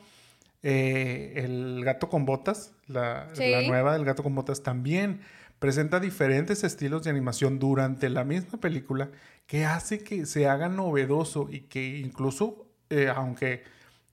eh, 0.64 1.32
el 1.46 1.82
gato 1.86 2.10
con 2.10 2.26
botas, 2.26 2.74
la, 2.88 3.30
Sí. 3.32 3.50
la 3.52 3.62
nueva 3.62 3.94
del 3.94 4.04
gato 4.04 4.22
con 4.22 4.36
botas 4.36 4.64
también 4.64 5.22
presenta 5.64 6.02
diferentes 6.02 6.66
estilos 6.66 7.04
de 7.04 7.10
animación 7.10 7.58
durante 7.58 8.10
la 8.10 8.26
misma 8.26 8.60
película 8.60 9.12
que 9.48 9.64
hace 9.64 10.04
que 10.04 10.26
se 10.26 10.46
haga 10.50 10.68
novedoso 10.68 11.48
y 11.50 11.62
que 11.62 12.00
incluso, 12.00 12.68
eh, 12.90 13.08
aunque 13.08 13.64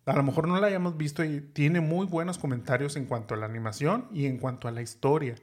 a 0.07 0.15
lo 0.15 0.23
mejor 0.23 0.47
no 0.47 0.61
la 0.61 0.69
hayamos 0.69 0.97
visto, 0.97 1.25
y 1.25 1.41
tiene 1.41 1.81
muy 1.81 2.07
buenos 2.07 2.39
comentarios 2.39 2.95
en 2.95 3.07
cuanto 3.07 3.35
a 3.35 3.37
la 3.37 3.47
animación 3.47 4.07
y 4.13 4.27
en 4.27 4.39
cuanto 4.39 4.69
a 4.69 4.71
la 4.71 4.81
historia. 4.81 5.35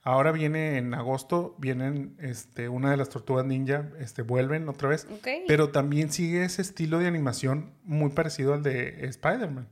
Ahora 0.00 0.32
viene 0.32 0.78
en 0.78 0.94
agosto, 0.94 1.56
vienen 1.58 2.16
este, 2.20 2.70
una 2.70 2.90
de 2.90 2.96
las 2.96 3.10
tortugas 3.10 3.44
ninja, 3.44 3.90
este, 4.00 4.22
vuelven 4.22 4.66
otra 4.70 4.88
vez. 4.88 5.06
Pero 5.46 5.68
también 5.68 6.10
sigue 6.10 6.42
ese 6.42 6.62
estilo 6.62 7.00
de 7.00 7.06
animación 7.06 7.74
muy 7.84 8.12
parecido 8.12 8.54
al 8.54 8.62
de 8.62 9.04
Spider-Man, 9.08 9.68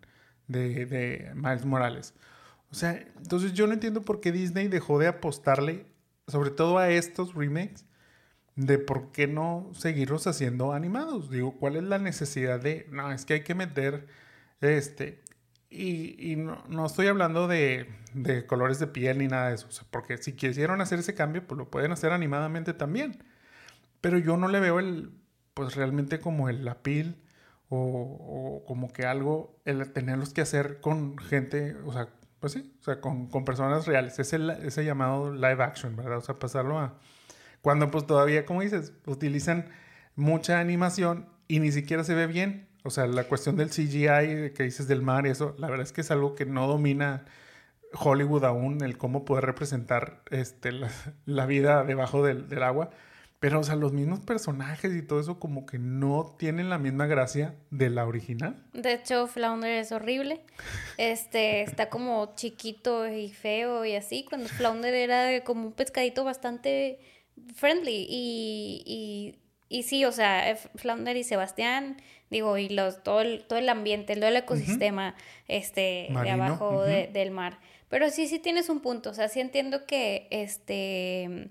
de, 0.48 0.84
de 0.84 1.32
Miles 1.34 1.64
Morales. 1.64 2.12
O 2.72 2.74
sea, 2.74 2.98
entonces 3.18 3.52
yo 3.52 3.66
no 3.66 3.74
entiendo 3.74 4.04
por 4.04 4.20
qué 4.20 4.32
Disney 4.32 4.68
dejó 4.68 4.98
de 4.98 5.06
apostarle, 5.08 5.86
sobre 6.26 6.50
todo 6.50 6.78
a 6.78 6.90
estos 6.90 7.34
remakes, 7.34 7.84
de 8.56 8.78
por 8.78 9.12
qué 9.12 9.26
no 9.26 9.70
seguirlos 9.74 10.26
haciendo 10.26 10.72
animados. 10.72 11.30
Digo, 11.30 11.56
¿cuál 11.58 11.76
es 11.76 11.84
la 11.84 11.98
necesidad 11.98 12.60
de, 12.60 12.86
no, 12.90 13.12
es 13.12 13.24
que 13.26 13.34
hay 13.34 13.44
que 13.44 13.54
meter, 13.54 14.06
este, 14.60 15.22
y, 15.70 16.32
y 16.32 16.36
no, 16.36 16.64
no 16.68 16.86
estoy 16.86 17.08
hablando 17.08 17.48
de, 17.48 17.88
de 18.14 18.46
colores 18.46 18.78
de 18.78 18.86
piel 18.88 19.18
ni 19.18 19.28
nada 19.28 19.48
de 19.50 19.56
eso, 19.56 19.68
o 19.68 19.72
sea, 19.72 19.86
porque 19.90 20.18
si 20.18 20.32
quisieron 20.34 20.80
hacer 20.80 20.98
ese 21.00 21.14
cambio, 21.14 21.46
pues 21.46 21.58
lo 21.58 21.70
pueden 21.70 21.92
hacer 21.92 22.12
animadamente 22.12 22.74
también. 22.74 23.22
Pero 24.00 24.18
yo 24.18 24.36
no 24.36 24.48
le 24.48 24.60
veo 24.60 24.78
el, 24.80 25.12
pues 25.54 25.76
realmente 25.76 26.20
como 26.20 26.48
el 26.48 26.66
appeal 26.68 27.16
o, 27.68 28.60
o 28.62 28.64
como 28.66 28.92
que 28.92 29.06
algo, 29.06 29.60
el 29.64 29.92
tenerlos 29.92 30.32
que 30.34 30.42
hacer 30.42 30.80
con 30.80 31.18
gente, 31.18 31.76
o 31.86 31.92
sea, 31.92 32.08
pues 32.42 32.54
sí, 32.54 32.74
o 32.80 32.82
sea, 32.82 33.00
con, 33.00 33.28
con 33.28 33.44
personas 33.44 33.86
reales. 33.86 34.18
Es 34.18 34.32
el, 34.32 34.50
ese 34.50 34.84
llamado 34.84 35.32
live 35.32 35.62
action, 35.62 35.94
¿verdad? 35.94 36.18
O 36.18 36.22
sea, 36.22 36.40
pasarlo 36.40 36.76
a... 36.76 36.98
Cuando 37.60 37.88
pues 37.92 38.04
todavía, 38.04 38.44
como 38.44 38.62
dices, 38.62 38.94
utilizan 39.06 39.68
mucha 40.16 40.58
animación 40.58 41.28
y 41.46 41.60
ni 41.60 41.70
siquiera 41.70 42.02
se 42.02 42.14
ve 42.16 42.26
bien. 42.26 42.66
O 42.82 42.90
sea, 42.90 43.06
la 43.06 43.28
cuestión 43.28 43.56
del 43.56 43.70
CGI 43.70 44.54
que 44.54 44.64
dices 44.64 44.88
del 44.88 45.02
mar 45.02 45.24
y 45.24 45.30
eso, 45.30 45.54
la 45.56 45.68
verdad 45.68 45.86
es 45.86 45.92
que 45.92 46.00
es 46.00 46.10
algo 46.10 46.34
que 46.34 46.44
no 46.44 46.66
domina 46.66 47.26
Hollywood 47.94 48.44
aún, 48.44 48.82
el 48.82 48.98
cómo 48.98 49.24
poder 49.24 49.44
representar 49.44 50.22
este, 50.32 50.72
la, 50.72 50.90
la 51.24 51.46
vida 51.46 51.84
debajo 51.84 52.24
del, 52.24 52.48
del 52.48 52.64
agua. 52.64 52.90
Pero, 53.42 53.58
o 53.58 53.64
sea, 53.64 53.74
los 53.74 53.92
mismos 53.92 54.20
personajes 54.20 54.94
y 54.94 55.02
todo 55.02 55.18
eso 55.18 55.40
como 55.40 55.66
que 55.66 55.76
no 55.76 56.36
tienen 56.38 56.70
la 56.70 56.78
misma 56.78 57.06
gracia 57.06 57.56
de 57.72 57.90
la 57.90 58.06
original. 58.06 58.62
De 58.72 58.92
hecho, 58.92 59.26
Flounder 59.26 59.78
es 59.80 59.90
horrible. 59.90 60.42
Este, 60.96 61.62
está 61.62 61.90
como 61.90 62.36
chiquito 62.36 63.08
y 63.08 63.30
feo 63.30 63.84
y 63.84 63.96
así. 63.96 64.24
Cuando 64.28 64.48
Flounder 64.48 64.94
era 64.94 65.42
como 65.42 65.66
un 65.66 65.72
pescadito 65.72 66.22
bastante 66.22 67.00
friendly. 67.56 68.06
Y, 68.08 68.84
y, 68.86 69.34
y 69.68 69.82
sí, 69.82 70.04
o 70.04 70.12
sea, 70.12 70.48
eh, 70.48 70.56
Flounder 70.76 71.16
y 71.16 71.24
Sebastián 71.24 71.96
digo, 72.30 72.56
y 72.58 72.68
los, 72.68 73.02
todo, 73.02 73.22
el, 73.22 73.42
todo 73.42 73.58
el 73.58 73.68
ambiente, 73.68 74.14
todo 74.14 74.28
el 74.28 74.36
ecosistema 74.36 75.16
este, 75.48 76.10
de 76.10 76.30
abajo 76.30 76.84
del 76.84 77.32
mar. 77.32 77.58
Pero 77.88 78.08
sí, 78.08 78.28
sí 78.28 78.38
tienes 78.38 78.68
un 78.68 78.78
punto, 78.78 79.10
o 79.10 79.14
sea, 79.14 79.28
sí 79.28 79.40
entiendo 79.40 79.84
que, 79.84 80.28
este, 80.30 81.50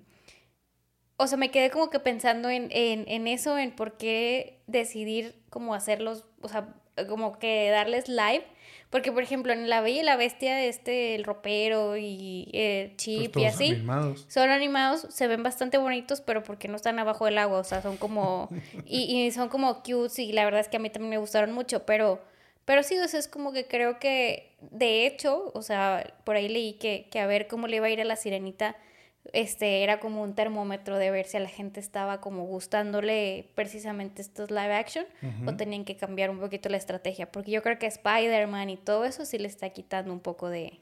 o 1.21 1.27
sea, 1.27 1.37
me 1.37 1.51
quedé 1.51 1.69
como 1.69 1.89
que 1.89 1.99
pensando 1.99 2.49
en, 2.49 2.69
en, 2.71 3.05
en 3.07 3.27
eso, 3.27 3.57
en 3.57 3.71
por 3.75 3.97
qué 3.97 4.59
decidir 4.67 5.35
como 5.49 5.75
hacerlos, 5.75 6.25
o 6.41 6.47
sea, 6.47 6.73
como 7.07 7.37
que 7.37 7.69
darles 7.69 8.09
live. 8.09 8.43
Porque, 8.89 9.11
por 9.13 9.23
ejemplo, 9.23 9.53
en 9.53 9.69
La 9.69 9.79
Bella 9.79 10.01
y 10.01 10.03
la 10.03 10.17
Bestia, 10.17 10.65
este, 10.65 11.15
el 11.15 11.23
ropero 11.23 11.95
y 11.95 12.49
el 12.51 12.87
pues 12.87 12.97
Chip 12.97 13.37
y 13.37 13.45
así, 13.45 13.69
animados. 13.69 14.25
son 14.27 14.49
animados, 14.49 15.07
se 15.09 15.27
ven 15.27 15.43
bastante 15.43 15.77
bonitos, 15.77 16.19
pero 16.19 16.43
porque 16.43 16.67
no 16.67 16.75
están 16.75 16.99
abajo 16.99 17.23
del 17.23 17.37
agua, 17.37 17.59
o 17.59 17.63
sea, 17.63 17.81
son 17.81 17.95
como, 17.95 18.49
y, 18.85 19.25
y 19.25 19.31
son 19.31 19.47
como 19.47 19.81
cute, 19.81 20.23
y 20.23 20.33
la 20.33 20.43
verdad 20.43 20.59
es 20.59 20.67
que 20.67 20.75
a 20.75 20.81
mí 20.81 20.89
también 20.89 21.11
me 21.11 21.17
gustaron 21.19 21.53
mucho, 21.53 21.85
pero, 21.85 22.21
pero 22.65 22.83
sí, 22.83 22.97
o 22.97 23.07
sea, 23.07 23.21
es 23.21 23.29
como 23.29 23.53
que 23.53 23.65
creo 23.65 23.97
que, 23.97 24.57
de 24.71 25.07
hecho, 25.07 25.51
o 25.53 25.61
sea, 25.61 26.13
por 26.25 26.35
ahí 26.35 26.49
leí 26.49 26.73
que, 26.73 27.07
que 27.09 27.19
a 27.21 27.27
ver 27.27 27.47
cómo 27.47 27.67
le 27.67 27.77
iba 27.77 27.85
a 27.85 27.91
ir 27.91 28.01
a 28.01 28.05
la 28.05 28.17
sirenita, 28.17 28.75
este 29.33 29.83
era 29.83 29.99
como 29.99 30.23
un 30.23 30.33
termómetro 30.33 30.97
de 30.97 31.11
ver 31.11 31.25
si 31.25 31.37
a 31.37 31.39
la 31.39 31.49
gente 31.49 31.79
estaba 31.79 32.21
como 32.21 32.43
gustándole 32.43 33.49
precisamente 33.55 34.21
estos 34.21 34.49
live 34.49 34.73
action 34.73 35.05
o 35.45 35.55
tenían 35.55 35.85
que 35.85 35.95
cambiar 35.95 36.29
un 36.29 36.39
poquito 36.39 36.69
la 36.69 36.77
estrategia, 36.77 37.31
porque 37.31 37.51
yo 37.51 37.61
creo 37.61 37.77
que 37.77 37.85
Spider-Man 37.85 38.69
y 38.69 38.77
todo 38.77 39.05
eso 39.05 39.25
sí 39.25 39.37
le 39.37 39.47
está 39.47 39.69
quitando 39.69 40.11
un 40.11 40.19
poco 40.19 40.49
de, 40.49 40.79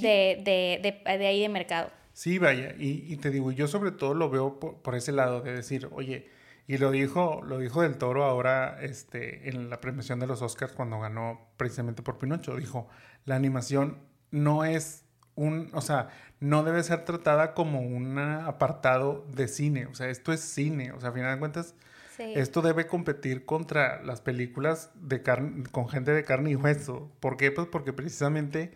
de, 0.00 0.40
de, 0.44 1.02
de, 1.04 1.26
ahí 1.26 1.40
de 1.40 1.48
mercado. 1.48 1.90
Sí, 2.12 2.38
vaya, 2.38 2.74
y, 2.78 3.12
y, 3.12 3.16
te 3.18 3.30
digo, 3.30 3.52
yo 3.52 3.68
sobre 3.68 3.92
todo 3.92 4.14
lo 4.14 4.30
veo 4.30 4.58
por, 4.58 4.94
ese 4.94 5.12
lado 5.12 5.42
de 5.42 5.52
decir, 5.52 5.88
oye, 5.92 6.28
y 6.66 6.78
lo 6.78 6.90
dijo, 6.90 7.42
lo 7.44 7.58
dijo 7.58 7.82
del 7.82 7.96
Toro 7.98 8.24
ahora 8.24 8.78
este, 8.82 9.48
en 9.48 9.70
la 9.70 9.80
premiación 9.80 10.18
de 10.18 10.26
los 10.26 10.42
Oscars 10.42 10.72
cuando 10.72 10.98
ganó 10.98 11.48
precisamente 11.56 12.02
por 12.02 12.18
Pinocho, 12.18 12.56
dijo, 12.56 12.88
la 13.24 13.36
animación 13.36 13.98
no 14.30 14.64
es 14.64 15.05
un, 15.36 15.70
o 15.72 15.80
sea, 15.80 16.08
no 16.40 16.64
debe 16.64 16.82
ser 16.82 17.04
tratada 17.04 17.54
como 17.54 17.80
un 17.80 18.18
apartado 18.18 19.24
de 19.32 19.48
cine. 19.48 19.86
O 19.86 19.94
sea, 19.94 20.08
esto 20.08 20.32
es 20.32 20.40
cine. 20.40 20.92
O 20.92 21.00
sea, 21.00 21.10
a 21.10 21.12
final 21.12 21.34
de 21.34 21.38
cuentas, 21.38 21.74
esto 22.18 22.62
debe 22.62 22.86
competir 22.86 23.44
contra 23.44 24.02
las 24.02 24.20
películas 24.20 24.90
de 24.94 25.22
con 25.70 25.88
gente 25.88 26.12
de 26.12 26.24
carne 26.24 26.50
y 26.50 26.56
hueso. 26.56 27.12
¿Por 27.20 27.36
qué? 27.36 27.52
Pues 27.52 27.68
porque 27.68 27.92
precisamente 27.92 28.72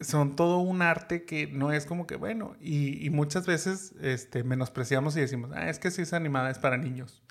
son 0.00 0.36
todo 0.36 0.58
un 0.58 0.82
arte 0.82 1.24
que 1.24 1.46
no 1.46 1.72
es 1.72 1.86
como 1.86 2.06
que, 2.06 2.16
bueno, 2.16 2.56
y, 2.60 3.08
muchas 3.10 3.46
veces 3.46 3.94
este, 4.00 4.44
menospreciamos 4.44 5.16
y 5.16 5.20
decimos, 5.20 5.50
ah, 5.54 5.70
es 5.70 5.78
que 5.78 5.90
si 5.90 6.02
es 6.02 6.12
animada 6.12 6.50
es 6.50 6.58
para 6.58 6.76
niños. 6.76 7.22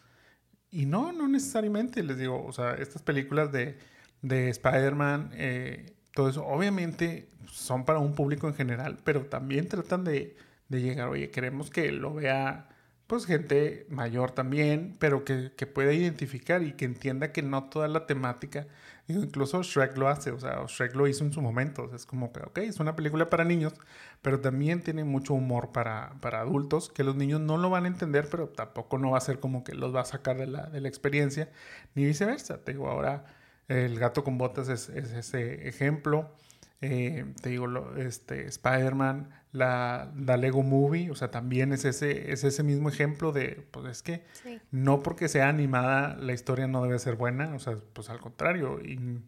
Y 0.69 0.86
no, 0.86 1.12
no 1.12 1.27
necesariamente, 1.27 2.01
les 2.04 2.17
digo, 2.17 2.45
o 2.45 2.54
sea, 2.54 2.75
estas 2.75 3.01
películas 3.01 3.51
de, 3.51 3.77
de 4.21 4.49
Spider-Man, 4.49 5.32
eh, 5.34 5.93
todo 6.13 6.30
eso, 6.30 6.45
obviamente 6.45 7.30
son 7.47 7.86
para 7.86 8.00
un 8.00 8.15
público 8.15 8.47
en 8.47 8.54
general, 8.54 8.97
pero 9.04 9.26
también 9.26 9.67
tratan 9.67 10.04
de, 10.04 10.36
llegar, 10.69 11.10
oye, 11.10 11.30
queremos 11.32 11.69
que 11.69 11.91
lo 11.91 12.13
vea 12.13 12.67
pues 13.08 13.26
gente 13.26 13.86
mayor 13.89 14.32
también, 14.32 14.95
pero 14.97 15.26
que, 15.26 15.52
que, 15.58 15.67
pueda 15.67 15.91
identificar 15.91 16.63
y 16.63 16.74
que 16.74 16.86
entienda 16.86 17.34
que 17.34 17.41
no 17.41 17.65
toda 17.65 17.89
la 17.89 18.06
temática, 18.08 18.67
incluso 19.10 19.63
Shrek 19.63 19.97
lo 19.97 20.08
hace, 20.08 20.32
o 20.32 20.39
sea, 20.39 20.63
Shrek 20.65 20.95
lo 20.95 21.08
hizo 21.10 21.26
en 21.26 21.34
su 21.34 21.41
momento, 21.41 21.93
es 21.93 22.06
como 22.06 22.32
que, 22.32 22.39
ok, 22.39 22.60
es 22.60 22.80
una 22.80 22.95
película 22.95 23.30
para 23.30 23.43
niños, 23.43 23.74
pero 24.21 24.39
también 24.39 24.82
tiene 24.82 25.04
mucho 25.04 25.34
humor 25.34 25.74
para, 25.74 26.13
para, 26.21 26.39
adultos, 26.39 26.89
que 26.89 27.04
los 27.04 27.17
niños 27.17 27.41
no 27.41 27.58
lo 27.58 27.69
van 27.69 27.84
a 27.84 27.88
entender, 27.89 28.30
pero 28.32 28.47
tampoco 28.47 28.97
no 28.97 29.12
va 29.12 29.17
a 29.17 29.21
ser 29.21 29.39
como 29.41 29.65
que 29.65 29.74
los 29.74 29.93
va 29.93 30.02
a 30.02 30.06
sacar 30.06 30.38
de 30.38 30.47
la, 30.47 30.67
de 30.67 30.80
la 30.80 30.88
experiencia, 30.88 31.50
ni 31.95 32.06
viceversa, 32.06 32.63
te 32.63 32.71
digo, 32.71 32.89
ahora 32.89 33.26
el 33.71 33.97
gato 33.99 34.23
con 34.23 34.38
botas 34.38 34.69
es, 34.69 34.89
ese 34.89 35.67
ejemplo. 35.67 36.36
Eh, 36.81 37.25
te 37.41 37.49
digo, 37.49 37.67
este, 37.95 38.47
Spider-Man, 38.47 39.29
la, 39.51 40.12
la, 40.17 40.36
Lego 40.36 40.63
Movie, 40.63 41.12
o 41.12 41.15
sea, 41.15 41.29
también 41.29 41.73
es 41.73 41.86
ese, 41.86 42.31
es 42.31 42.43
ese 42.43 42.63
mismo 42.63 42.89
ejemplo 42.89 43.31
de, 43.31 43.67
pues 43.69 43.86
es 43.86 44.01
que 44.01 44.25
no 44.71 45.03
porque 45.03 45.27
sea 45.27 45.47
animada 45.47 46.15
la 46.15 46.34
historia 46.34 46.67
no 46.67 46.81
debe 46.81 46.97
ser 46.97 47.17
buena, 47.17 47.53
o 47.53 47.60
sea, 47.60 47.75
pues 47.93 48.10
al 48.10 48.19
contrario, 48.19 48.81
y 48.81 49.21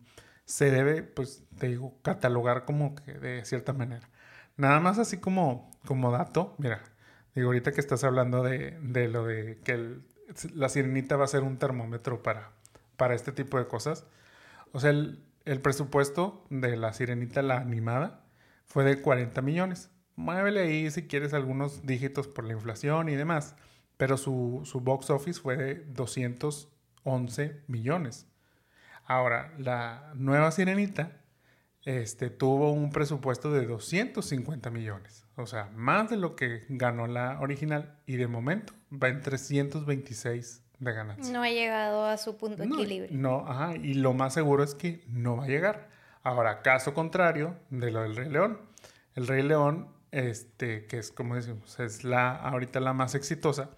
se 0.46 0.72
debe, 0.72 1.04
pues 1.04 1.44
te 1.60 1.68
digo, 1.68 1.96
catalogar 2.02 2.66
como 2.66 2.96
que 2.96 3.14
de 3.14 3.46
cierta 3.46 3.72
manera. 3.72 4.10
Nada 4.58 4.80
más 4.80 4.98
así 4.98 5.18
como, 5.18 5.72
como 5.86 6.12
dato, 6.12 6.56
mira, 6.58 6.82
digo, 7.36 7.50
ahorita 7.50 7.72
que 7.72 7.82
estás 7.82 8.04
hablando 8.04 8.42
de, 8.42 8.80
de 8.82 9.08
lo 9.10 9.26
de 9.26 9.60
que 9.64 10.00
la 10.56 10.70
sirenita 10.70 11.18
va 11.18 11.26
a 11.26 11.28
ser 11.28 11.44
un 11.44 11.58
termómetro 11.58 12.24
para, 12.24 12.52
para 12.98 13.14
este 13.14 13.32
tipo 13.32 13.60
de 13.60 13.68
cosas. 13.68 14.06
O 14.74 14.80
sea, 14.80 14.90
el, 14.90 15.62
presupuesto 15.62 16.46
de 16.50 16.76
la 16.76 16.94
sirenita, 16.94 17.44
la 17.44 17.58
animada, 17.58 18.26
fue 18.66 18.84
de 18.84 19.02
40 19.02 19.40
millones. 19.44 19.92
Muévele 20.16 20.62
ahí 20.62 20.90
si 20.90 21.04
quieres 21.04 21.34
algunos 21.34 21.86
dígitos 21.86 22.28
por 22.28 22.44
la 22.44 22.54
inflación 22.54 23.08
y 23.08 23.16
demás. 23.16 23.56
Pero 23.98 24.18
su, 24.18 24.64
box 24.82 25.12
office 25.12 25.40
fue 25.40 25.58
de 25.58 25.76
211 25.76 27.62
millones. 27.68 28.26
Ahora, 29.06 29.54
la 29.60 30.12
nueva 30.16 30.50
sirenita 30.50 31.22
este, 31.84 32.32
tuvo 32.32 32.72
un 32.72 32.92
presupuesto 32.92 33.52
de 33.52 33.68
250 33.68 34.72
millones. 34.72 35.28
O 35.36 35.46
sea, 35.46 35.70
más 35.76 36.10
de 36.10 36.18
lo 36.18 36.36
que 36.36 36.66
ganó 36.68 37.06
la 37.06 37.40
original. 37.42 38.00
Y 38.08 38.16
de 38.16 38.26
momento 38.26 38.74
va 38.92 39.10
en 39.10 39.22
326 39.22 40.64
de 40.80 40.94
ganancia. 40.94 41.34
No 41.34 41.44
ha 41.44 41.50
llegado 41.50 42.06
a 42.06 42.18
su 42.18 42.38
punto 42.38 42.64
de 42.64 42.66
equilibrio. 42.66 43.10
No, 43.12 43.48
ajá, 43.48 43.76
y 43.76 43.94
lo 43.96 44.14
más 44.14 44.34
seguro 44.34 44.64
es 44.64 44.76
que 44.76 45.04
no 45.08 45.38
va 45.38 45.46
a 45.46 45.48
llegar. 45.48 45.90
Ahora, 46.24 46.62
caso 46.62 46.94
contrario 46.94 47.56
de 47.70 47.92
lo 47.92 48.02
del 48.02 48.16
Rey 48.16 48.30
León. 48.30 48.60
El 49.16 49.28
Rey 49.28 49.44
León, 49.44 49.90
este, 50.12 50.86
que 50.86 50.98
es 50.98 51.12
como 51.12 51.36
decimos, 51.36 51.80
es 51.80 52.04
la 52.04 52.36
ahorita 52.36 52.80
la 52.80 52.94
más 52.94 53.16
exitosa, 53.16 53.72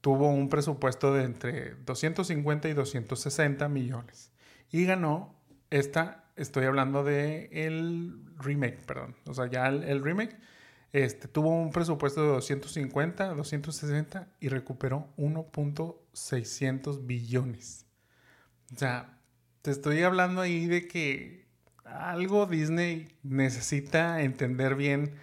tuvo 0.00 0.28
un 0.28 0.48
presupuesto 0.48 1.12
de 1.14 1.24
entre 1.24 1.74
250 1.74 2.68
y 2.68 2.74
260 2.74 3.68
millones. 3.68 4.30
Y 4.70 4.84
ganó 4.84 5.34
esta, 5.70 6.24
estoy 6.36 6.64
hablando 6.66 7.04
de 7.04 7.48
el 7.52 8.24
remake, 8.38 8.84
perdón. 8.86 9.16
O 9.26 9.34
sea, 9.34 9.46
ya 9.46 9.66
el 9.66 10.02
remake 10.02 10.36
este, 10.92 11.28
tuvo 11.28 11.50
un 11.50 11.70
presupuesto 11.70 12.22
de 12.22 12.28
250, 12.28 13.34
260 13.34 14.28
y 14.40 14.48
recuperó 14.48 15.08
1.600 16.12 17.06
billones. 17.06 17.86
O 18.74 18.78
sea, 18.78 19.18
te 19.62 19.70
estoy 19.70 20.02
hablando 20.02 20.40
ahí 20.40 20.66
de 20.66 20.86
que 20.86 21.46
algo 21.84 22.46
Disney 22.46 23.08
necesita 23.22 24.22
entender 24.22 24.74
bien. 24.74 25.14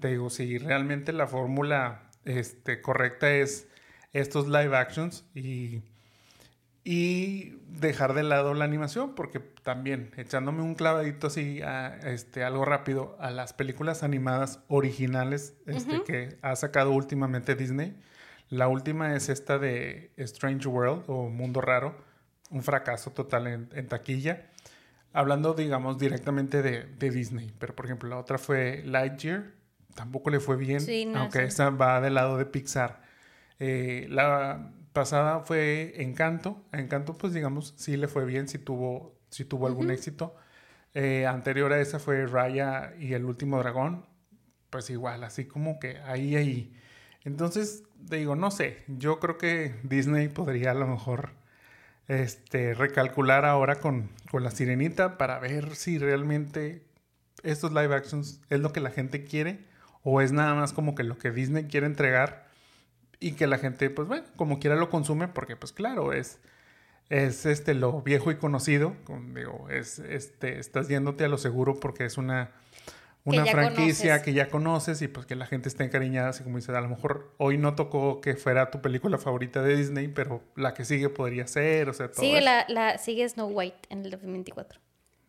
Te 0.00 0.08
digo, 0.08 0.30
si 0.30 0.58
realmente 0.58 1.12
la 1.12 1.26
fórmula 1.26 2.10
este, 2.24 2.80
correcta 2.80 3.32
es 3.32 3.68
estos 4.12 4.46
live 4.46 4.76
actions 4.76 5.24
y 5.34 5.82
y 6.84 7.60
dejar 7.68 8.12
de 8.14 8.24
lado 8.24 8.54
la 8.54 8.64
animación, 8.64 9.14
porque 9.14 9.38
también 9.38 10.10
echándome 10.16 10.62
un 10.62 10.74
clavadito 10.74 11.28
así, 11.28 11.62
a, 11.62 11.96
este, 12.10 12.42
algo 12.42 12.64
rápido, 12.64 13.16
a 13.20 13.30
las 13.30 13.52
películas 13.52 14.02
animadas 14.02 14.60
originales 14.68 15.54
este, 15.66 16.02
que 16.02 16.38
ha 16.42 16.56
sacado 16.56 16.90
últimamente 16.90 17.54
Disney. 17.54 17.96
La 18.52 18.68
última 18.68 19.16
es 19.16 19.30
esta 19.30 19.58
de 19.58 20.12
Strange 20.18 20.68
World 20.68 21.04
o 21.06 21.30
Mundo 21.30 21.62
Raro, 21.62 21.96
un 22.50 22.62
fracaso 22.62 23.10
total 23.10 23.46
en, 23.46 23.88
taquilla. 23.88 24.50
Hablando, 25.14 25.54
digamos, 25.54 25.96
directamente 25.98 26.60
de, 26.60 27.10
Disney, 27.10 27.50
pero 27.58 27.74
por 27.74 27.86
ejemplo, 27.86 28.10
la 28.10 28.18
otra 28.18 28.36
fue 28.36 28.82
Lightyear, 28.84 29.52
tampoco 29.94 30.28
le 30.28 30.38
fue 30.38 30.58
bien, 30.58 30.82
aunque 31.16 31.44
esa 31.44 31.70
va 31.70 32.02
del 32.02 32.12
lado 32.12 32.36
de 32.36 32.44
Pixar. 32.44 33.00
Eh, 33.58 34.06
la 34.10 34.70
pasada 34.92 35.40
fue 35.40 35.94
Encanto. 36.02 36.62
Encanto, 36.72 37.16
pues 37.16 37.32
digamos, 37.32 37.72
sí 37.78 37.96
le 37.96 38.06
fue 38.06 38.26
bien, 38.26 38.48
sí 38.48 38.58
tuvo, 38.58 39.18
sí 39.30 39.46
tuvo 39.46 39.66
algún 39.66 39.90
éxito. 39.90 40.36
Eh, 40.92 41.24
anterior 41.24 41.72
a 41.72 41.80
esa 41.80 41.98
fue 41.98 42.26
Raya 42.26 42.92
y 43.00 43.14
el 43.14 43.24
último 43.24 43.58
dragón. 43.60 44.04
Pues 44.68 44.90
igual, 44.90 45.24
así 45.24 45.46
como 45.46 45.78
que 45.78 45.96
ahí, 46.00 46.36
ahí. 46.36 46.76
Entonces, 47.24 47.84
digo, 47.98 48.36
no 48.36 48.50
sé, 48.50 48.82
yo 48.88 49.20
creo 49.20 49.38
que 49.38 49.74
Disney 49.82 50.28
podría 50.28 50.72
a 50.72 50.74
lo 50.74 50.86
mejor 50.86 51.30
este, 52.08 52.74
recalcular 52.74 53.44
ahora 53.44 53.76
con, 53.76 54.10
con 54.30 54.42
la 54.42 54.50
sirenita 54.50 55.18
para 55.18 55.38
ver 55.38 55.76
si 55.76 55.98
realmente 55.98 56.84
estos 57.42 57.72
live 57.72 57.94
actions 57.94 58.40
es 58.50 58.60
lo 58.60 58.72
que 58.72 58.80
la 58.80 58.90
gente 58.90 59.24
quiere 59.24 59.64
o 60.02 60.20
es 60.20 60.32
nada 60.32 60.54
más 60.54 60.72
como 60.72 60.94
que 60.94 61.04
lo 61.04 61.18
que 61.18 61.30
Disney 61.30 61.64
quiere 61.64 61.86
entregar 61.86 62.48
y 63.20 63.32
que 63.32 63.46
la 63.46 63.58
gente, 63.58 63.88
pues 63.88 64.08
bueno, 64.08 64.24
como 64.36 64.58
quiera 64.58 64.74
lo 64.74 64.90
consume, 64.90 65.28
porque 65.28 65.54
pues 65.54 65.72
claro, 65.72 66.12
es, 66.12 66.40
es 67.08 67.46
este, 67.46 67.74
lo 67.74 68.02
viejo 68.02 68.32
y 68.32 68.36
conocido, 68.36 68.96
digo, 69.32 69.68
es, 69.70 70.00
este, 70.00 70.58
estás 70.58 70.88
yéndote 70.88 71.24
a 71.24 71.28
lo 71.28 71.38
seguro 71.38 71.78
porque 71.78 72.04
es 72.04 72.18
una, 72.18 72.50
una 73.24 73.46
franquicia 73.46 74.22
que 74.22 74.32
ya 74.32 74.48
conoces 74.48 75.00
y 75.02 75.08
pues 75.08 75.26
que 75.26 75.36
la 75.36 75.46
gente 75.46 75.68
está 75.68 75.84
encariñada, 75.84 76.30
así 76.30 76.42
como 76.42 76.56
dices, 76.56 76.74
a 76.74 76.80
lo 76.80 76.88
mejor 76.88 77.34
hoy 77.38 77.58
no 77.58 77.74
tocó 77.74 78.20
que 78.20 78.34
fuera 78.34 78.70
tu 78.70 78.80
película 78.80 79.18
favorita 79.18 79.62
de 79.62 79.76
Disney, 79.76 80.08
pero 80.08 80.42
la 80.56 80.74
que 80.74 80.84
sigue 80.84 81.08
podría 81.08 81.46
ser, 81.46 81.88
o 81.88 81.92
sea, 81.92 82.10
todo 82.10 82.20
Sigue, 82.20 82.40
La, 82.40 82.64
la, 82.68 82.98
sigue 82.98 83.28
Snow 83.28 83.48
White 83.48 83.88
en 83.90 84.04
el 84.04 84.10
2024. 84.10 84.80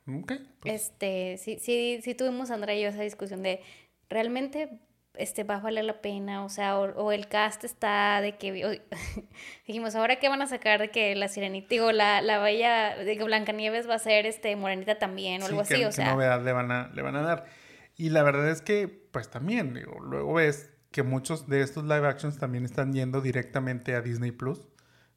Ok. 0.08 0.34
Pues. 0.60 0.73
Este, 0.73 1.38
sí, 1.38 1.60
sí, 1.62 1.99
sí 2.03 2.15
tuvimos, 2.15 2.51
Andrea 2.51 2.75
y 2.75 2.82
yo, 2.82 2.89
esa 2.89 3.03
discusión 3.03 3.43
de, 3.43 3.62
¿realmente 4.10 4.69
este, 5.15 5.43
va 5.43 5.56
a 5.56 5.60
valer 5.60 5.86
la 5.86 6.01
pena, 6.01 6.43
o 6.43 6.49
sea, 6.49 6.79
o, 6.79 7.12
el 7.12 7.27
cast 7.27 7.63
está 7.63 8.19
de 8.21 8.36
que, 8.38 8.82
dijimos, 9.67 9.95
ahora 9.95 10.15
qué 10.17 10.29
van 10.29 10.41
a 10.41 10.47
sacar 10.47 10.79
de 10.79 10.89
que 10.89 11.15
la 11.15 11.27
sirenita, 11.27 11.67
digo, 11.69 11.91
la, 11.91 12.21
la 12.21 12.39
bella, 12.39 12.97
de 12.97 13.17
que 13.17 13.23
Blancanieves 13.23 13.88
va 13.88 13.95
a 13.95 13.99
ser, 13.99 14.25
este, 14.25 14.56
morenita 14.56 14.95
también, 14.95 15.43
o 15.43 15.45
algo 15.45 15.62
así, 15.62 15.84
o 15.84 15.91
sea. 15.91 16.06
¿Qué 16.06 16.12
novedad 16.12 16.43
le 16.43 16.51
van, 16.51 16.71
a, 16.71 16.91
le 16.93 17.01
van 17.03 17.15
a 17.15 17.21
dar? 17.21 17.62
Y 17.95 18.10
la 18.10 18.23
verdad 18.23 18.49
es 18.49 18.62
que, 18.62 18.88
pues 19.12 19.29
también, 19.29 19.79
luego 20.01 20.34
ves 20.34 20.71
que 20.91 21.03
muchos 21.03 21.47
de 21.47 21.62
estos 21.62 21.84
live 21.84 22.08
actions 22.08 22.38
también 22.38 22.65
están 22.65 22.93
yendo 22.93 23.21
directamente 23.21 23.95
a 23.95 24.01
Disney 24.01 24.32
Plus. 24.32 24.67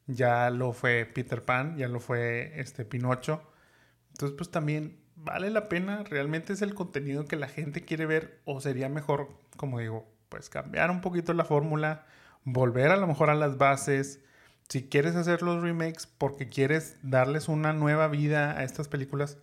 Ya 0.07 0.49
lo 0.49 0.73
fue 0.73 1.05
Peter 1.05 1.43
Pan, 1.43 1.77
ya 1.77 1.87
lo 1.87 1.99
fue 1.99 2.59
este 2.59 2.85
Pinocho. 2.85 3.41
Entonces, 4.11 4.35
pues 4.37 4.49
también 4.49 4.99
vale 5.15 5.49
la 5.49 5.67
pena, 5.67 6.03
realmente 6.03 6.53
es 6.53 6.61
el 6.61 6.73
contenido 6.73 7.25
que 7.25 7.35
la 7.35 7.47
gente 7.47 7.83
quiere 7.83 8.05
ver 8.05 8.41
o 8.45 8.61
sería 8.61 8.89
mejor, 8.89 9.29
como 9.57 9.79
digo, 9.79 10.07
pues 10.29 10.49
cambiar 10.49 10.91
un 10.91 11.01
poquito 11.01 11.33
la 11.33 11.45
fórmula, 11.45 12.05
volver 12.43 12.91
a 12.91 12.97
lo 12.97 13.07
mejor 13.07 13.29
a 13.29 13.35
las 13.35 13.57
bases. 13.57 14.21
Si 14.69 14.89
quieres 14.89 15.15
hacer 15.15 15.41
los 15.41 15.61
remakes 15.61 16.07
porque 16.07 16.47
quieres 16.47 16.97
darles 17.01 17.47
una 17.47 17.73
nueva 17.73 18.07
vida 18.07 18.57
a 18.57 18.63
estas 18.63 18.87
películas, 18.87 19.37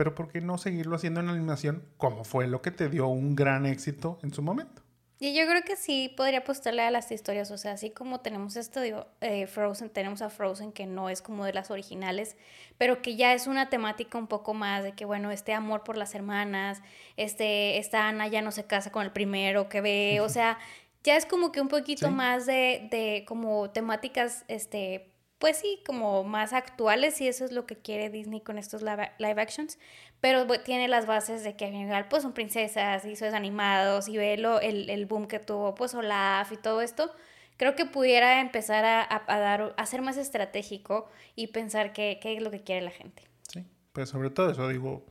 pero 0.00 0.14
¿por 0.14 0.28
qué 0.28 0.40
no 0.40 0.56
seguirlo 0.56 0.96
haciendo 0.96 1.20
en 1.20 1.28
animación 1.28 1.84
como 1.98 2.24
fue 2.24 2.46
lo 2.46 2.62
que 2.62 2.70
te 2.70 2.88
dio 2.88 3.06
un 3.08 3.36
gran 3.36 3.66
éxito 3.66 4.18
en 4.22 4.32
su 4.32 4.40
momento? 4.40 4.80
Y 5.18 5.34
yo 5.34 5.46
creo 5.46 5.60
que 5.60 5.76
sí 5.76 6.14
podría 6.16 6.38
apostarle 6.38 6.80
a 6.80 6.90
las 6.90 7.12
historias, 7.12 7.50
o 7.50 7.58
sea, 7.58 7.72
así 7.72 7.90
como 7.90 8.20
tenemos 8.20 8.56
esto, 8.56 8.80
digo, 8.80 9.08
eh, 9.20 9.46
Frozen, 9.46 9.90
tenemos 9.90 10.22
a 10.22 10.30
Frozen 10.30 10.72
que 10.72 10.86
no 10.86 11.10
es 11.10 11.20
como 11.20 11.44
de 11.44 11.52
las 11.52 11.70
originales, 11.70 12.38
pero 12.78 13.02
que 13.02 13.16
ya 13.16 13.34
es 13.34 13.46
una 13.46 13.68
temática 13.68 14.16
un 14.16 14.26
poco 14.26 14.54
más 14.54 14.84
de 14.84 14.92
que, 14.92 15.04
bueno, 15.04 15.30
este 15.30 15.52
amor 15.52 15.84
por 15.84 15.98
las 15.98 16.14
hermanas, 16.14 16.80
este, 17.18 17.76
esta 17.76 18.08
Ana 18.08 18.26
ya 18.26 18.40
no 18.40 18.52
se 18.52 18.64
casa 18.64 18.90
con 18.90 19.02
el 19.02 19.12
primero 19.12 19.68
que 19.68 19.82
ve, 19.82 20.20
o 20.22 20.30
sea, 20.30 20.56
ya 21.04 21.18
es 21.18 21.26
como 21.26 21.52
que 21.52 21.60
un 21.60 21.68
poquito 21.68 22.10
más 22.10 22.46
de, 22.46 22.88
de 22.90 23.26
como 23.28 23.68
temáticas, 23.68 24.46
este, 24.48 25.09
pues 25.40 25.56
sí, 25.56 25.80
como 25.86 26.22
más 26.22 26.52
actuales 26.52 27.18
y 27.22 27.26
eso 27.26 27.46
es 27.46 27.50
lo 27.50 27.64
que 27.64 27.74
quiere 27.74 28.10
Disney 28.10 28.42
con 28.42 28.58
estos 28.58 28.82
live, 28.82 29.40
actions, 29.40 29.78
pero 30.20 30.46
tiene 30.62 30.86
las 30.86 31.06
bases 31.06 31.42
de 31.42 31.56
que 31.56 31.64
al 31.64 31.72
final 31.72 32.08
pues 32.08 32.22
son 32.22 32.34
princesas, 32.34 33.06
y 33.06 33.16
son 33.16 33.34
animados 33.34 34.06
y 34.08 34.18
ve 34.18 34.34
el, 34.34 34.90
el, 34.90 35.06
boom 35.06 35.26
que 35.26 35.38
tuvo 35.38 35.74
pues 35.74 35.94
Olaf 35.94 36.52
y 36.52 36.58
todo 36.58 36.82
esto, 36.82 37.10
creo 37.56 37.74
que 37.74 37.86
pudiera 37.86 38.42
empezar 38.42 38.84
a, 38.84 39.02
a, 39.02 39.38
dar, 39.40 39.74
a 39.78 39.86
ser 39.86 40.02
más 40.02 40.18
estratégico 40.18 41.08
y 41.34 41.46
pensar 41.46 41.94
qué, 41.94 42.18
qué 42.20 42.36
es 42.36 42.42
lo 42.42 42.50
que 42.50 42.62
quiere 42.62 42.82
la 42.82 42.90
gente. 42.90 43.22
Sí, 43.50 43.64
pues 43.94 44.10
sobre 44.10 44.28
todo 44.28 44.50
eso 44.50 44.68
digo, 44.68 45.06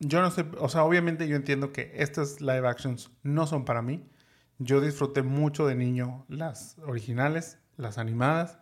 yo 0.00 0.20
no 0.20 0.30
sé, 0.30 0.44
o 0.58 0.68
sea, 0.68 0.84
obviamente 0.84 1.26
yo 1.26 1.36
entiendo 1.36 1.72
que 1.72 1.92
estas 1.94 2.42
live 2.42 2.68
actions 2.68 3.10
no 3.22 3.46
son 3.46 3.64
para 3.64 3.80
mí, 3.80 4.04
yo 4.58 4.82
disfruté 4.82 5.22
mucho 5.22 5.66
de 5.66 5.76
niño 5.76 6.26
las 6.28 6.76
originales, 6.80 7.58
las 7.78 7.96
animadas, 7.96 8.58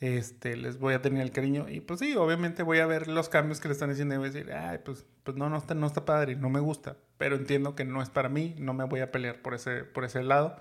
este, 0.00 0.56
les 0.56 0.78
voy 0.78 0.94
a 0.94 1.02
tener 1.02 1.22
el 1.22 1.30
cariño. 1.30 1.68
Y 1.68 1.80
pues 1.80 2.00
sí, 2.00 2.14
obviamente 2.16 2.62
voy 2.62 2.78
a 2.78 2.86
ver 2.86 3.08
los 3.08 3.28
cambios 3.28 3.60
que 3.60 3.68
le 3.68 3.72
están 3.72 3.90
diciendo 3.90 4.14
y 4.14 4.18
voy 4.18 4.28
a 4.28 4.32
decir, 4.32 4.52
ay, 4.52 4.78
pues, 4.84 5.06
pues 5.24 5.36
no, 5.36 5.48
no 5.48 5.56
está, 5.56 5.74
no 5.74 5.86
está 5.86 6.04
padre, 6.04 6.36
no 6.36 6.50
me 6.50 6.60
gusta. 6.60 6.96
Pero 7.18 7.36
entiendo 7.36 7.74
que 7.74 7.84
no 7.84 8.02
es 8.02 8.10
para 8.10 8.28
mí, 8.28 8.54
no 8.58 8.74
me 8.74 8.84
voy 8.84 9.00
a 9.00 9.10
pelear 9.10 9.42
por 9.42 9.54
ese, 9.54 9.84
por 9.84 10.04
ese 10.04 10.22
lado. 10.22 10.56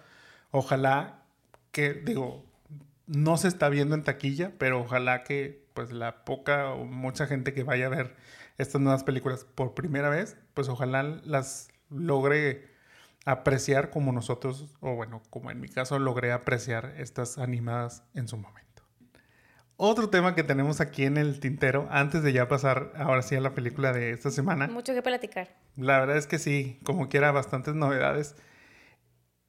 Ojalá 0.51 1.23
que, 1.71 1.93
digo, 1.93 2.45
no 3.07 3.37
se 3.37 3.47
está 3.47 3.69
viendo 3.69 3.95
en 3.95 4.03
taquilla, 4.03 4.53
pero 4.57 4.81
ojalá 4.81 5.23
que 5.23 5.65
pues 5.73 5.91
la 5.91 6.23
poca 6.23 6.69
o 6.71 6.85
mucha 6.85 7.27
gente 7.27 7.53
que 7.53 7.63
vaya 7.63 7.87
a 7.87 7.89
ver 7.89 8.15
estas 8.57 8.81
nuevas 8.81 9.03
películas 9.03 9.43
por 9.43 9.73
primera 9.73 10.09
vez, 10.09 10.37
pues 10.53 10.69
ojalá 10.69 11.03
las 11.03 11.67
logre 11.89 12.69
apreciar 13.25 13.89
como 13.89 14.11
nosotros, 14.11 14.77
o 14.79 14.95
bueno, 14.95 15.21
como 15.29 15.51
en 15.51 15.59
mi 15.59 15.67
caso 15.67 15.99
logré 15.99 16.31
apreciar 16.31 16.93
estas 16.97 17.37
animadas 17.37 18.03
en 18.13 18.27
su 18.27 18.37
momento. 18.37 18.64
Otro 19.77 20.09
tema 20.09 20.35
que 20.35 20.43
tenemos 20.43 20.79
aquí 20.79 21.03
en 21.03 21.17
el 21.17 21.39
tintero, 21.39 21.87
antes 21.91 22.23
de 22.23 22.31
ya 22.31 22.47
pasar 22.47 22.93
ahora 22.95 23.21
sí 23.21 23.35
a 23.35 23.41
la 23.41 23.53
película 23.53 23.91
de 23.91 24.11
esta 24.11 24.31
semana. 24.31 24.67
Mucho 24.67 24.93
que 24.93 25.01
platicar. 25.01 25.49
La 25.75 25.99
verdad 25.99 26.15
es 26.15 26.27
que 26.27 26.39
sí, 26.39 26.79
como 26.83 27.09
quiera, 27.09 27.31
bastantes 27.31 27.75
novedades. 27.75 28.35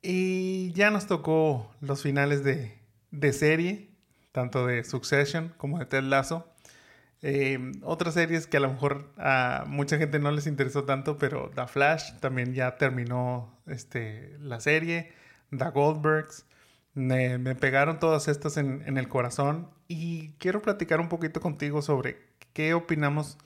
Y 0.02 0.72
ya 0.72 0.90
nos 0.90 1.06
tocó 1.06 1.72
los 1.80 2.02
finales 2.02 2.42
de, 2.42 2.76
de 3.12 3.32
serie, 3.32 3.90
tanto 4.32 4.66
de 4.66 4.82
Succession 4.82 5.54
como 5.56 5.78
de 5.78 5.86
Ted 5.86 6.02
Lasso. 6.02 6.52
Eh, 7.22 7.72
otras 7.82 8.14
series 8.14 8.46
que 8.46 8.58
a 8.58 8.60
lo 8.60 8.70
mejor 8.72 9.12
a 9.16 9.64
mucha 9.66 9.96
gente 9.96 10.18
no 10.18 10.30
les 10.30 10.46
interesó 10.46 10.84
tanto, 10.84 11.18
pero 11.18 11.50
The 11.54 11.66
Flash 11.66 12.18
también 12.20 12.52
ya 12.52 12.76
terminó 12.76 13.58
este, 13.66 14.36
la 14.40 14.60
serie. 14.60 15.12
The 15.56 15.70
Goldbergs. 15.70 16.46
Me, 16.94 17.38
me 17.38 17.54
pegaron 17.54 17.98
todas 17.98 18.26
estas 18.26 18.56
en, 18.56 18.82
en, 18.86 18.96
el 18.96 19.06
corazón 19.08 19.68
y 19.88 20.30
quiero 20.38 20.62
platicar 20.62 21.00
un 21.00 21.08
poquito 21.08 21.40
contigo 21.40 21.82
sobre 21.82 22.18
qué 22.52 22.74
opinamos 22.74 23.38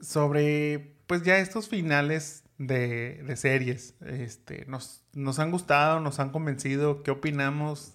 sobre 0.00 0.94
pues 1.06 1.22
ya 1.22 1.38
estos 1.38 1.68
finales 1.68 2.44
de, 2.58 3.34
series. 3.36 3.94
Este, 4.04 4.66
nos, 4.66 5.02
nos 5.12 5.38
han 5.38 5.50
gustado, 5.50 6.00
nos 6.00 6.18
han 6.20 6.30
convencido, 6.30 7.02
¿qué 7.02 7.10
opinamos? 7.10 7.94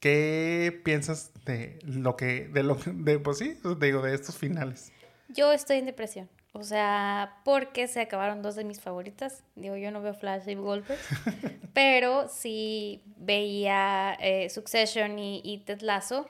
¿Qué 0.00 0.80
piensas 0.84 1.32
de 1.44 1.78
lo 1.84 2.16
que, 2.16 2.48
de 2.48 2.62
lo 2.62 2.76
de, 2.84 3.18
pues 3.18 3.38
sí, 3.38 3.58
digo, 3.80 4.02
de 4.02 4.14
estos 4.14 4.36
finales? 4.36 4.92
Yo 5.28 5.52
estoy 5.52 5.78
en 5.78 5.86
depresión. 5.86 6.28
O 6.58 6.64
sea, 6.64 7.40
porque 7.44 7.86
se 7.86 8.00
acabaron 8.00 8.40
dos 8.40 8.56
de 8.56 8.64
mis 8.64 8.80
favoritas. 8.80 9.44
Digo, 9.54 9.76
yo 9.76 9.90
no 9.90 10.00
veo 10.00 10.14
Flash 10.14 10.48
y 10.48 10.54
Goldberg, 10.54 10.98
pero 11.74 12.28
sí 12.28 13.02
veía 13.18 14.16
eh, 14.20 14.48
Succession 14.48 15.18
y, 15.18 15.42
y, 15.44 15.58
Ted 15.58 15.82
Lasso. 15.82 16.28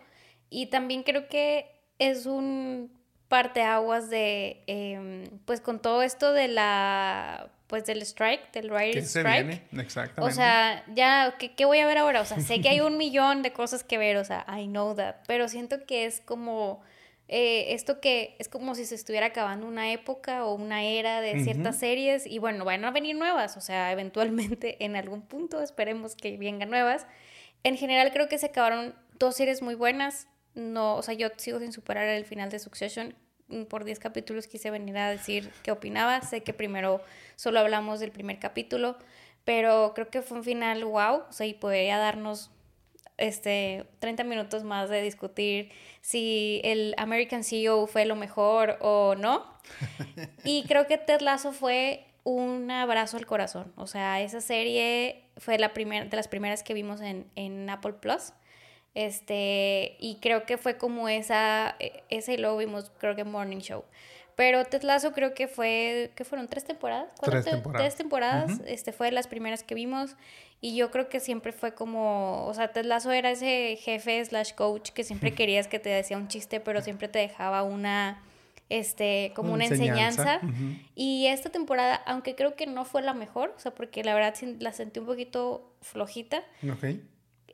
Y 0.50 0.66
también 0.66 1.04
creo 1.04 1.28
que 1.28 1.70
es 1.98 2.26
un 2.26 2.90
parteaguas 3.28 4.10
de, 4.10 4.62
em, 4.66 5.24
pues 5.44 5.60
con 5.60 5.80
todo 5.80 6.02
esto 6.02 6.32
de 6.32 6.48
la, 6.48 7.48
pues 7.66 7.86
del 7.86 8.02
strike, 8.02 8.52
del 8.52 8.70
writer's 8.70 9.08
strike. 9.08 9.62
Exactamente. 9.78 10.20
O 10.20 10.30
sea, 10.34 10.84
ya, 10.94 11.36
¿qué, 11.38 11.54
¿qué, 11.54 11.64
voy 11.64 11.78
a 11.78 11.86
ver 11.86 11.98
ahora? 11.98 12.20
O 12.20 12.24
sea, 12.24 12.40
sé 12.40 12.60
que 12.60 12.68
hay 12.68 12.80
un 12.80 12.96
millón 12.96 13.42
de 13.42 13.52
cosas 13.52 13.84
que 13.84 13.98
ver, 13.98 14.16
o 14.16 14.24
sea, 14.24 14.44
I 14.48 14.66
know 14.66 14.94
that, 14.94 15.16
pero 15.26 15.48
siento 15.48 15.86
que 15.86 16.04
es 16.06 16.20
como 16.20 16.80
eh, 17.28 17.74
esto 17.74 18.00
que 18.00 18.36
es 18.38 18.48
como 18.48 18.76
si 18.76 18.84
se 18.84 18.94
estuviera 18.94 19.26
acabando 19.26 19.66
una 19.66 19.92
época 19.92 20.44
o 20.44 20.54
una 20.54 20.84
era 20.84 21.20
de 21.20 21.42
ciertas 21.42 21.76
series 21.76 22.24
y 22.24 22.38
bueno, 22.38 22.64
van 22.64 22.84
a 22.84 22.92
venir 22.92 23.16
nuevas, 23.16 23.56
o 23.56 23.60
sea, 23.60 23.90
eventualmente 23.90 24.76
en 24.84 24.94
algún 24.94 25.22
punto 25.22 25.60
esperemos 25.60 26.14
que 26.14 26.36
vengan 26.36 26.70
nuevas. 26.70 27.06
En 27.64 27.76
general 27.76 28.12
creo 28.12 28.28
que 28.28 28.38
se 28.38 28.46
acabaron 28.46 28.94
dos 29.18 29.36
series 29.36 29.60
muy 29.60 29.74
buenas, 29.74 30.28
no, 30.54 30.94
o 30.94 31.02
sea, 31.02 31.14
yo 31.14 31.28
sigo 31.36 31.58
sin 31.58 31.72
superar 31.72 32.06
el 32.08 32.24
final 32.24 32.48
de 32.48 32.60
Succession, 32.60 33.14
mm, 33.48 33.64
por 33.64 33.84
10 33.84 33.98
capítulos 33.98 34.46
quise 34.46 34.70
venir 34.70 34.96
a 34.96 35.10
decir 35.10 35.50
qué 35.64 35.72
opinaba, 35.72 36.20
sé 36.22 36.42
que 36.42 36.54
primero 36.54 37.02
solo 37.34 37.58
hablamos 37.58 37.98
del 37.98 38.12
primer 38.12 38.38
capítulo, 38.38 38.96
pero 39.44 39.92
creo 39.96 40.10
que 40.10 40.22
fue 40.22 40.38
un 40.38 40.44
final 40.44 40.84
wow, 40.84 41.24
o 41.28 41.32
sea, 41.32 41.46
y 41.46 41.54
podría 41.54 41.98
darnos 41.98 42.52
este, 43.18 43.86
30 43.98 44.24
minutos 44.24 44.64
más 44.64 44.88
de 44.88 45.02
discutir 45.02 45.70
si 46.00 46.60
el 46.64 46.94
American 46.98 47.44
CEO 47.44 47.86
fue 47.86 48.04
lo 48.04 48.16
mejor 48.16 48.78
o 48.80 49.14
no. 49.16 49.44
Y 50.44 50.64
creo 50.64 50.86
que 50.86 50.98
Ted 50.98 51.20
Lasso 51.20 51.52
fue 51.52 52.06
un 52.24 52.70
abrazo 52.70 53.16
al 53.16 53.26
corazón. 53.26 53.72
O 53.76 53.86
sea, 53.86 54.20
esa 54.20 54.40
serie 54.40 55.24
fue 55.36 55.58
la 55.58 55.72
primera, 55.72 56.04
de 56.04 56.16
las 56.16 56.28
primeras 56.28 56.62
que 56.62 56.74
vimos 56.74 57.00
en, 57.00 57.26
en 57.34 57.68
Apple 57.70 57.94
Plus. 57.94 58.32
Este, 58.94 59.96
y 60.00 60.16
creo 60.22 60.46
que 60.46 60.56
fue 60.56 60.78
como 60.78 61.08
esa, 61.08 61.76
e, 61.78 62.02
ese 62.08 62.34
y 62.34 62.36
luego 62.38 62.56
vimos, 62.56 62.90
creo 62.98 63.14
que 63.14 63.24
Morning 63.24 63.58
Show. 63.58 63.84
Pero 64.36 64.66
Ted 64.66 64.82
Lasso 64.82 65.12
creo 65.12 65.32
que 65.32 65.48
fue, 65.48 66.12
¿qué 66.14 66.24
fueron? 66.24 66.46
¿Tres 66.48 66.64
temporadas? 66.64 67.08
Tres 67.22 67.46
temporadas. 67.46 67.82
Tres 67.82 67.96
temporadas. 67.96 68.60
Este 68.66 68.92
fue 68.92 69.06
de 69.06 69.12
las 69.12 69.26
primeras 69.26 69.62
que 69.62 69.74
vimos. 69.74 70.14
Y 70.60 70.76
yo 70.76 70.90
creo 70.90 71.08
que 71.08 71.20
siempre 71.20 71.52
fue 71.52 71.74
como, 71.74 72.44
o 72.46 72.52
sea, 72.52 72.68
Ted 72.68 72.84
Lasso 72.84 73.12
era 73.12 73.30
ese 73.30 73.76
jefe 73.80 74.22
slash 74.22 74.52
coach 74.52 74.90
que 74.90 75.04
siempre 75.04 75.32
querías 75.34 75.68
que 75.68 75.78
te 75.78 75.88
decía 75.88 76.18
un 76.18 76.28
chiste, 76.28 76.60
pero 76.60 76.82
siempre 76.82 77.08
te 77.08 77.18
dejaba 77.18 77.62
una, 77.62 78.22
este, 78.68 79.32
como 79.34 79.54
una, 79.54 79.64
enseñanza. 79.64 80.40
Y 80.94 81.28
esta 81.28 81.48
temporada, 81.48 81.94
aunque 82.06 82.34
creo 82.34 82.56
que 82.56 82.66
no 82.66 82.84
fue 82.84 83.00
la 83.00 83.14
mejor, 83.14 83.54
o 83.56 83.58
sea, 83.58 83.74
porque 83.74 84.04
la 84.04 84.14
verdad 84.14 84.34
la 84.58 84.72
sentí 84.72 85.00
un 85.00 85.06
poquito 85.06 85.72
flojita. 85.80 86.42
Ok. 86.70 86.84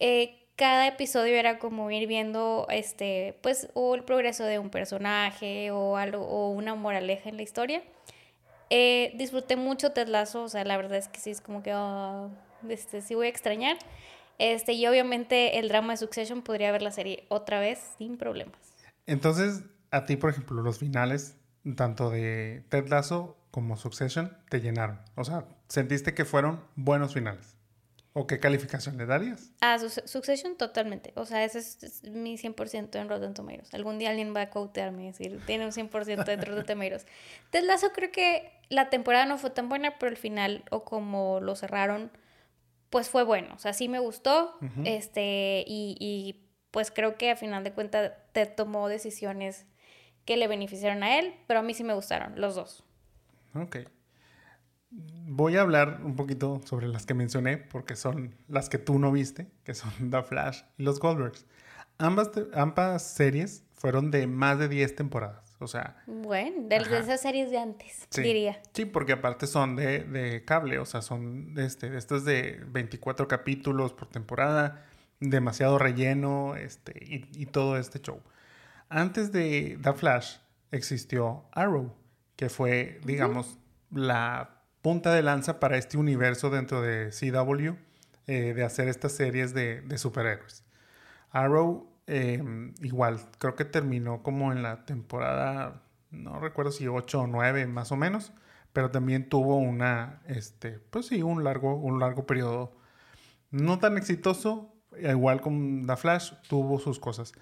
Eh, 0.00 0.41
cada 0.62 0.86
episodio 0.86 1.34
era 1.34 1.58
como 1.58 1.90
ir 1.90 2.06
viendo, 2.06 2.68
este, 2.70 3.36
pues, 3.42 3.68
o 3.74 3.96
el 3.96 4.04
progreso 4.04 4.44
de 4.44 4.60
un 4.60 4.70
personaje 4.70 5.72
o 5.72 5.96
algo, 5.96 6.24
o 6.24 6.50
una 6.50 6.76
moraleja 6.76 7.30
en 7.30 7.36
la 7.36 7.42
historia. 7.42 7.82
Eh, 8.70 9.12
disfruté 9.16 9.56
mucho 9.56 9.90
Ted 9.90 10.06
Lasso, 10.06 10.44
o 10.44 10.48
sea, 10.48 10.62
la 10.64 10.76
verdad 10.76 10.98
es 10.98 11.08
que 11.08 11.18
sí, 11.18 11.30
es 11.30 11.40
como 11.40 11.64
que 11.64 11.74
oh, 11.74 12.30
este, 12.68 13.00
sí 13.00 13.16
voy 13.16 13.26
a 13.26 13.30
extrañar. 13.30 13.76
Este, 14.38 14.74
y 14.74 14.86
obviamente 14.86 15.58
el 15.58 15.68
drama 15.68 15.94
de 15.94 15.96
Succession 15.96 16.42
podría 16.42 16.70
ver 16.70 16.82
la 16.82 16.92
serie 16.92 17.24
otra 17.28 17.58
vez 17.58 17.80
sin 17.98 18.16
problemas. 18.16 18.54
Entonces, 19.06 19.64
a 19.90 20.04
ti, 20.06 20.14
por 20.14 20.30
ejemplo, 20.30 20.62
los 20.62 20.78
finales, 20.78 21.38
tanto 21.74 22.08
de 22.08 22.62
Ted 22.68 22.86
Lasso 22.86 23.36
como 23.50 23.76
Succession, 23.76 24.38
te 24.48 24.60
llenaron. 24.60 25.00
O 25.16 25.24
sea, 25.24 25.44
sentiste 25.66 26.14
que 26.14 26.24
fueron 26.24 26.62
buenos 26.76 27.14
finales. 27.14 27.56
¿O 28.14 28.26
qué 28.26 28.38
calificación 28.40 28.98
le 28.98 29.06
darías? 29.06 29.52
Ah, 29.62 29.78
Succession 29.78 30.56
totalmente. 30.56 31.12
O 31.16 31.24
sea, 31.24 31.44
ese 31.44 31.60
es, 31.60 32.02
mi 32.04 32.36
100% 32.36 32.94
en 32.96 33.08
Rotten 33.08 33.32
Tomatoes. 33.32 33.72
Algún 33.72 33.98
día 33.98 34.10
alguien 34.10 34.34
va 34.36 34.42
a 34.42 34.50
quotearme 34.50 35.04
y 35.04 35.06
decir, 35.06 35.40
tiene 35.46 35.64
un 35.64 35.72
100% 35.72 36.24
de 36.24 36.36
Rotten 36.36 36.66
Tomatoes. 36.66 37.06
Ted 37.50 37.64
Lasso 37.64 37.92
creo 37.92 38.12
que 38.12 38.52
la 38.68 38.90
temporada 38.90 39.24
no 39.24 39.38
fue 39.38 39.48
tan 39.48 39.70
buena, 39.70 39.98
pero 39.98 40.10
el 40.10 40.18
final, 40.18 40.64
o 40.70 40.84
como 40.84 41.40
lo 41.40 41.56
cerraron, 41.56 42.10
pues 42.90 43.08
fue 43.08 43.22
bueno. 43.22 43.54
O 43.54 43.58
sea, 43.58 43.72
sí 43.72 43.88
me 43.88 43.98
gustó. 43.98 44.58
este 44.84 45.64
y, 45.66 45.96
y, 45.98 46.46
pues 46.70 46.90
creo 46.90 47.16
que 47.16 47.30
a 47.30 47.36
final 47.36 47.64
de 47.64 47.72
cuentas 47.72 48.12
Ted 48.32 48.50
tomó 48.54 48.88
decisiones 48.88 49.66
que 50.26 50.36
le 50.36 50.48
beneficiaron 50.48 51.02
a 51.02 51.18
él, 51.18 51.34
pero 51.46 51.60
a 51.60 51.62
mí 51.62 51.72
sí 51.72 51.82
me 51.82 51.94
gustaron, 51.94 52.38
los 52.38 52.54
dos. 52.54 52.84
Ok. 53.54 53.78
Voy 54.92 55.56
a 55.56 55.62
hablar 55.62 56.00
un 56.04 56.16
poquito 56.16 56.60
sobre 56.64 56.88
las 56.88 57.06
que 57.06 57.14
mencioné, 57.14 57.56
porque 57.56 57.96
son 57.96 58.34
las 58.48 58.68
que 58.68 58.78
tú 58.78 58.98
no 58.98 59.12
viste, 59.12 59.50
que 59.64 59.74
son 59.74 59.90
The 60.10 60.22
Flash 60.22 60.62
y 60.78 60.82
los 60.82 61.00
Goldbergs. 61.00 61.46
Ambas, 61.98 62.30
ambas 62.54 63.02
series 63.02 63.64
fueron 63.72 64.10
de 64.10 64.26
más 64.26 64.58
de 64.58 64.68
10 64.68 64.96
temporadas. 64.96 65.56
O 65.62 65.68
sea. 65.68 66.02
Bueno, 66.06 66.68
de, 66.68 66.76
esas 66.76 67.20
series 67.20 67.50
de 67.50 67.58
antes, 67.58 68.08
diría. 68.16 68.60
Sí, 68.72 68.84
porque 68.84 69.12
aparte 69.12 69.46
son 69.46 69.76
de, 69.76 70.00
de 70.00 70.44
cable, 70.44 70.78
o 70.78 70.84
sea, 70.84 71.02
son 71.02 71.54
este, 71.56 71.96
estas 71.96 72.24
de 72.24 72.60
24 72.66 73.28
capítulos 73.28 73.92
por 73.92 74.08
temporada, 74.08 74.84
demasiado 75.20 75.78
relleno, 75.78 76.56
este, 76.56 76.92
y, 77.04 77.28
y 77.40 77.46
todo 77.46 77.78
este 77.78 78.00
show. 78.00 78.20
Antes 78.88 79.30
de 79.30 79.78
The 79.82 79.92
Flash 79.92 80.36
existió 80.72 81.44
Arrow, 81.52 81.94
que 82.36 82.48
fue, 82.48 83.00
digamos, 83.04 83.58
la 83.90 84.61
punta 84.82 85.14
de 85.14 85.22
lanza 85.22 85.60
para 85.60 85.78
este 85.78 85.96
universo 85.96 86.50
dentro 86.50 86.82
de 86.82 87.10
CW 87.10 87.76
eh, 88.26 88.52
de 88.54 88.64
hacer 88.64 88.88
estas 88.88 89.12
series 89.12 89.54
de, 89.54 89.82
superhéroes. 89.96 90.64
Arrow, 91.30 91.88
em, 92.06 92.74
igual, 92.82 93.20
creo 93.38 93.54
que 93.56 93.64
terminó 93.64 94.22
como 94.22 94.52
en 94.52 94.62
la 94.62 94.84
temporada, 94.84 95.82
no 96.10 96.38
recuerdo 96.40 96.72
si 96.72 96.86
8 96.88 97.22
o 97.22 97.26
9 97.26 97.66
más 97.66 97.92
o 97.92 97.96
menos, 97.96 98.32
pero 98.72 98.90
también 98.90 99.28
tuvo 99.28 99.56
una, 99.56 100.20
este, 100.26 100.78
pues 100.90 101.06
sí, 101.06 101.22
un 101.22 101.44
largo, 101.44 101.76
un 101.76 102.00
largo 102.00 102.26
periodo 102.26 102.76
no 103.50 103.78
tan 103.78 103.96
exitoso, 103.98 104.74
igual 104.98 105.40
con 105.40 105.86
The 105.86 105.96
Flash, 105.96 106.32
tuvo 106.48 106.78
sus 106.78 106.98
cosas. 106.98 107.32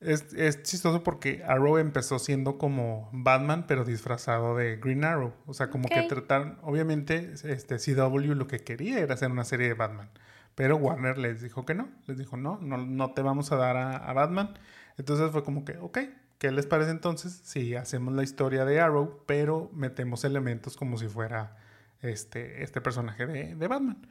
Es, 0.00 0.32
es, 0.32 0.62
chistoso 0.62 1.02
porque 1.02 1.42
Arrow 1.44 1.76
empezó 1.76 2.18
siendo 2.18 2.56
como 2.56 3.10
Batman, 3.12 3.66
pero 3.68 3.84
disfrazado 3.84 4.56
de 4.56 4.76
Green 4.78 5.04
Arrow. 5.04 5.34
O 5.46 5.52
sea, 5.52 5.68
como 5.68 5.88
que 5.88 6.02
trataron, 6.04 6.58
obviamente, 6.62 7.34
este 7.44 7.76
CW 7.76 8.34
lo 8.34 8.46
que 8.46 8.60
quería 8.60 8.98
era 8.98 9.14
hacer 9.14 9.30
una 9.30 9.44
serie 9.44 9.68
de 9.68 9.74
Batman. 9.74 10.08
Pero 10.54 10.76
Warner 10.76 11.18
les 11.18 11.42
dijo 11.42 11.66
que 11.66 11.74
no. 11.74 11.88
Les 12.06 12.16
dijo, 12.16 12.38
no, 12.38 12.58
no, 12.62 12.78
no 12.78 13.12
te 13.12 13.20
vamos 13.20 13.52
a 13.52 13.56
dar 13.56 13.76
a, 13.76 14.12
Batman. 14.14 14.54
Entonces 14.96 15.30
fue 15.32 15.44
como 15.44 15.64
que, 15.66 15.76
ok, 15.76 15.98
¿qué 16.38 16.50
les 16.50 16.66
parece 16.66 16.90
entonces 16.90 17.40
si 17.44 17.74
hacemos 17.74 18.14
la 18.14 18.22
historia 18.22 18.64
de 18.64 18.80
Arrow, 18.80 19.22
pero 19.26 19.70
metemos 19.74 20.24
elementos 20.24 20.76
como 20.76 20.96
si 20.96 21.08
fuera 21.08 21.56
este, 22.00 22.62
este 22.62 22.80
personaje 22.80 23.26
de, 23.26 23.54
de 23.54 23.68
Batman? 23.68 24.06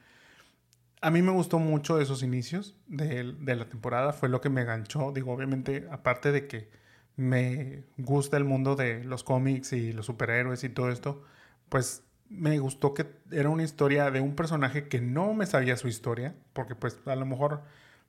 A 1.01 1.11
mí 1.11 1.21
me 1.21 1.31
gustó 1.31 1.59
mucho 1.59 1.99
esos 1.99 2.23
inicios 2.23 2.75
de, 2.87 3.23
la 3.23 3.69
temporada, 3.69 4.11
fue 4.11 4.27
lo 4.27 4.41
que 4.41 4.49
me 4.49 4.65
ganchó. 4.65 5.11
Digo, 5.13 5.31
obviamente, 5.31 5.87
aparte 5.91 6.31
de 6.31 6.47
que 6.47 6.69
me 7.15 7.85
gusta 7.97 8.37
el 8.37 8.43
mundo 8.43 8.75
de 8.75 9.03
los 9.05 9.23
cómics 9.23 9.73
y 9.73 9.93
los 9.93 10.05
superhéroes 10.07 10.63
y 10.63 10.69
todo 10.69 10.89
esto, 10.89 11.23
pues 11.69 12.03
me 12.29 12.59
gustó 12.59 12.93
que 12.93 13.07
era 13.31 13.49
una 13.49 13.63
historia 13.63 14.11
de 14.11 14.21
un 14.21 14.35
personaje 14.35 14.87
que 14.87 15.01
no 15.01 15.33
me 15.33 15.45
sabía 15.45 15.77
su 15.77 15.87
historia, 15.87 16.35
porque 16.53 16.75
pues 16.75 16.99
a 17.05 17.15
lo 17.15 17.25
mejor 17.25 17.63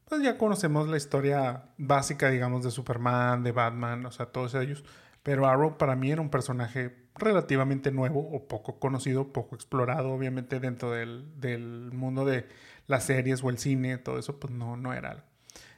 pues 0.09 0.23
ya 0.23 0.37
conocemos 0.37 0.89
la 0.89 0.97
historia 0.97 1.71
básica, 1.79 2.31
digamos, 2.31 2.65
de 2.65 2.73
Superman, 2.73 3.45
de 3.45 3.53
Batman, 3.53 4.05
o 4.07 4.11
sea, 4.11 4.27
todos 4.27 4.55
ellos, 4.57 4.85
pero 5.23 5.47
Arrow 5.47 5.79
para 5.79 5.95
mí 5.97 6.11
era 6.11 6.21
un 6.21 6.31
personaje 6.31 6.97
relativamente 7.17 7.93
nuevo 7.93 8.21
o 8.21 8.49
poco 8.49 8.79
conocido, 8.81 9.33
poco 9.33 9.55
explorado, 9.55 10.11
obviamente 10.11 10.59
dentro 10.59 10.91
del, 10.91 11.41
del 11.41 11.93
mundo 11.93 12.25
de 12.25 12.49
las 12.91 13.05
series 13.05 13.43
o 13.43 13.51
el 13.51 13.59
cine, 13.59 13.99
todo 13.99 14.19
eso, 14.19 14.39
pues 14.41 14.53
no, 14.53 14.77
no 14.77 14.93
era 14.93 15.13
algo. 15.13 15.25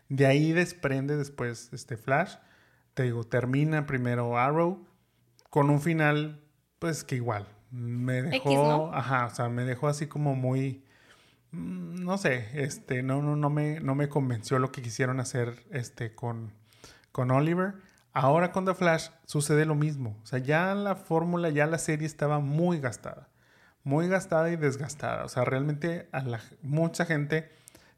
De 0.09 0.27
ahí 0.27 0.53
desprende 0.53 1.16
después 1.16 1.68
este 1.72 1.96
Flash. 1.96 2.37
Te 2.94 3.05
digo, 3.05 3.25
termina 3.25 3.87
primero 3.87 4.38
Arrow 4.38 4.85
con 5.51 5.70
un 5.70 5.81
final, 5.81 6.42
pues 6.79 7.05
que 7.05 7.16
igual. 7.16 7.46
Me 7.70 8.22
dejó, 8.22 8.92
ajá, 8.94 9.27
o 9.27 9.31
sea, 9.35 9.48
me 9.48 9.64
dejó 9.64 9.88
así 9.88 10.07
como 10.07 10.35
muy, 10.35 10.85
mm, 11.53 12.03
no 12.03 12.18
sé, 12.18 12.48
este, 12.55 13.03
no, 13.03 13.22
no, 13.22 13.37
no 13.37 13.51
me, 13.51 13.81
no 13.81 13.94
me 13.94 14.09
convenció 14.09 14.59
lo 14.59 14.72
que 14.72 14.83
quisieron 14.83 15.20
hacer, 15.20 15.64
este, 15.70 16.14
con, 16.14 16.53
con 17.12 17.31
Oliver. 17.31 17.75
Ahora 18.14 18.53
con 18.53 18.64
The 18.64 18.75
Flash 18.75 19.09
sucede 19.27 19.64
lo 19.64 19.75
mismo. 19.75 20.18
O 20.22 20.27
sea, 20.27 20.38
ya 20.38 20.75
la 20.75 20.96
fórmula, 20.96 21.51
ya 21.51 21.66
la 21.66 21.79
serie 21.79 22.07
estaba 22.07 22.40
muy 22.40 22.81
gastada 22.81 23.32
muy 23.85 24.09
gastada 24.09 24.51
y 24.51 24.57
desgastada. 24.57 25.25
O 25.25 25.29
sea, 25.29 25.45
realmente 25.45 26.09
a 26.12 26.23
la, 26.23 26.40
mucha 26.62 27.05
gente 27.05 27.51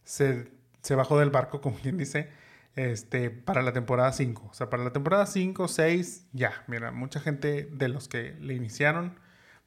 se, 0.05 0.47
bajó 0.91 1.19
del 1.19 1.31
barco, 1.31 1.61
como 1.63 1.77
quien 1.77 1.97
dice, 1.97 2.31
este, 2.77 3.31
para 3.31 3.63
la 3.63 3.73
temporada 3.73 4.13
5. 4.13 4.49
O 4.51 4.55
sea, 4.55 4.71
para 4.71 4.85
la 4.85 4.93
temporada 4.93 5.27
5, 5.27 5.69
6, 5.69 6.27
ya, 6.33 6.65
mira, 6.67 6.91
mucha 6.91 7.21
gente 7.21 7.69
de 7.71 7.89
los 7.89 8.09
que 8.09 8.37
le 8.41 8.55
iniciaron 8.55 9.19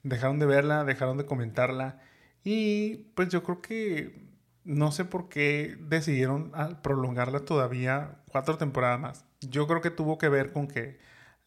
dejaron 0.03 0.39
de 0.39 0.45
verla, 0.45 0.83
dejaron 0.83 1.17
de 1.17 1.25
comentarla. 1.25 1.99
Y 2.43 3.09
pues 3.15 3.29
yo 3.29 3.43
creo 3.43 3.61
que 3.61 4.27
no 4.63 4.91
sé 4.91 5.05
por 5.05 5.29
qué 5.29 5.77
decidieron 5.81 6.51
prolongarla 6.81 7.41
todavía 7.41 8.19
cuatro 8.31 8.57
temporadas 8.57 8.99
más. 8.99 9.25
Yo 9.41 9.67
creo 9.67 9.81
que 9.81 9.91
tuvo 9.91 10.17
que 10.17 10.29
ver 10.29 10.51
con 10.51 10.67
que 10.67 10.99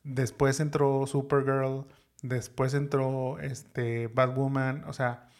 después 0.03 0.61
entró 0.61 1.07
Supergirl, 1.07 1.87
Después 2.23 2.75
entró 2.75 3.39
este 3.39 4.09
Batwoman, 4.09 4.85
o 4.87 4.93
sea, 4.93 5.31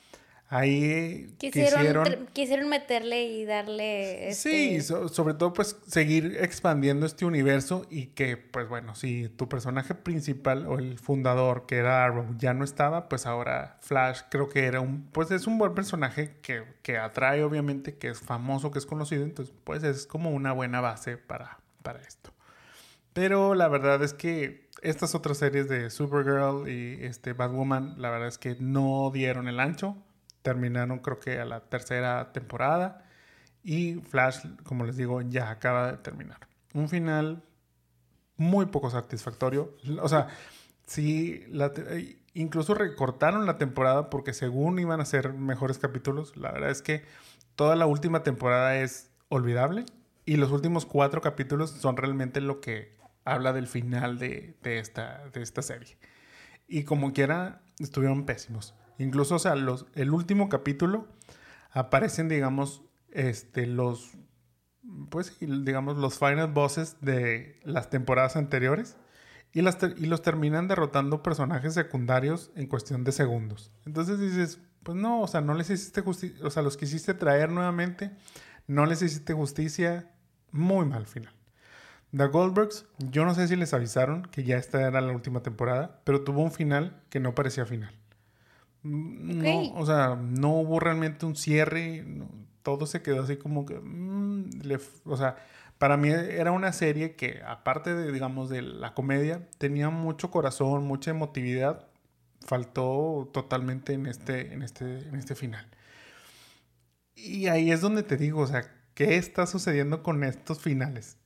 ahí 0.51 1.33
quisieron, 1.39 2.27
quisieron, 2.33 2.69
meterle 2.69 3.25
y 3.25 3.45
darle... 3.45 4.33
Sí, 4.35 4.77
este 4.77 5.09
sobre 5.09 5.35
todo 5.35 5.53
pues 5.53 5.77
seguir 5.87 6.39
expandiendo 6.41 7.07
este 7.07 7.25
universo 7.25 7.87
y 7.89 8.07
que 8.07 8.37
pues 8.37 8.69
bueno, 8.69 8.95
si 8.97 9.29
tu 9.29 9.49
personaje 9.49 9.95
principal 9.95 10.67
o 10.67 10.79
el 10.79 10.99
fundador 10.99 11.67
que 11.67 11.77
era 11.77 12.05
Arrow 12.05 12.35
ya 12.37 12.53
no 12.53 12.65
estaba, 12.65 13.09
pues 13.09 13.27
ahora 13.27 13.79
Flash 13.81 14.23
creo 14.29 14.49
que 14.49 14.65
era 14.65 14.81
un, 14.81 15.05
pues 15.13 15.31
es 15.31 15.47
un 15.47 15.57
buen 15.57 15.75
personaje 15.75 16.37
que, 16.43 16.65
que 16.83 16.99
atrae 16.99 17.45
obviamente, 17.45 17.97
que 17.97 18.09
es 18.09 18.19
famoso, 18.21 18.73
que 18.73 18.81
es 18.81 18.87
conocido, 18.87 19.23
entonces 19.23 19.55
pues 19.65 19.85
es 19.85 20.07
como 20.07 20.31
una 20.31 20.53
buena 20.53 20.81
base 20.81 21.17
para, 21.17 21.59
para 21.83 22.01
esto. 22.01 22.33
Pero 23.13 23.55
la 23.55 23.69
verdad 23.69 24.03
es 24.03 24.15
que 24.15 24.70
estas 24.83 25.15
otras 25.15 25.39
series 25.39 25.69
de 25.69 25.91
Supergirl 25.91 26.69
y 26.69 27.05
este 27.05 27.33
Batwoman, 27.33 27.95
la 27.99 28.11
verdad 28.11 28.29
es 28.29 28.39
que 28.39 28.57
no 28.61 29.11
dieron 29.13 29.49
el 29.49 29.61
ancho. 29.61 29.97
Terminaron 30.43 31.01
creo 31.01 31.21
que 31.21 31.39
a 31.39 31.45
la 31.45 31.61
tercera 31.61 32.33
temporada. 32.33 33.05
Y 33.63 33.97
Flash, 33.97 34.47
como 34.65 34.85
les 34.85 34.97
digo, 34.97 35.21
ya 35.21 35.51
acaba 35.51 35.93
de 35.93 35.99
terminar. 35.99 36.39
Un 36.73 36.89
final 36.89 37.43
muy 38.37 38.67
poco 38.67 38.91
satisfactorio. 38.91 39.77
O 40.01 40.09
sea, 40.09 40.29
sí, 40.87 41.45
incluso 42.33 42.75
recortaron 42.75 43.45
la 43.45 43.59
temporada 43.59 44.09
porque 44.09 44.33
según 44.33 44.79
iban 44.79 45.01
a 45.01 45.05
ser 45.05 45.35
mejores 45.35 45.79
capítulos. 45.79 46.37
La 46.37 46.53
verdad 46.53 46.71
es 46.71 46.81
que 46.81 47.05
toda 47.55 47.77
la 47.77 47.87
última 47.87 48.23
temporada 48.23 48.77
es 48.77 49.11
olvidable. 49.29 49.85
Y 50.25 50.37
los 50.37 50.53
últimos 50.53 50.87
cuatro 50.87 51.21
capítulos 51.21 51.71
son 51.71 51.97
realmente 51.97 52.41
lo 52.41 52.61
que 52.61 53.00
habla 53.25 53.53
del 53.53 53.67
final 53.67 54.19
de, 54.19 54.57
esta, 54.63 55.29
de 55.33 55.43
esta 55.43 55.63
serie. 55.63 55.99
Y 56.69 56.85
como 56.85 57.13
quiera, 57.13 57.63
estuvieron 57.79 58.27
pésimos. 58.27 58.75
Incluso, 58.99 59.37
o 59.37 59.39
sea, 59.39 59.55
el 59.55 60.11
último 60.11 60.49
capítulo 60.49 61.09
aparecen, 61.71 62.29
digamos, 62.29 62.83
este, 63.11 63.67
los, 63.67 64.13
pues, 65.11 65.37
digamos, 65.41 65.97
los 65.97 66.19
final 66.19 66.53
bosses 66.53 66.97
de 67.01 67.61
las 67.65 67.91
temporadas 67.91 68.37
anteriores 68.37 68.97
y, 69.53 69.61
y 69.61 70.07
los 70.07 70.23
terminan 70.23 70.69
derrotando 70.69 71.23
personajes 71.23 71.75
secundarios 71.75 72.51
en 72.55 72.67
cuestión 72.67 73.05
de 73.05 73.13
segundos. 73.13 73.73
Entonces 73.85 74.21
dices, 74.21 74.61
pues 74.83 74.97
no, 74.97 75.21
o 75.23 75.29
sea, 75.29 75.41
no 75.41 75.55
les 75.55 75.71
hiciste 75.71 76.01
justicia, 76.01 76.47
o 76.47 76.51
sea, 76.51 76.63
los 76.63 76.77
quisiste 76.77 77.15
traer 77.15 77.51
nuevamente, 77.51 78.13
no 78.67 78.87
les 78.87 79.03
hiciste 79.03 79.33
justicia, 79.33 80.11
muy 80.53 80.87
mal 80.87 81.07
final. 81.07 81.35
The 82.17 82.27
Goldbergs, 82.27 82.87
yo 82.99 83.25
no 83.25 83.35
sé 83.35 83.47
si 83.47 83.57
les 83.57 83.73
avisaron 83.73 84.23
que 84.23 84.43
ya 84.43 84.57
esta 84.57 84.87
era 84.87 85.01
la 85.01 85.13
última 85.13 85.43
temporada, 85.43 86.01
pero 86.05 86.23
tuvo 86.23 86.43
un 86.43 86.51
final 86.51 87.01
que 87.09 87.21
no 87.21 87.35
parecía 87.35 87.67
final. 87.67 87.95
Mm, 88.83 89.43
no, 89.43 89.75
o 89.75 89.87
sea, 89.87 90.17
no 90.17 90.51
hubo 90.53 90.81
realmente 90.81 91.27
un 91.27 91.37
cierre, 91.37 92.05
todo 92.63 92.87
se 92.87 93.03
quedó 93.03 93.23
así 93.23 93.37
como 93.37 93.65
que, 93.65 93.79
mm, 93.79 94.51
o 95.05 95.17
sea, 95.17 95.37
para 95.79 95.97
mí 95.97 96.11
era 96.11 96.53
una 96.53 96.73
serie 96.73 97.15
que 97.17 97.43
aparte 97.47 97.95
de, 97.95 98.13
digamos, 98.13 98.51
de 98.51 98.63
la 98.63 98.95
comedia, 98.95 99.49
tenía 99.59 99.91
mucho 99.91 100.31
corazón, 100.31 100.85
mucha 100.85 101.11
emotividad, 101.13 101.87
faltó 102.45 103.31
totalmente 103.33 103.93
en 103.95 104.07
este, 104.07 104.53
en 104.53 104.63
este, 104.63 105.09
en 105.09 105.15
este 105.15 105.35
final. 105.35 105.67
Y 107.15 107.47
ahí 107.49 107.71
es 107.71 107.81
donde 107.81 108.03
te 108.03 108.17
digo, 108.17 108.41
o 108.41 108.47
sea, 108.47 108.65
¿qué 108.95 109.17
está 109.17 109.47
sucediendo 109.47 110.03
con 110.03 110.25
estos 110.25 110.61
finales? 110.61 111.20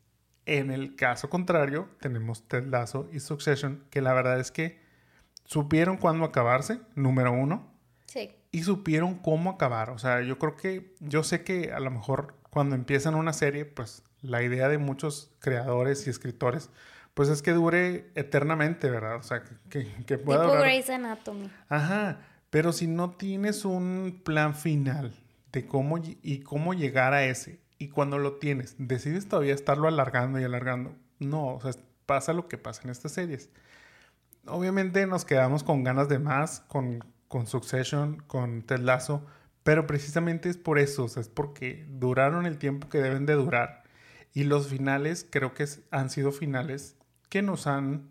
En 0.47 0.71
el 0.71 0.97
caso 0.97 1.31
contrario, 1.31 1.89
tenemos 2.01 2.47
Ted 2.49 2.67
Lasso 2.67 3.09
y 3.13 3.21
Succession, 3.21 3.85
que 3.91 4.03
la 4.03 4.13
verdad 4.13 4.41
es 4.41 4.51
que 4.51 4.81
supieron 5.45 5.97
cuándo 5.97 6.25
acabarse, 6.25 6.81
número 6.95 7.33
uno. 7.33 7.73
Sí. 8.07 8.35
Y 8.51 8.63
supieron 8.63 9.17
cómo 9.17 9.51
acabar. 9.51 9.91
O 9.91 9.99
sea, 9.99 10.21
yo 10.23 10.39
creo 10.39 10.57
que, 10.57 10.95
yo 11.01 11.25
sé 11.25 11.45
que 11.45 11.73
a 11.73 11.81
lo 11.81 11.91
mejor 11.91 12.35
cuando 12.51 12.77
empiezan 12.77 13.15
una 13.15 13.33
serie, 13.33 13.65
pues 13.65 14.05
la 14.23 14.43
idea 14.43 14.69
de 14.69 14.79
muchos 14.79 15.31
creadores 15.41 16.07
y 16.07 16.11
escritores, 16.11 16.71
pues 17.15 17.29
es 17.29 17.43
que 17.43 17.53
dure 17.53 18.11
eternamente, 18.15 18.91
¿verdad? 18.91 19.17
O 19.17 19.23
sea, 19.23 19.43
que, 19.71 19.87
que, 20.07 20.19
pueda 20.19 20.43
tipo 20.43 20.59
Grey's 20.59 20.91
Anatomy. 20.91 21.51
Ajá, 21.69 22.21
pero 22.51 22.73
si 22.73 22.87
no 22.87 23.13
tienes 23.13 23.65
un 23.65 24.21
plan 24.25 24.55
final 24.55 25.15
de 25.53 25.67
cómo 25.67 25.99
y 25.99 26.41
cómo 26.41 26.75
llegar 26.75 27.13
a 27.13 27.25
ese, 27.25 27.61
y 27.85 27.89
cuando 27.89 28.19
lo 28.19 28.35
tienes, 28.35 28.77
decides 28.79 29.29
todavía 29.29 29.55
estarlo 29.55 29.89
alargando 29.89 30.41
y 30.41 30.45
alargando, 30.45 30.95
no, 31.19 31.55
o 31.55 31.61
sea, 31.61 31.73
pasa 32.07 32.33
lo 32.33 32.49
que 32.49 32.59
pasa 32.59 32.83
en 32.85 32.91
estas 32.91 33.13
series 33.13 33.51
obviamente 34.47 35.07
nos 35.07 35.25
quedamos 35.25 35.63
con 35.63 35.85
ganas 35.85 36.09
de 36.09 36.19
más, 36.19 36.61
con, 36.69 37.05
con 37.29 37.47
Succession, 37.47 38.23
con 38.27 38.63
Ted 38.63 38.81
Lasso, 38.81 39.25
pero 39.63 39.87
precisamente 39.87 40.49
es 40.49 40.57
por 40.57 40.79
eso, 40.79 41.05
o 41.05 41.09
sea, 41.09 41.21
es 41.23 41.29
porque 41.29 41.87
duraron 41.89 42.47
el 42.47 42.59
tiempo 42.59 42.89
que 42.89 42.99
deben 42.99 43.27
de 43.27 43.35
durar. 43.35 43.83
Y 44.33 44.45
los 44.45 44.69
finales 44.69 45.27
creo 45.31 45.55
que 45.55 45.67
han 45.91 46.11
sido 46.11 46.33
finales 46.33 46.97
que 47.29 47.43
nos 47.43 47.67
han 47.67 48.11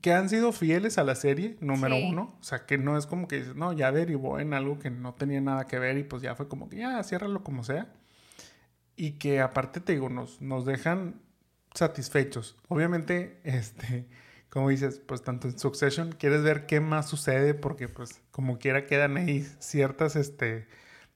que 0.00 0.12
han 0.12 0.30
sido 0.30 0.52
fieles 0.52 0.96
a 0.96 1.04
la 1.04 1.14
serie, 1.14 1.58
número 1.60 1.96
uno. 1.96 2.34
O 2.40 2.42
sea, 2.42 2.64
que 2.64 2.78
no 2.78 2.96
es 2.96 3.06
como 3.06 3.28
que 3.28 3.36
dices, 3.36 3.54
no, 3.54 3.74
ya 3.74 3.92
derivó 3.92 4.40
en 4.40 4.54
algo 4.54 4.78
que 4.78 4.90
no 4.90 5.14
tenía 5.14 5.40
nada 5.40 5.66
que 5.66 5.78
ver 5.78 5.98
y 5.98 6.02
pues 6.02 6.22
ya 6.22 6.34
fue 6.34 6.48
como 6.48 6.68
que 6.70 6.78
ya, 6.78 7.02
ciérralo 7.02 7.44
como 7.44 7.62
sea. 7.62 7.92
Y 8.96 9.12
que 9.12 9.40
aparte 9.40 9.80
te 9.80 9.92
digo, 9.92 10.08
nos, 10.08 10.38
dejan 10.64 11.20
satisfechos. 11.74 12.56
Obviamente, 12.68 13.40
este, 13.44 14.06
como 14.48 14.68
dices, 14.68 15.00
pues 15.06 15.22
tanto 15.22 15.48
en 15.48 15.58
Succession, 15.58 16.12
quieres 16.12 16.42
ver 16.42 16.66
qué 16.66 16.80
más 16.80 17.08
sucede 17.08 17.54
porque 17.54 17.88
pues 17.88 18.20
como 18.30 18.58
quiera 18.58 18.86
quedan 18.86 19.16
ahí 19.16 19.42
ciertas, 19.58 20.16
este, 20.16 20.66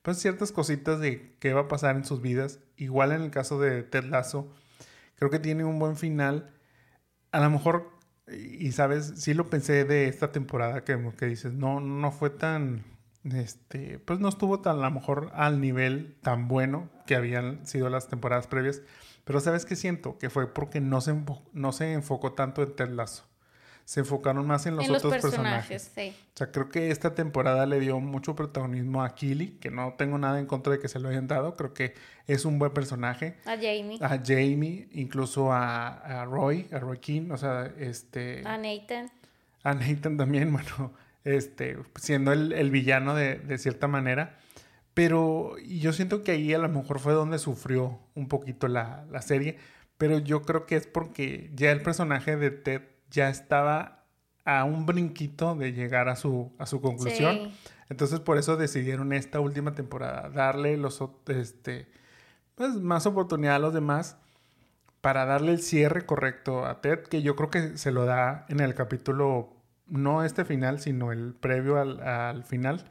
pues 0.03 0.18
ciertas 0.18 0.53
cositas 0.53 1.01
de 1.01 1.35
qué 1.39 1.53
va 1.53 1.62
a 1.62 1.68
pasar 1.68 1.97
en 1.97 2.05
sus 2.05 2.22
vidas. 2.22 2.61
Igual 2.77 3.12
en 3.12 3.22
el 3.22 3.31
caso 3.31 3.61
de 3.61 3.83
Ted 3.83 4.05
Lasso, 4.05 4.53
creo 5.16 5.31
que 5.31 5.39
tiene 5.39 5.64
un 5.64 5.79
buen 5.79 5.97
final. 5.97 6.51
A 7.33 7.41
lo 7.41 7.51
mejor, 7.51 7.91
y 8.29 8.72
sabes, 8.72 9.14
sí 9.16 9.35
lo 9.35 9.51
pensé 9.51 9.85
de 9.85 10.09
esta 10.09 10.33
temporada 10.33 10.85
que, 10.85 10.99
que 11.18 11.27
dices, 11.27 11.53
no, 11.53 11.81
no 11.81 12.12
fue 12.12 12.31
tan, 12.31 12.85
este, 13.35 13.99
pues 13.99 14.20
no 14.20 14.29
estuvo 14.29 14.61
tan 14.61 14.79
a 14.79 14.83
lo 14.83 14.91
mejor 14.91 15.31
al 15.35 15.61
nivel 15.61 16.16
tan 16.22 16.49
bueno 16.49 16.89
que 17.07 17.16
habían 17.16 17.66
sido 17.66 17.89
las 17.89 18.09
temporadas 18.09 18.47
previas. 18.47 18.83
Pero 19.24 19.41
¿sabes 19.41 19.64
qué 19.66 19.74
siento? 19.74 20.18
Que 20.18 20.31
fue 20.31 20.53
porque 20.53 20.81
no 20.81 21.01
se, 21.01 21.14
no 21.53 21.72
se 21.72 21.93
enfocó 21.93 22.33
tanto 22.33 22.62
en 22.62 22.77
Ted 22.77 22.91
Lasso. 22.91 23.24
Se 23.85 24.01
enfocaron 24.01 24.47
más 24.47 24.66
en 24.66 24.74
los 24.74 24.89
otros 24.89 25.12
personajes. 25.12 25.93
Sí. 25.95 26.12
O 26.35 26.37
sea, 26.37 26.51
creo 26.51 26.68
que 26.68 26.91
esta 26.91 27.14
temporada 27.14 27.66
le 27.66 27.79
dio 27.79 28.01
mucho 28.01 28.35
protagonismo 28.35 29.05
a 29.05 29.14
Killy, 29.14 29.59
que 29.61 29.70
no 29.70 29.95
tengo 29.97 30.18
nada 30.18 30.41
en 30.41 30.47
contra 30.47 30.72
de 30.72 30.81
que 30.81 30.89
se 30.89 30.99
lo 30.99 31.09
hayan 31.09 31.29
dado. 31.29 31.55
Creo 31.55 31.72
que 31.72 31.95
es 32.27 32.45
un 32.45 32.59
buen 32.59 32.72
personaje. 32.72 33.37
A 33.45 33.55
Jamie. 33.55 33.99
A 34.01 34.20
Jamie, 34.24 34.89
incluso 34.93 35.53
a, 35.53 36.24
Roy, 36.29 36.68
a 36.72 36.81
Roy 36.81 36.99
King, 36.99 37.31
o 37.31 37.37
sea, 37.37 37.72
este... 37.79 38.43
A 38.45 38.59
Nathan. 38.59 39.11
A 39.62 39.74
Nathan 39.74 40.16
también, 40.16 40.53
bueno, 40.53 40.93
este, 41.27 41.77
siendo 41.97 42.33
el, 42.33 42.53
el 42.53 42.70
villano 42.70 43.14
de, 43.14 43.37
de 43.39 43.59
cierta 43.59 43.89
manera. 43.89 44.39
Pero 44.95 45.59
yo 45.59 45.93
siento 45.93 46.22
que 46.22 46.33
ahí 46.33 46.55
a 46.55 46.59
lo 46.59 46.68
mejor 46.70 47.01
fue 47.01 47.12
donde 47.12 47.39
sufrió 47.39 48.01
un 48.14 48.29
poquito 48.29 48.68
la, 48.68 49.05
la, 49.11 49.20
serie. 49.20 49.59
Pero 49.99 50.18
yo 50.18 50.43
creo 50.43 50.64
que 50.64 50.77
es 50.77 50.87
porque 50.87 51.51
ya 51.55 51.70
el 51.70 51.83
personaje 51.83 52.37
de 52.37 52.51
Ted 52.51 52.83
ya 53.11 53.29
estaba 53.29 54.05
a 54.45 54.64
un 54.64 54.87
brinquito 54.87 55.55
de 55.55 55.72
llegar 55.72 56.09
a 56.09 56.16
su, 56.16 56.55
a 56.59 56.66
su 56.66 56.81
conclusión. 56.81 57.51
Entonces 57.91 58.20
por 58.20 58.39
eso 58.39 58.57
decidieron 58.57 59.12
esta 59.12 59.41
última 59.41 59.74
temporada 59.74 60.31
darle 60.31 60.77
los, 60.77 61.03
este, 61.27 61.89
pues, 62.55 62.74
más 62.77 63.05
oportunidad 63.07 63.57
a 63.57 63.59
los 63.61 63.74
demás 63.74 64.16
para 65.01 65.24
darle 65.24 65.53
el 65.53 65.61
cierre 65.61 66.07
correcto 66.07 66.64
a 66.64 66.81
Ted, 66.81 67.01
que 67.05 67.22
yo 67.22 67.37
creo 67.37 67.51
que 67.51 67.77
se 67.77 67.93
lo 67.93 68.07
da 68.07 68.47
en 68.49 68.61
el 68.61 68.74
capítulo, 68.74 69.56
no 69.87 70.24
este 70.24 70.45
final, 70.45 70.80
sino 70.80 71.12
el 71.12 71.34
previo 71.34 71.78
al, 71.78 72.01
al 72.01 72.45
final 72.45 72.91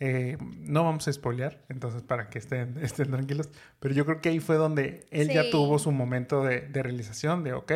eh, 0.00 0.38
no 0.60 0.84
vamos 0.84 1.08
a 1.08 1.12
spoilear, 1.12 1.64
entonces 1.68 2.02
para 2.02 2.30
que 2.30 2.38
estén, 2.38 2.78
estén 2.82 3.10
tranquilos, 3.10 3.50
pero 3.80 3.94
yo 3.94 4.04
creo 4.04 4.20
que 4.20 4.28
ahí 4.28 4.38
fue 4.40 4.56
donde 4.56 5.06
él 5.10 5.28
ya 5.28 5.50
tuvo 5.50 5.78
su 5.78 5.90
momento 5.90 6.44
de, 6.44 6.68
realización, 6.72 7.42
de 7.42 7.52
ok, 7.52 7.72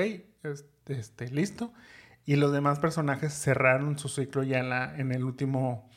este, 0.86 1.30
listo, 1.30 1.72
y 2.24 2.36
los 2.36 2.52
demás 2.52 2.78
personajes 2.78 3.32
cerraron 3.32 3.98
su 3.98 4.08
ciclo 4.08 4.44
ya 4.44 4.60
en, 4.60 4.68
la, 4.68 4.96
en 4.96 5.10
el 5.10 5.24
último, 5.24 5.90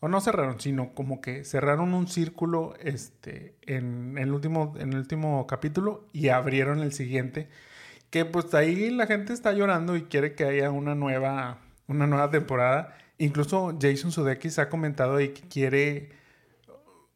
o 0.00 0.08
no 0.08 0.20
cerraron, 0.20 0.60
sino 0.60 0.92
como 0.94 1.22
que 1.22 1.44
cerraron 1.44 1.94
un 1.94 2.06
círculo 2.06 2.74
este, 2.78 3.56
en, 3.62 4.18
el 4.18 4.32
último, 4.32 4.74
en 4.78 4.92
el 4.92 4.98
último 4.98 5.46
capítulo 5.46 6.06
y 6.12 6.28
abrieron 6.28 6.80
el 6.80 6.92
siguiente, 6.92 7.48
que 8.10 8.26
pues 8.26 8.52
ahí 8.52 8.90
la 8.90 9.06
gente 9.06 9.32
está 9.32 9.52
llorando 9.52 9.96
y 9.96 10.02
quiere 10.02 10.34
que 10.34 10.44
haya 10.44 10.70
una 10.70 10.94
nueva, 10.94 11.60
una 11.86 12.06
nueva 12.06 12.30
temporada 12.30 12.94
Incluso 13.22 13.78
Jason 13.80 14.10
Sudeikis 14.10 14.58
ha 14.58 14.68
comentado 14.68 15.14
ahí 15.14 15.28
que 15.28 15.42
quiere, 15.42 16.10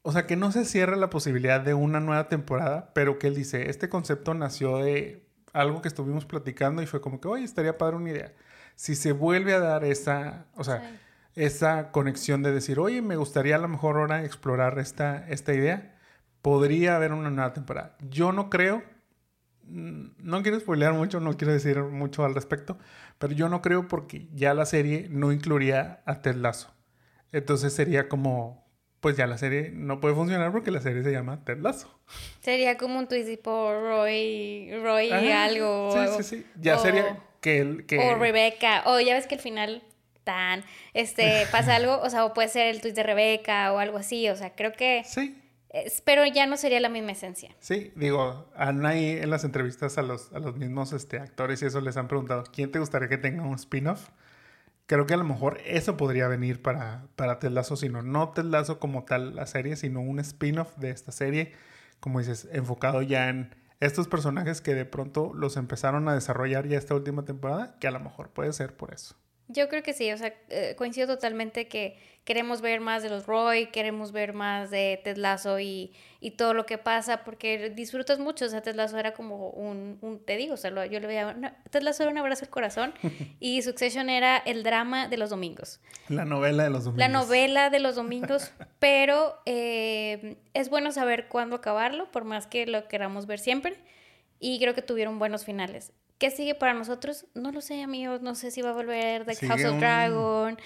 o 0.02 0.12
sea, 0.12 0.24
que 0.24 0.36
no 0.36 0.52
se 0.52 0.64
cierre 0.64 0.96
la 0.96 1.10
posibilidad 1.10 1.60
de 1.60 1.74
una 1.74 1.98
nueva 1.98 2.28
temporada, 2.28 2.92
pero 2.94 3.18
que 3.18 3.26
él 3.26 3.34
dice, 3.34 3.70
este 3.70 3.88
concepto 3.88 4.32
nació 4.32 4.78
de 4.78 5.26
algo 5.52 5.82
que 5.82 5.88
estuvimos 5.88 6.24
platicando 6.24 6.80
y 6.80 6.86
fue 6.86 7.00
como 7.00 7.20
que, 7.20 7.26
oye, 7.26 7.42
estaría 7.42 7.76
padre 7.76 7.96
una 7.96 8.10
idea. 8.10 8.32
Si 8.76 8.94
se 8.94 9.10
vuelve 9.10 9.52
a 9.54 9.58
dar 9.58 9.82
esa, 9.82 10.46
o 10.54 10.62
sea, 10.62 10.96
esa 11.34 11.90
conexión 11.90 12.44
de 12.44 12.52
decir, 12.52 12.78
oye, 12.78 13.02
me 13.02 13.16
gustaría 13.16 13.56
a 13.56 13.58
lo 13.58 13.66
mejor 13.66 13.96
ahora 13.96 14.24
explorar 14.24 14.78
esta, 14.78 15.26
esta 15.28 15.54
idea, 15.54 15.98
podría 16.40 16.94
haber 16.94 17.12
una 17.12 17.30
nueva 17.30 17.52
temporada. 17.52 17.96
Yo 18.08 18.30
no 18.30 18.48
creo, 18.48 18.84
no 19.64 20.42
quiero 20.44 20.60
spoilear 20.60 20.92
mucho, 20.92 21.18
no 21.18 21.36
quiero 21.36 21.52
decir 21.52 21.82
mucho 21.82 22.24
al 22.24 22.34
respecto, 22.34 22.78
pero 23.18 23.32
yo 23.32 23.48
no 23.48 23.62
creo 23.62 23.88
porque 23.88 24.28
ya 24.32 24.54
la 24.54 24.66
serie 24.66 25.08
no 25.10 25.32
incluiría 25.32 26.00
a 26.04 26.20
Ted 26.22 26.36
Lasso. 26.36 26.74
Entonces 27.32 27.72
sería 27.72 28.08
como, 28.08 28.66
pues 29.00 29.16
ya 29.16 29.26
la 29.26 29.38
serie 29.38 29.70
no 29.72 30.00
puede 30.00 30.14
funcionar 30.14 30.52
porque 30.52 30.70
la 30.70 30.80
serie 30.80 31.02
se 31.02 31.12
llama 31.12 31.44
Ted 31.44 31.58
Lasso. 31.58 32.00
Sería 32.40 32.76
como 32.76 32.98
un 32.98 33.08
twist 33.08 33.28
tipo 33.28 33.72
Roy, 33.72 34.70
Roy 34.82 35.08
y 35.08 35.30
algo. 35.30 35.92
Sí, 35.92 36.22
sí, 36.22 36.36
sí. 36.36 36.46
Ya 36.60 36.78
sería 36.78 37.18
que, 37.40 37.58
el, 37.58 37.86
que... 37.86 37.98
O 37.98 38.16
Rebecca. 38.16 38.82
O 38.86 39.00
ya 39.00 39.14
ves 39.14 39.26
que 39.26 39.36
al 39.36 39.40
final 39.40 39.82
tan, 40.24 40.64
este, 40.92 41.46
pasa 41.52 41.76
algo, 41.76 42.00
o 42.00 42.10
sea, 42.10 42.24
o 42.24 42.34
puede 42.34 42.48
ser 42.48 42.66
el 42.66 42.80
twist 42.80 42.96
de 42.96 43.02
Rebecca 43.02 43.72
o 43.72 43.78
algo 43.78 43.98
así. 43.98 44.28
O 44.28 44.36
sea, 44.36 44.54
creo 44.54 44.72
que... 44.72 45.02
Sí 45.06 45.42
pero 46.04 46.24
ya 46.26 46.46
no 46.46 46.56
sería 46.56 46.80
la 46.80 46.88
misma 46.88 47.12
esencia. 47.12 47.54
Sí, 47.60 47.92
digo, 47.96 48.50
han 48.54 48.84
ahí 48.86 49.10
en 49.10 49.30
las 49.30 49.44
entrevistas 49.44 49.98
a 49.98 50.02
los, 50.02 50.32
a 50.32 50.38
los 50.38 50.56
mismos 50.56 50.92
este, 50.92 51.18
actores 51.18 51.62
y 51.62 51.66
eso 51.66 51.80
les 51.80 51.96
han 51.96 52.08
preguntado, 52.08 52.44
¿quién 52.52 52.70
te 52.70 52.78
gustaría 52.78 53.08
que 53.08 53.18
tenga 53.18 53.42
un 53.42 53.54
spin-off? 53.54 54.08
Creo 54.86 55.06
que 55.06 55.14
a 55.14 55.16
lo 55.16 55.24
mejor 55.24 55.58
eso 55.64 55.96
podría 55.96 56.28
venir 56.28 56.62
para, 56.62 57.06
para 57.16 57.38
Ted 57.38 57.50
Lasso, 57.50 57.76
sino 57.76 58.02
no 58.02 58.30
Ted 58.30 58.44
Lasso 58.44 58.78
como 58.78 59.04
tal 59.04 59.34
la 59.34 59.46
serie, 59.46 59.76
sino 59.76 60.00
un 60.00 60.20
spin-off 60.20 60.76
de 60.76 60.90
esta 60.90 61.10
serie, 61.10 61.52
como 61.98 62.20
dices, 62.20 62.48
enfocado 62.52 63.02
ya 63.02 63.28
en 63.28 63.54
estos 63.80 64.08
personajes 64.08 64.60
que 64.60 64.74
de 64.74 64.84
pronto 64.84 65.32
los 65.34 65.56
empezaron 65.56 66.08
a 66.08 66.14
desarrollar 66.14 66.66
ya 66.66 66.78
esta 66.78 66.94
última 66.94 67.24
temporada, 67.24 67.76
que 67.80 67.88
a 67.88 67.90
lo 67.90 68.00
mejor 68.00 68.30
puede 68.30 68.52
ser 68.52 68.76
por 68.76 68.94
eso. 68.94 69.16
Yo 69.48 69.68
creo 69.68 69.82
que 69.82 69.92
sí, 69.92 70.10
o 70.12 70.18
sea, 70.18 70.34
eh, 70.48 70.74
coincido 70.76 71.06
totalmente 71.06 71.68
que 71.68 71.98
queremos 72.26 72.60
ver 72.60 72.80
más 72.80 73.04
de 73.04 73.08
los 73.08 73.24
Roy, 73.24 73.68
queremos 73.68 74.10
ver 74.10 74.32
más 74.32 74.70
de 74.70 75.00
Ted 75.02 75.16
Lasso 75.16 75.60
y, 75.60 75.92
y 76.20 76.32
todo 76.32 76.54
lo 76.54 76.66
que 76.66 76.76
pasa, 76.76 77.22
porque 77.22 77.70
disfrutas 77.70 78.18
mucho, 78.18 78.46
o 78.46 78.48
sea, 78.48 78.60
Ted 78.62 78.74
Lasso 78.74 78.98
era 78.98 79.14
como 79.14 79.50
un, 79.50 79.96
un 80.02 80.18
te 80.18 80.36
digo, 80.36 80.54
o 80.54 80.56
sea, 80.56 80.70
yo 80.70 81.00
le 81.00 81.06
veía, 81.06 81.54
Ted 81.70 81.82
Lasso 81.82 82.02
era 82.02 82.10
un 82.10 82.18
abrazo 82.18 82.44
al 82.44 82.50
corazón 82.50 82.92
y 83.40 83.62
Succession 83.62 84.10
era 84.10 84.36
el 84.38 84.64
drama 84.64 85.06
de 85.06 85.16
los 85.16 85.30
domingos. 85.30 85.80
La 86.08 86.24
novela 86.24 86.64
de 86.64 86.70
los 86.70 86.84
domingos. 86.84 86.98
La 86.98 87.08
novela 87.08 87.70
de 87.70 87.78
los 87.78 87.94
domingos, 87.94 88.50
pero 88.80 89.36
eh, 89.46 90.36
es 90.52 90.68
bueno 90.68 90.90
saber 90.90 91.28
cuándo 91.28 91.54
acabarlo, 91.54 92.10
por 92.10 92.24
más 92.24 92.48
que 92.48 92.66
lo 92.66 92.88
queramos 92.88 93.26
ver 93.26 93.38
siempre, 93.38 93.76
y 94.40 94.58
creo 94.58 94.74
que 94.74 94.82
tuvieron 94.82 95.20
buenos 95.20 95.44
finales 95.44 95.92
¿Qué 96.18 96.30
sigue 96.30 96.54
para 96.54 96.72
nosotros? 96.72 97.26
No 97.34 97.52
lo 97.52 97.60
sé, 97.60 97.82
amigos. 97.82 98.22
No 98.22 98.34
sé 98.34 98.50
si 98.50 98.62
va 98.62 98.70
a 98.70 98.72
volver 98.72 99.26
The 99.26 99.46
House 99.46 99.64
of 99.64 99.78
Dragon. 99.78 100.58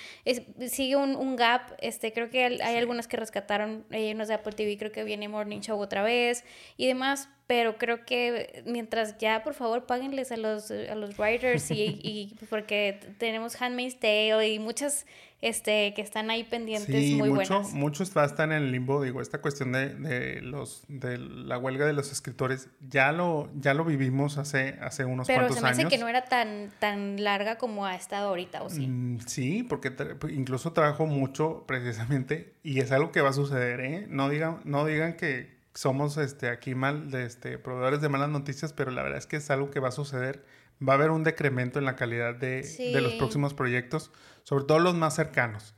sigue 0.68 0.94
un, 0.94 1.16
un, 1.16 1.34
gap. 1.34 1.72
Este, 1.78 2.12
creo 2.12 2.30
que 2.30 2.44
hay, 2.44 2.76
algunas 2.76 3.08
que 3.08 3.16
rescataron 3.16 3.84
eh, 3.90 4.14
unos 4.14 4.28
de 4.28 4.34
Apple 4.34 4.52
TV. 4.52 4.78
Creo 4.78 4.92
que 4.92 5.02
viene 5.02 5.28
Morning 5.28 5.60
Show 5.60 5.80
otra 5.80 6.04
vez 6.04 6.44
y 6.76 6.86
demás. 6.86 7.28
Pero 7.50 7.78
creo 7.78 8.04
que 8.04 8.62
mientras 8.64 9.18
ya, 9.18 9.42
por 9.42 9.54
favor, 9.54 9.84
páguenles 9.84 10.30
a 10.30 10.36
los, 10.36 10.70
a 10.70 10.94
los 10.94 11.18
writers 11.18 11.72
y, 11.72 11.98
y 12.00 12.36
porque 12.48 13.00
tenemos 13.18 13.60
Handmaid's 13.60 13.98
Tale 13.98 14.50
y 14.50 14.60
muchas 14.60 15.04
este, 15.40 15.92
que 15.94 16.00
están 16.00 16.30
ahí 16.30 16.44
pendientes 16.44 17.10
muy 17.14 17.30
mucho, 17.30 17.54
buenas. 17.54 17.72
Muchos 17.72 18.14
están 18.14 18.52
en 18.52 18.62
el 18.62 18.70
limbo, 18.70 19.02
digo, 19.02 19.20
esta 19.20 19.40
cuestión 19.40 19.72
de, 19.72 19.96
de, 19.96 20.42
los, 20.42 20.84
de 20.86 21.18
la 21.18 21.58
huelga 21.58 21.86
de 21.86 21.92
los 21.92 22.12
escritores, 22.12 22.68
ya 22.88 23.10
lo, 23.10 23.50
ya 23.56 23.74
lo 23.74 23.84
vivimos 23.84 24.38
hace, 24.38 24.78
hace 24.80 25.04
unos 25.04 25.26
cuantos 25.26 25.26
años. 25.26 25.48
Pero 25.48 25.54
se 25.54 25.60
me 25.60 25.68
hace 25.70 25.88
que 25.88 25.98
no 25.98 26.06
era 26.06 26.26
tan, 26.26 26.70
tan 26.78 27.24
larga 27.24 27.58
como 27.58 27.84
ha 27.84 27.96
estado 27.96 28.28
ahorita, 28.28 28.62
¿o 28.62 28.70
sí? 28.70 28.86
Mm, 28.86 29.18
sí, 29.26 29.64
porque 29.64 29.92
incluso 30.30 30.72
trabajo 30.72 31.06
mucho 31.06 31.64
precisamente, 31.66 32.54
y 32.62 32.78
es 32.78 32.92
algo 32.92 33.10
que 33.10 33.22
va 33.22 33.30
a 33.30 33.32
suceder, 33.32 33.80
¿eh? 33.80 34.06
No 34.08 34.28
digan, 34.28 34.60
no 34.62 34.86
digan 34.86 35.16
que 35.16 35.58
somos 35.74 36.16
este, 36.16 36.48
aquí 36.48 36.74
mal, 36.74 37.10
de, 37.10 37.24
este, 37.24 37.58
proveedores 37.58 38.00
de 38.00 38.08
malas 38.08 38.28
noticias, 38.28 38.72
pero 38.72 38.90
la 38.90 39.02
verdad 39.02 39.18
es 39.18 39.26
que 39.26 39.36
es 39.36 39.50
algo 39.50 39.70
que 39.70 39.80
va 39.80 39.88
a 39.88 39.92
suceder. 39.92 40.44
Va 40.86 40.94
a 40.94 40.96
haber 40.96 41.10
un 41.10 41.24
decremento 41.24 41.78
en 41.78 41.84
la 41.84 41.94
calidad 41.94 42.34
de, 42.34 42.62
de 42.62 43.00
los 43.00 43.14
próximos 43.14 43.52
proyectos, 43.52 44.10
sobre 44.44 44.64
todo 44.64 44.78
los 44.78 44.94
más 44.94 45.14
cercanos. 45.14 45.74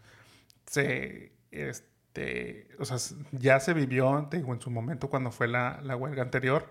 Se, 0.67 1.33
este, 1.51 2.69
o 2.79 2.85
sea, 2.85 2.99
ya 3.33 3.59
se 3.59 3.75
vivió, 3.75 4.29
digo, 4.31 4.55
en 4.55 4.61
su 4.61 4.71
momento 4.71 5.11
cuando 5.11 5.33
fue 5.33 5.49
la, 5.49 5.81
la 5.83 5.97
huelga 5.97 6.23
anterior, 6.23 6.69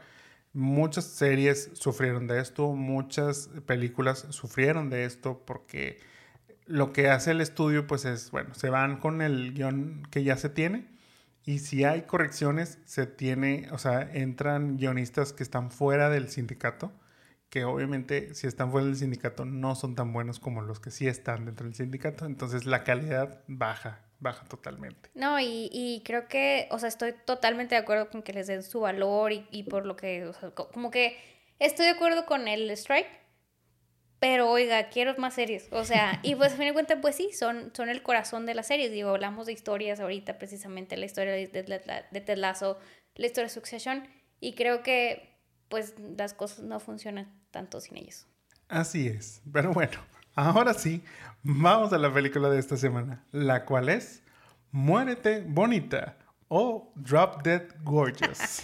muchas 0.53 1.05
series 1.05 1.71
sufrieron 1.73 2.27
de 2.27 2.39
esto, 2.39 2.73
muchas 2.73 3.49
películas 3.65 4.27
sufrieron 4.29 4.89
de 4.89 5.05
esto 5.05 5.43
porque 5.45 5.99
lo 6.65 6.93
que 6.93 7.09
hace 7.09 7.31
el 7.31 7.41
estudio 7.41 7.85
pues 7.85 8.05
es, 8.05 8.31
bueno, 8.31 8.53
se 8.53 8.69
van 8.69 8.97
con 8.97 9.21
el 9.21 9.53
guion 9.53 10.07
que 10.09 10.23
ya 10.23 10.37
se 10.37 10.49
tiene 10.49 10.90
y 11.45 11.59
si 11.59 11.83
hay 11.83 12.03
correcciones 12.03 12.79
se 12.85 13.07
tiene, 13.07 13.67
o 13.71 13.77
sea, 13.77 14.01
entran 14.13 14.77
guionistas 14.77 15.33
que 15.33 15.43
están 15.43 15.71
fuera 15.71 16.09
del 16.09 16.29
sindicato 16.29 16.91
que 17.51 17.65
obviamente 17.65 18.33
si 18.33 18.47
están 18.47 18.71
fuera 18.71 18.87
del 18.87 18.95
sindicato 18.95 19.43
no 19.43 19.75
son 19.75 19.93
tan 19.93 20.13
buenos 20.13 20.39
como 20.39 20.61
los 20.61 20.79
que 20.79 20.89
sí 20.89 21.07
están 21.07 21.45
dentro 21.45 21.65
del 21.65 21.75
sindicato, 21.75 22.25
entonces 22.25 22.65
la 22.65 22.85
calidad 22.85 23.43
baja, 23.45 23.99
baja 24.19 24.45
totalmente. 24.45 25.09
No, 25.15 25.37
y, 25.37 25.69
y 25.69 26.01
creo 26.05 26.29
que, 26.29 26.69
o 26.71 26.79
sea, 26.79 26.87
estoy 26.87 27.13
totalmente 27.25 27.75
de 27.75 27.81
acuerdo 27.81 28.09
con 28.09 28.23
que 28.23 28.31
les 28.31 28.47
den 28.47 28.63
su 28.63 28.79
valor 28.79 29.33
y, 29.33 29.45
y 29.51 29.63
por 29.63 29.85
lo 29.85 29.97
que, 29.97 30.25
o 30.27 30.33
sea, 30.33 30.51
como 30.51 30.91
que 30.91 31.17
estoy 31.59 31.87
de 31.87 31.91
acuerdo 31.91 32.25
con 32.25 32.47
el 32.47 32.71
strike, 32.71 33.09
pero 34.21 34.51
oiga, 34.51 34.89
quiero 34.89 35.15
más 35.17 35.33
series, 35.33 35.67
o 35.71 35.83
sea, 35.83 36.19
y 36.21 36.35
pues 36.35 36.53
a 36.53 36.55
fin 36.55 36.67
de 36.67 36.73
cuentas, 36.73 36.99
pues 37.01 37.15
sí, 37.15 37.31
son, 37.33 37.71
son 37.73 37.89
el 37.89 38.03
corazón 38.03 38.45
de 38.45 38.53
las 38.53 38.67
series, 38.67 38.91
digo, 38.91 39.09
hablamos 39.09 39.47
de 39.47 39.53
historias 39.53 39.99
ahorita, 39.99 40.37
precisamente 40.37 40.95
la 40.95 41.07
historia 41.07 41.33
de, 41.33 41.47
de, 41.47 42.03
de 42.11 42.21
Ted 42.21 42.37
Lasso, 42.37 42.77
la 43.15 43.25
historia 43.25 43.47
de 43.47 43.53
Succession, 43.53 44.07
y 44.39 44.53
creo 44.53 44.83
que 44.83 45.39
pues 45.69 45.95
las 46.17 46.35
cosas 46.35 46.59
no 46.59 46.79
funcionan 46.79 47.33
tanto 47.49 47.81
sin 47.81 47.97
ellos. 47.97 48.27
Así 48.69 49.07
es. 49.07 49.41
Pero 49.51 49.73
bueno, 49.73 49.97
ahora 50.35 50.75
sí, 50.75 51.03
vamos 51.41 51.91
a 51.91 51.97
la 51.97 52.13
película 52.13 52.51
de 52.51 52.59
esta 52.59 52.77
semana, 52.77 53.25
la 53.31 53.65
cual 53.65 53.89
es 53.89 54.21
Muérete 54.69 55.43
Bonita 55.47 56.15
o 56.47 56.93
Drop 56.93 57.41
Dead 57.41 57.63
Gorgeous. 57.83 58.61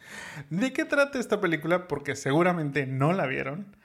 ¿De 0.50 0.72
qué 0.72 0.84
trata 0.84 1.20
esta 1.20 1.40
película? 1.40 1.86
Porque 1.86 2.16
seguramente 2.16 2.86
no 2.86 3.12
la 3.12 3.26
vieron. 3.26 3.75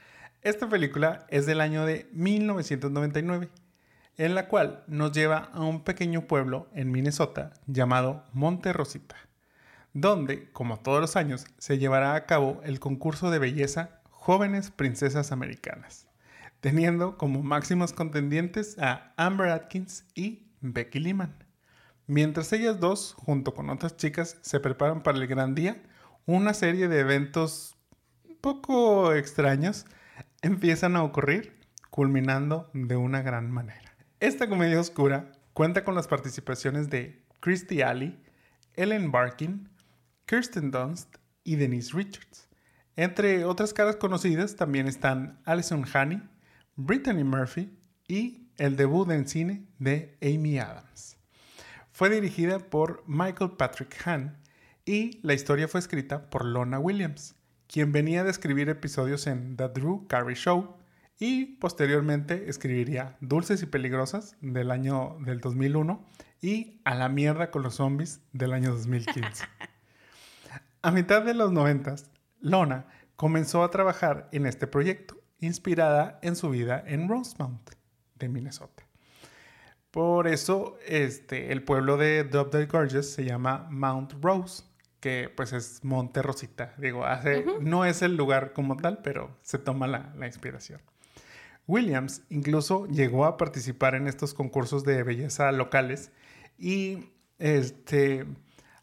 Esta 0.43 0.67
película 0.67 1.27
es 1.29 1.45
del 1.45 1.61
año 1.61 1.85
de 1.85 2.09
1999, 2.13 3.49
en 4.17 4.33
la 4.33 4.47
cual 4.47 4.83
nos 4.87 5.11
lleva 5.11 5.51
a 5.53 5.61
un 5.61 5.83
pequeño 5.83 6.25
pueblo 6.25 6.67
en 6.73 6.91
Minnesota 6.91 7.53
llamado 7.67 8.25
Monte 8.33 8.73
Rosita, 8.73 9.15
donde, 9.93 10.51
como 10.51 10.79
todos 10.79 10.99
los 10.99 11.15
años, 11.15 11.45
se 11.59 11.77
llevará 11.77 12.15
a 12.15 12.25
cabo 12.25 12.59
el 12.63 12.79
concurso 12.79 13.29
de 13.29 13.37
belleza 13.37 14.01
jóvenes 14.09 14.71
princesas 14.71 15.31
americanas, 15.31 16.07
teniendo 16.59 17.19
como 17.19 17.43
máximos 17.43 17.93
contendientes 17.93 18.79
a 18.79 19.13
Amber 19.17 19.49
Atkins 19.49 20.05
y 20.15 20.47
Becky 20.61 20.97
Lehman. 20.97 21.35
Mientras 22.07 22.51
ellas 22.51 22.79
dos, 22.79 23.13
junto 23.13 23.53
con 23.53 23.69
otras 23.69 23.95
chicas, 23.95 24.39
se 24.41 24.59
preparan 24.59 25.03
para 25.03 25.19
el 25.19 25.27
gran 25.27 25.53
día, 25.53 25.83
una 26.25 26.55
serie 26.55 26.87
de 26.87 27.01
eventos 27.01 27.75
poco 28.41 29.13
extraños 29.13 29.85
empiezan 30.41 30.95
a 30.95 31.03
ocurrir, 31.03 31.59
culminando 31.89 32.69
de 32.73 32.95
una 32.95 33.21
gran 33.21 33.51
manera. 33.51 33.95
Esta 34.19 34.47
comedia 34.47 34.79
oscura 34.79 35.31
cuenta 35.53 35.83
con 35.83 35.95
las 35.95 36.07
participaciones 36.07 36.89
de 36.89 37.23
Christy 37.39 37.81
Alley, 37.81 38.19
Ellen 38.75 39.11
Barkin, 39.11 39.69
Kirsten 40.25 40.71
Dunst 40.71 41.17
y 41.43 41.55
Denise 41.55 41.95
Richards. 41.95 42.47
Entre 42.95 43.45
otras 43.45 43.73
caras 43.73 43.95
conocidas 43.95 44.55
también 44.55 44.87
están 44.87 45.39
Alison 45.45 45.85
Haney, 45.91 46.21
Brittany 46.75 47.23
Murphy 47.23 47.77
y 48.07 48.47
el 48.57 48.75
debut 48.75 49.09
en 49.11 49.27
cine 49.27 49.65
de 49.79 50.17
Amy 50.21 50.59
Adams. 50.59 51.17
Fue 51.91 52.09
dirigida 52.09 52.59
por 52.59 53.03
Michael 53.07 53.51
Patrick 53.57 53.95
Hahn 54.05 54.37
y 54.85 55.19
la 55.23 55.33
historia 55.33 55.67
fue 55.67 55.79
escrita 55.79 56.29
por 56.29 56.45
Lona 56.45 56.79
Williams, 56.79 57.35
quien 57.71 57.93
venía 57.93 58.25
de 58.25 58.31
escribir 58.31 58.67
episodios 58.67 59.27
en 59.27 59.55
The 59.55 59.69
Drew 59.69 60.05
Carey 60.07 60.35
Show 60.35 60.75
y 61.17 61.55
posteriormente 61.55 62.49
escribiría 62.49 63.15
Dulces 63.21 63.63
y 63.63 63.65
Peligrosas 63.65 64.35
del 64.41 64.71
año 64.71 65.17
del 65.21 65.39
2001 65.39 66.05
y 66.41 66.81
A 66.83 66.95
la 66.95 67.07
mierda 67.07 67.49
con 67.49 67.63
los 67.63 67.75
zombies 67.75 68.19
del 68.33 68.51
año 68.51 68.71
2015. 68.71 69.45
A 70.81 70.91
mitad 70.91 71.23
de 71.23 71.33
los 71.33 71.53
90 71.53 71.95
Lona 72.41 72.87
comenzó 73.15 73.63
a 73.63 73.71
trabajar 73.71 74.27
en 74.33 74.47
este 74.47 74.67
proyecto, 74.67 75.15
inspirada 75.39 76.19
en 76.23 76.35
su 76.35 76.49
vida 76.49 76.83
en 76.85 77.07
Rosemount, 77.07 77.69
de 78.15 78.27
Minnesota. 78.27 78.83
Por 79.91 80.27
eso, 80.27 80.77
este, 80.85 81.51
el 81.51 81.63
pueblo 81.63 81.97
de 81.97 82.23
Dove 82.23 82.65
Gorges 82.65 83.13
se 83.13 83.23
llama 83.23 83.67
Mount 83.69 84.13
Rose, 84.21 84.63
que 85.01 85.29
pues 85.35 85.51
es 85.51 85.83
Monte 85.83 86.21
Rosita. 86.21 86.73
Digo, 86.77 87.05
hace, 87.05 87.45
no 87.59 87.83
es 87.83 88.01
el 88.01 88.15
lugar 88.15 88.53
como 88.53 88.77
tal, 88.77 88.99
pero 89.03 89.37
se 89.41 89.57
toma 89.57 89.87
la, 89.87 90.13
la 90.15 90.27
inspiración. 90.27 90.79
Williams 91.67 92.23
incluso 92.29 92.87
llegó 92.87 93.25
a 93.25 93.37
participar 93.37 93.95
en 93.95 94.07
estos 94.07 94.33
concursos 94.33 94.83
de 94.83 95.03
belleza 95.03 95.51
locales 95.51 96.11
y 96.57 97.09
este, 97.39 98.25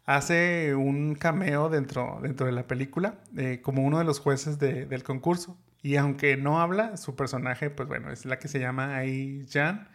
hace 0.05 0.75
un 0.75 1.15
cameo 1.15 1.69
dentro, 1.69 2.19
dentro 2.21 2.45
de 2.45 2.51
la 2.51 2.67
película 2.67 3.19
eh, 3.37 3.61
como 3.61 3.83
uno 3.85 3.99
de 3.99 4.03
los 4.03 4.19
jueces 4.19 4.59
del 4.59 5.03
concurso. 5.03 5.57
Y 5.81 5.95
aunque 5.95 6.35
no 6.35 6.59
habla, 6.59 6.97
su 6.97 7.15
personaje, 7.15 7.69
pues 7.69 7.87
bueno, 7.87 8.11
es 8.11 8.25
la 8.25 8.37
que 8.37 8.49
se 8.49 8.59
llama 8.59 8.97
ahí 8.97 9.45
Jan 9.49 9.87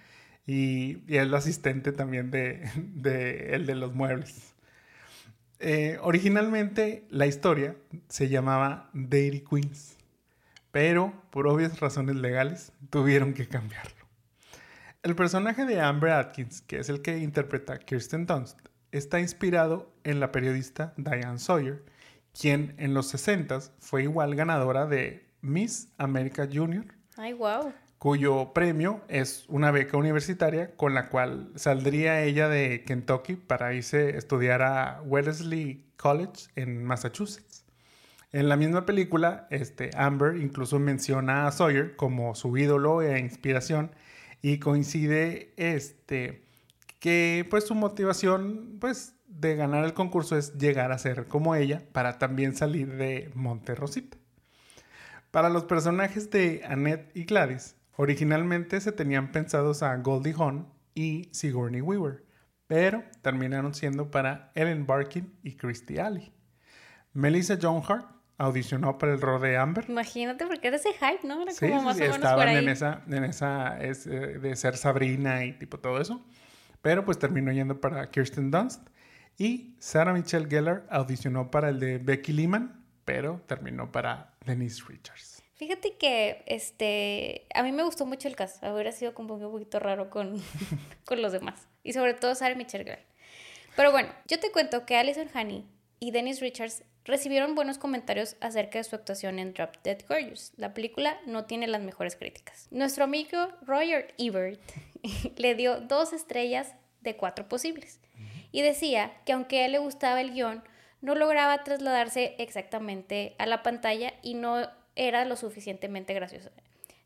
y, 0.47 1.03
es 1.09 1.29
la 1.29 1.39
asistente 1.39 1.93
también 1.93 2.31
de, 2.31 2.71
de 2.95 3.55
el 3.55 3.67
de 3.67 3.75
los 3.75 3.93
muebles. 3.93 4.54
Eh, 5.67 5.97
originalmente 6.03 7.07
la 7.09 7.27
historia 7.27 7.75
se 8.09 8.29
llamaba 8.29 8.91
Dairy 8.93 9.41
Queens, 9.41 9.97
pero 10.71 11.15
por 11.31 11.47
obvias 11.47 11.81
razones 11.81 12.17
legales 12.17 12.71
tuvieron 12.91 13.33
que 13.33 13.49
cambiarlo. 13.49 14.05
El 15.03 15.17
personaje 15.17 15.65
de 15.65 15.81
Amber 15.81 16.11
Atkins, 16.11 16.61
que 16.61 16.81
es 16.81 16.91
el 16.91 17.01
que 17.01 17.17
interpreta 17.17 17.79
Kirsten 17.79 18.27
Dunst, 18.27 18.59
está 18.93 19.21
inspirado 19.21 19.91
en 20.05 20.21
la 20.21 20.33
periodista 20.33 20.93
Diane 20.99 21.39
Sawyer, 21.39 21.83
quien 22.39 22.75
en 22.77 22.93
los 22.93 23.07
60 23.07 23.61
fue 23.79 24.03
igual 24.03 24.35
ganadora 24.35 24.85
de 24.85 25.27
Miss 25.41 25.89
America 25.97 26.47
Junior. 26.53 26.85
Ay, 27.17 27.33
wow. 27.33 27.73
Cuyo 28.05 28.53
premio 28.53 29.01
es 29.09 29.47
una 29.49 29.71
beca 29.71 29.97
universitaria 29.97 30.77
con 30.77 30.93
la 30.93 31.09
cual 31.09 31.51
saldría 31.55 32.23
ella 32.23 32.51
de 32.51 32.85
Kentucky 32.85 33.35
para 33.35 33.73
irse 33.73 34.09
a 34.09 34.19
estudiar 34.19 34.61
a 34.61 35.01
Wellesley 35.07 35.87
College 35.97 36.51
en 36.55 36.85
Massachusetts. 36.85 37.65
En 38.31 38.51
la 38.51 38.59
misma 38.59 38.85
película, 38.85 39.47
este, 39.49 39.89
Amber 39.97 40.37
incluso 40.37 40.79
menciona 40.79 41.47
a 41.47 41.53
Sawyer 41.53 41.97
como 41.97 42.35
su 42.35 42.55
ídolo 42.59 43.01
e 43.01 43.19
inspiración 43.19 43.91
y 44.43 44.59
coincide 44.59 45.55
este, 45.57 46.45
que 47.01 47.47
pues 47.49 47.67
su 47.67 47.75
motivación 47.75 48.77
pues 48.83 49.15
de 49.29 49.57
ganar 49.57 49.83
el 49.83 49.95
concurso 49.95 50.37
es 50.37 50.59
llegar 50.59 50.93
a 50.93 50.99
ser 50.99 51.27
como 51.27 51.55
ella 51.55 51.83
para 51.93 52.19
también 52.19 52.55
salir 52.55 52.97
de 52.97 53.31
Monterrosita. 53.35 54.19
Para 55.31 55.49
los 55.49 55.65
personajes 55.65 56.29
de 56.29 56.61
Annette 56.69 57.11
y 57.17 57.25
Gladys, 57.25 57.77
originalmente 57.97 58.81
se 58.81 58.93
tenían 58.93 59.33
pensados 59.33 59.83
a 59.83 59.97
Goldie 59.97 60.35
Hawn 60.37 60.69
y 60.95 61.29
Sigourney 61.33 61.81
Weaver, 61.81 62.25
pero 62.67 63.05
terminaron 63.23 63.75
siendo 63.75 64.11
para 64.11 64.51
Ellen 64.55 64.87
Barkin 64.87 65.37
y 65.43 65.57
Christy 65.57 65.99
Alley. 65.99 66.33
Melissa 67.13 67.59
Joan 67.61 67.83
Hart 67.87 68.07
audicionó 68.39 68.99
para 68.99 69.13
el 69.13 69.21
rol 69.21 69.41
de 69.43 69.57
Amber. 69.57 69.85
Imagínate, 69.89 70.47
porque 70.47 70.69
era 70.69 70.77
ese 70.77 70.93
hype, 70.93 71.27
¿no? 71.27 71.43
Era 71.43 71.53
Sí, 71.53 71.69
como 71.69 71.81
sí, 71.81 71.85
más 71.87 71.97
sí, 71.97 72.03
o 72.03 72.05
menos 72.07 72.17
estaban 72.17 72.39
por 72.39 72.49
ahí. 72.49 72.57
en 72.57 72.69
esa, 72.69 73.03
en 73.09 73.25
esa 73.25 73.81
es, 73.81 74.07
eh, 74.07 74.39
de 74.39 74.57
ser 74.57 74.77
Sabrina 74.77 75.45
y 75.45 75.53
tipo 75.53 75.79
todo 75.79 76.01
eso. 76.01 76.25
Pero 76.83 77.05
pues 77.05 77.19
terminó 77.19 77.53
yendo 77.53 77.81
para 77.81 78.11
Kirsten 78.11 78.51
Dunst. 78.51 78.89
Y 79.39 79.75
Sarah 79.81 80.13
Michelle 80.13 80.49
Gellar 80.49 80.87
audicionó 80.91 81.51
para 81.51 81.69
el 81.71 81.81
de 81.81 81.99
Becky 81.99 82.33
Lehman, 82.33 82.85
pero 83.05 83.43
terminó 83.47 83.91
para 83.91 84.37
Denise 84.45 84.83
Richards. 84.89 85.34
Fíjate 85.65 85.95
que 85.95 86.43
este 86.45 87.47
a 87.55 87.63
mí 87.63 87.73
me 87.73 87.85
gustó 87.85 88.05
mucho 88.05 88.29
el 88.29 88.37
caso. 88.37 88.61
Hubiera 88.71 88.93
sido 88.93 89.15
como 89.15 89.37
un 89.37 89.51
poquito 89.51 89.79
raro 89.79 90.11
con, 90.11 90.43
con 91.07 91.23
los 91.23 91.33
demás. 91.33 91.67
Y 91.83 91.95
sobre 91.95 92.13
todo 92.13 92.35
Sarah 92.35 92.55
Michelle 92.55 92.85
Gellar. 92.85 93.03
Pero 93.75 93.91
bueno, 93.91 94.11
yo 94.27 94.39
te 94.39 94.53
cuento 94.53 94.85
que 94.85 94.95
Alison 94.95 95.27
Honey 95.35 95.65
y 96.01 96.11
Dennis 96.11 96.41
Richards 96.43 96.83
recibieron 97.07 97.55
buenos 97.55 97.79
comentarios 97.79 98.37
acerca 98.43 98.77
de 98.77 98.85
su 98.85 98.95
actuación 98.95 99.39
en 99.39 99.55
Drop 99.55 99.75
Dead 99.83 100.05
Gorgeous. 100.07 100.53
La 100.59 100.75
película 100.75 101.19
no 101.25 101.47
tiene 101.47 101.67
las 101.67 101.81
mejores 101.81 102.15
críticas. 102.15 102.69
Nuestro 102.71 103.05
amigo 103.05 103.49
Roger 103.63 104.13
Ebert 104.19 104.61
le 105.37 105.55
dio 105.55 105.81
dos 105.81 106.13
estrellas 106.13 106.75
de 107.01 107.17
cuatro 107.17 107.49
posibles. 107.49 108.01
Y 108.53 108.61
decía 108.61 109.15
que 109.25 109.33
aunque 109.33 109.61
a 109.61 109.65
él 109.65 109.73
le 109.73 109.79
gustaba 109.79 110.21
el 110.21 110.35
guion, 110.35 110.63
no 111.01 111.15
lograba 111.15 111.65
trasladarse 111.65 112.35
exactamente 112.37 113.35
a 113.39 113.47
la 113.47 113.63
pantalla 113.63 114.13
y 114.21 114.35
no 114.35 114.69
era 114.97 115.25
lo 115.25 115.37
suficientemente 115.37 116.15
gracioso. 116.15 116.51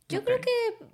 Yo 0.09 0.25
creo 0.25 0.41
que, 0.41 0.51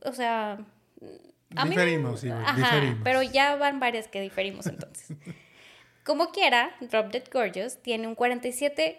o 0.08 0.12
sea... 0.12 0.52
a 0.52 1.64
mí 1.64 1.76
no- 1.76 1.82
Diferimos, 1.82 2.20
sí, 2.20 2.30
Ajá, 2.30 2.56
diferimos. 2.56 3.00
pero 3.04 3.22
ya 3.22 3.54
van 3.56 3.78
varias 3.80 4.08
que 4.08 4.20
diferimos 4.20 4.66
entonces. 4.66 5.16
Como 6.04 6.30
quiera, 6.32 6.74
Drop 6.80 7.10
Dead 7.12 7.24
Gorgeous 7.32 7.78
tiene 7.80 8.06
un 8.08 8.16
47% 8.16 8.98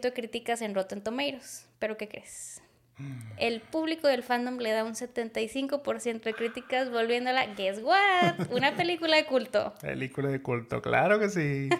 de 0.00 0.12
críticas 0.14 0.62
en 0.62 0.74
Rotten 0.74 1.02
Tomatoes. 1.02 1.66
¿Pero 1.78 1.96
qué 1.96 2.08
crees? 2.08 2.62
Mm. 2.96 3.18
El 3.38 3.60
público 3.60 4.06
del 4.08 4.22
fandom 4.22 4.58
le 4.58 4.70
da 4.70 4.84
un 4.84 4.94
75% 4.94 6.20
de 6.22 6.34
críticas, 6.34 6.90
volviéndola, 6.90 7.46
guess 7.54 7.80
what? 7.82 8.50
Una 8.50 8.74
película 8.76 9.16
de 9.16 9.26
culto. 9.26 9.74
Película 9.80 10.28
de 10.28 10.40
culto, 10.42 10.80
claro 10.80 11.18
que 11.18 11.28
sí. 11.28 11.68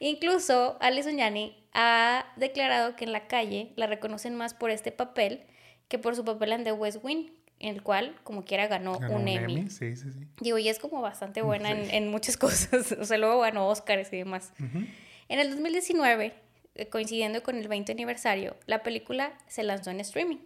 Incluso 0.00 0.78
Alison 0.80 1.18
Janney 1.18 1.56
ha 1.72 2.26
declarado 2.36 2.96
que 2.96 3.04
en 3.04 3.12
la 3.12 3.28
calle 3.28 3.72
la 3.76 3.86
reconocen 3.86 4.34
más 4.34 4.54
por 4.54 4.70
este 4.70 4.90
papel 4.90 5.44
que 5.88 5.98
por 5.98 6.16
su 6.16 6.24
papel 6.24 6.52
en 6.52 6.64
The 6.64 6.72
West 6.72 6.98
Wing, 7.02 7.30
en 7.58 7.74
el 7.74 7.82
cual, 7.82 8.16
como 8.24 8.44
quiera, 8.44 8.66
ganó, 8.66 8.98
Ganó 8.98 9.16
un 9.16 9.28
Emmy. 9.28 9.68
Sí, 9.68 9.94
sí, 9.96 10.10
sí. 10.10 10.26
Digo, 10.40 10.56
y 10.56 10.68
es 10.68 10.78
como 10.78 11.02
bastante 11.02 11.42
buena 11.42 11.70
en, 11.70 11.90
en 11.90 12.08
muchas 12.08 12.36
cosas. 12.38 12.92
O 12.92 13.04
sea, 13.04 13.18
luego 13.18 13.40
ganó 13.40 13.68
Oscars 13.68 14.10
y 14.12 14.16
demás. 14.16 14.52
Ujú. 14.58 14.84
En 15.28 15.38
el 15.38 15.50
2019, 15.50 16.32
eh, 16.74 16.88
coincidiendo 16.88 17.42
con 17.42 17.56
el 17.56 17.68
20 17.68 17.92
aniversario, 17.92 18.56
la 18.66 18.82
película 18.82 19.36
se 19.46 19.62
lanzó 19.62 19.90
en 19.90 20.00
streaming 20.00 20.38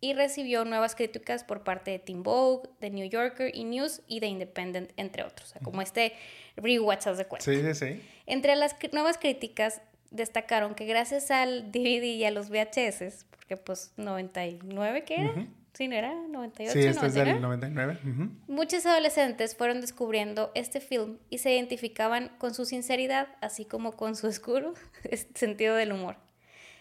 y 0.00 0.14
recibió 0.14 0.64
nuevas 0.64 0.94
críticas 0.94 1.44
por 1.44 1.62
parte 1.62 1.90
de 1.90 1.98
Teen 1.98 2.22
Vogue, 2.22 2.70
The 2.78 2.90
New 2.90 3.08
Yorker 3.08 3.50
y 3.54 3.64
News 3.64 4.00
y 4.06 4.20
The 4.20 4.26
Independent, 4.26 4.92
entre 4.96 5.24
otros. 5.24 5.50
O 5.50 5.52
sea, 5.52 5.60
como 5.60 5.82
este 5.82 6.14
rewatch 6.56 7.06
de 7.06 7.26
cuenta. 7.26 7.44
Sí, 7.44 7.60
sí, 7.62 7.74
sí. 7.74 8.02
Entre 8.30 8.54
las 8.54 8.76
nuevas 8.92 9.18
críticas 9.18 9.82
destacaron 10.10 10.74
que 10.74 10.86
gracias 10.86 11.30
al 11.30 11.72
DVD 11.72 12.04
y 12.04 12.24
a 12.24 12.30
los 12.30 12.48
VHS, 12.48 13.26
porque 13.30 13.56
pues 13.56 13.92
99, 13.96 15.04
¿qué 15.04 15.14
era? 15.16 15.46
Sí, 15.72 15.88
¿no 15.88 15.94
era? 15.96 16.12
98, 16.14 16.72
Sí, 16.72 16.78
este 16.80 16.90
es 16.90 16.96
99. 16.96 17.32
del 17.32 17.42
99. 17.42 17.98
ujú. 18.04 18.30
Muchos 18.48 18.86
adolescentes 18.86 19.56
fueron 19.56 19.80
descubriendo 19.80 20.50
este 20.54 20.80
film 20.80 21.18
y 21.28 21.38
se 21.38 21.54
identificaban 21.54 22.28
con 22.38 22.54
su 22.54 22.64
sinceridad, 22.64 23.28
así 23.40 23.64
como 23.64 23.92
con 23.92 24.14
su 24.16 24.26
oscuro 24.26 24.74
sentido 25.34 25.76
del 25.76 25.92
humor. 25.92 26.16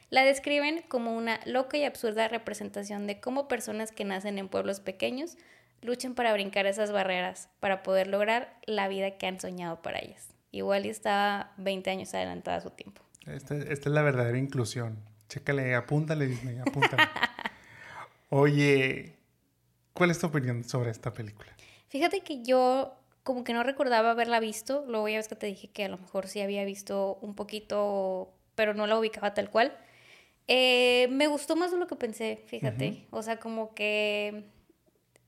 La 0.09 0.23
describen 0.23 0.83
como 0.87 1.15
una 1.15 1.39
loca 1.45 1.77
y 1.77 1.83
absurda 1.83 2.27
representación 2.27 3.05
de 3.07 3.19
cómo 3.19 3.47
personas 3.47 3.91
que 3.91 4.05
nacen 4.05 4.39
en 4.39 4.49
pueblos 4.49 4.79
pequeños 4.79 5.37
luchan 5.81 6.13
para 6.15 6.33
brincar 6.33 6.65
esas 6.65 6.91
barreras, 6.91 7.49
para 7.59 7.83
poder 7.83 8.07
lograr 8.07 8.55
la 8.65 8.87
vida 8.87 9.17
que 9.17 9.27
han 9.27 9.39
soñado 9.39 9.81
para 9.81 9.99
ellas. 9.99 10.27
Igual 10.51 10.85
y 10.85 10.89
estaba 10.89 11.53
20 11.57 11.89
años 11.89 12.13
adelantada 12.13 12.57
a 12.57 12.61
su 12.61 12.71
tiempo. 12.71 13.01
Este- 13.25 13.71
esta 13.73 13.89
es 13.89 13.93
la 13.93 14.01
verdadera 14.01 14.37
inclusión. 14.37 14.97
Chécale, 15.27 15.75
apúntale, 15.75 16.25
Disney, 16.27 16.57
apúntale. 16.57 17.03
Oye, 18.29 19.15
¿cuál 19.93 20.11
es 20.11 20.19
tu 20.19 20.27
opinión 20.27 20.63
sobre 20.63 20.91
esta 20.91 21.13
película? 21.13 21.51
Fíjate 21.87 22.21
que 22.21 22.43
yo 22.43 22.95
como 23.23 23.43
que 23.43 23.53
no 23.53 23.63
recordaba 23.63 24.11
haberla 24.11 24.39
visto, 24.39 24.85
luego 24.87 25.07
ya 25.07 25.17
ves 25.17 25.27
que 25.27 25.35
te 25.35 25.47
dije 25.47 25.67
que 25.69 25.85
a 25.85 25.89
lo 25.89 25.97
mejor 25.97 26.27
sí 26.27 26.41
había 26.41 26.63
visto 26.65 27.19
un 27.21 27.35
poquito, 27.35 28.33
pero 28.55 28.73
no 28.73 28.87
la 28.87 28.97
ubicaba 28.97 29.33
tal 29.33 29.49
cual. 29.51 29.77
Eh, 30.47 31.07
me 31.11 31.27
gustó 31.27 31.55
más 31.55 31.71
de 31.71 31.77
lo 31.77 31.85
que 31.85 31.95
pensé, 31.95 32.43
fíjate. 32.47 33.05
O 33.11 33.21
sea, 33.21 33.39
como 33.39 33.75
que 33.75 34.45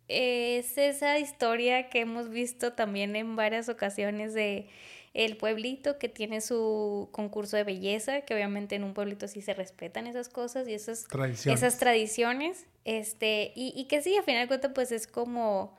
es 0.08 0.78
esa 0.78 1.20
historia 1.20 1.90
que 1.90 2.00
hemos 2.02 2.30
visto 2.30 2.74
también 2.74 3.16
en 3.16 3.36
varias 3.36 3.70
ocasiones 3.70 4.34
de 4.34 4.68
el 5.14 5.36
pueblito 5.36 5.98
que 5.98 6.08
tiene 6.08 6.40
su 6.40 7.10
concurso 7.12 7.58
de 7.58 7.64
belleza, 7.64 8.22
que 8.22 8.34
obviamente 8.34 8.76
en 8.76 8.84
un 8.84 8.94
pueblito 8.94 9.28
sí 9.28 9.42
se 9.42 9.54
respetan 9.54 10.08
esas 10.08 10.30
cosas 10.30 10.68
y 10.68 10.74
esas 10.74 11.06
Tradiciones. 11.08 11.62
esas 11.62 11.78
tradiciones, 11.80 12.66
este, 12.86 13.52
y, 13.56 13.74
y 13.76 13.86
que 13.86 14.02
sí, 14.02 14.16
a 14.16 14.24
final 14.24 14.44
de 14.44 14.48
cuentas, 14.48 14.72
pues 14.74 14.92
es 14.92 15.08
como, 15.08 15.76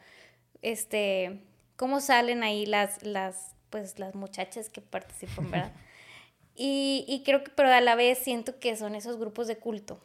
este, 0.61 1.41
cómo 1.76 2.01
salen 2.01 2.43
ahí 2.43 2.66
las, 2.66 3.03
las, 3.03 3.55
pues 3.70 3.99
las 3.99 4.14
muchachas 4.14 4.68
que 4.68 4.83
participan, 4.83 5.51
¿verdad? 5.51 5.72
y, 6.55 7.07
y 7.09 7.22
creo 7.24 7.43
que, 7.43 7.51
pero 7.51 7.70
a 7.70 7.80
la 7.80 7.95
vez 7.95 8.18
siento 8.18 8.59
que 8.59 8.76
son 8.76 8.95
esos 8.95 9.16
grupos 9.18 9.47
de 9.47 9.57
culto, 9.57 9.99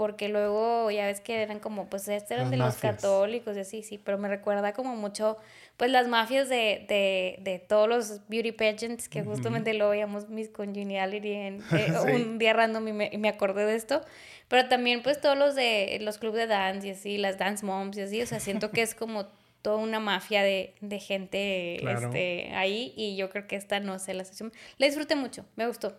porque 0.00 0.30
luego 0.30 0.90
ya 0.90 1.04
ves 1.04 1.20
que 1.20 1.42
eran 1.42 1.58
como, 1.60 1.90
pues 1.90 2.08
este 2.08 2.32
eran 2.32 2.44
Las 2.46 2.50
de 2.52 2.56
los 2.56 2.66
mafias. 2.74 2.94
católicos 2.96 3.54
y 3.54 3.60
así, 3.60 3.82
sí, 3.82 3.98
pero 3.98 4.16
me 4.16 4.28
recuerda 4.28 4.72
como 4.72 4.96
mucho, 4.96 5.36
pues 5.76 5.90
las 5.90 6.08
mafias 6.08 6.48
de, 6.48 6.86
de, 6.88 7.36
de 7.42 7.58
todos 7.58 7.86
los 7.86 8.26
beauty 8.26 8.52
pageants, 8.52 9.10
que 9.10 9.22
justamente 9.22 9.74
lo 9.74 9.90
veíamos 9.90 10.30
Miss 10.30 10.48
Congeniality 10.48 11.32
en 11.32 11.54
eh, 11.76 11.92
Sí. 12.02 12.12
un 12.12 12.38
día 12.38 12.54
random 12.54 12.88
y 12.88 12.92
me, 12.94 13.10
y 13.12 13.18
me 13.18 13.28
acordé 13.28 13.66
de 13.66 13.74
esto, 13.76 14.00
pero 14.48 14.68
también 14.70 15.02
pues 15.02 15.20
todos 15.20 15.36
los 15.36 15.54
de 15.54 15.98
los 16.00 16.16
clubes 16.16 16.40
de 16.40 16.46
dance 16.46 16.86
y 16.88 16.92
así, 16.92 17.18
las 17.18 17.36
dance 17.36 17.66
moms 17.66 17.98
y 17.98 18.00
así, 18.00 18.22
o 18.22 18.26
sea, 18.26 18.40
siento 18.40 18.70
que 18.70 18.80
es 18.80 18.94
como 18.94 19.26
toda 19.60 19.76
una 19.76 20.00
mafia 20.00 20.42
de, 20.42 20.76
de 20.80 20.98
gente 20.98 21.76
Claro. 21.80 22.06
este, 22.06 22.52
ahí 22.54 22.94
y 22.96 23.16
yo 23.16 23.28
creo 23.28 23.46
que 23.46 23.56
esta 23.56 23.80
no 23.80 23.98
sé, 23.98 24.14
la 24.14 24.24
sesión, 24.24 24.50
la 24.78 24.86
disfruté 24.86 25.14
mucho, 25.14 25.44
me 25.56 25.66
gustó. 25.66 25.94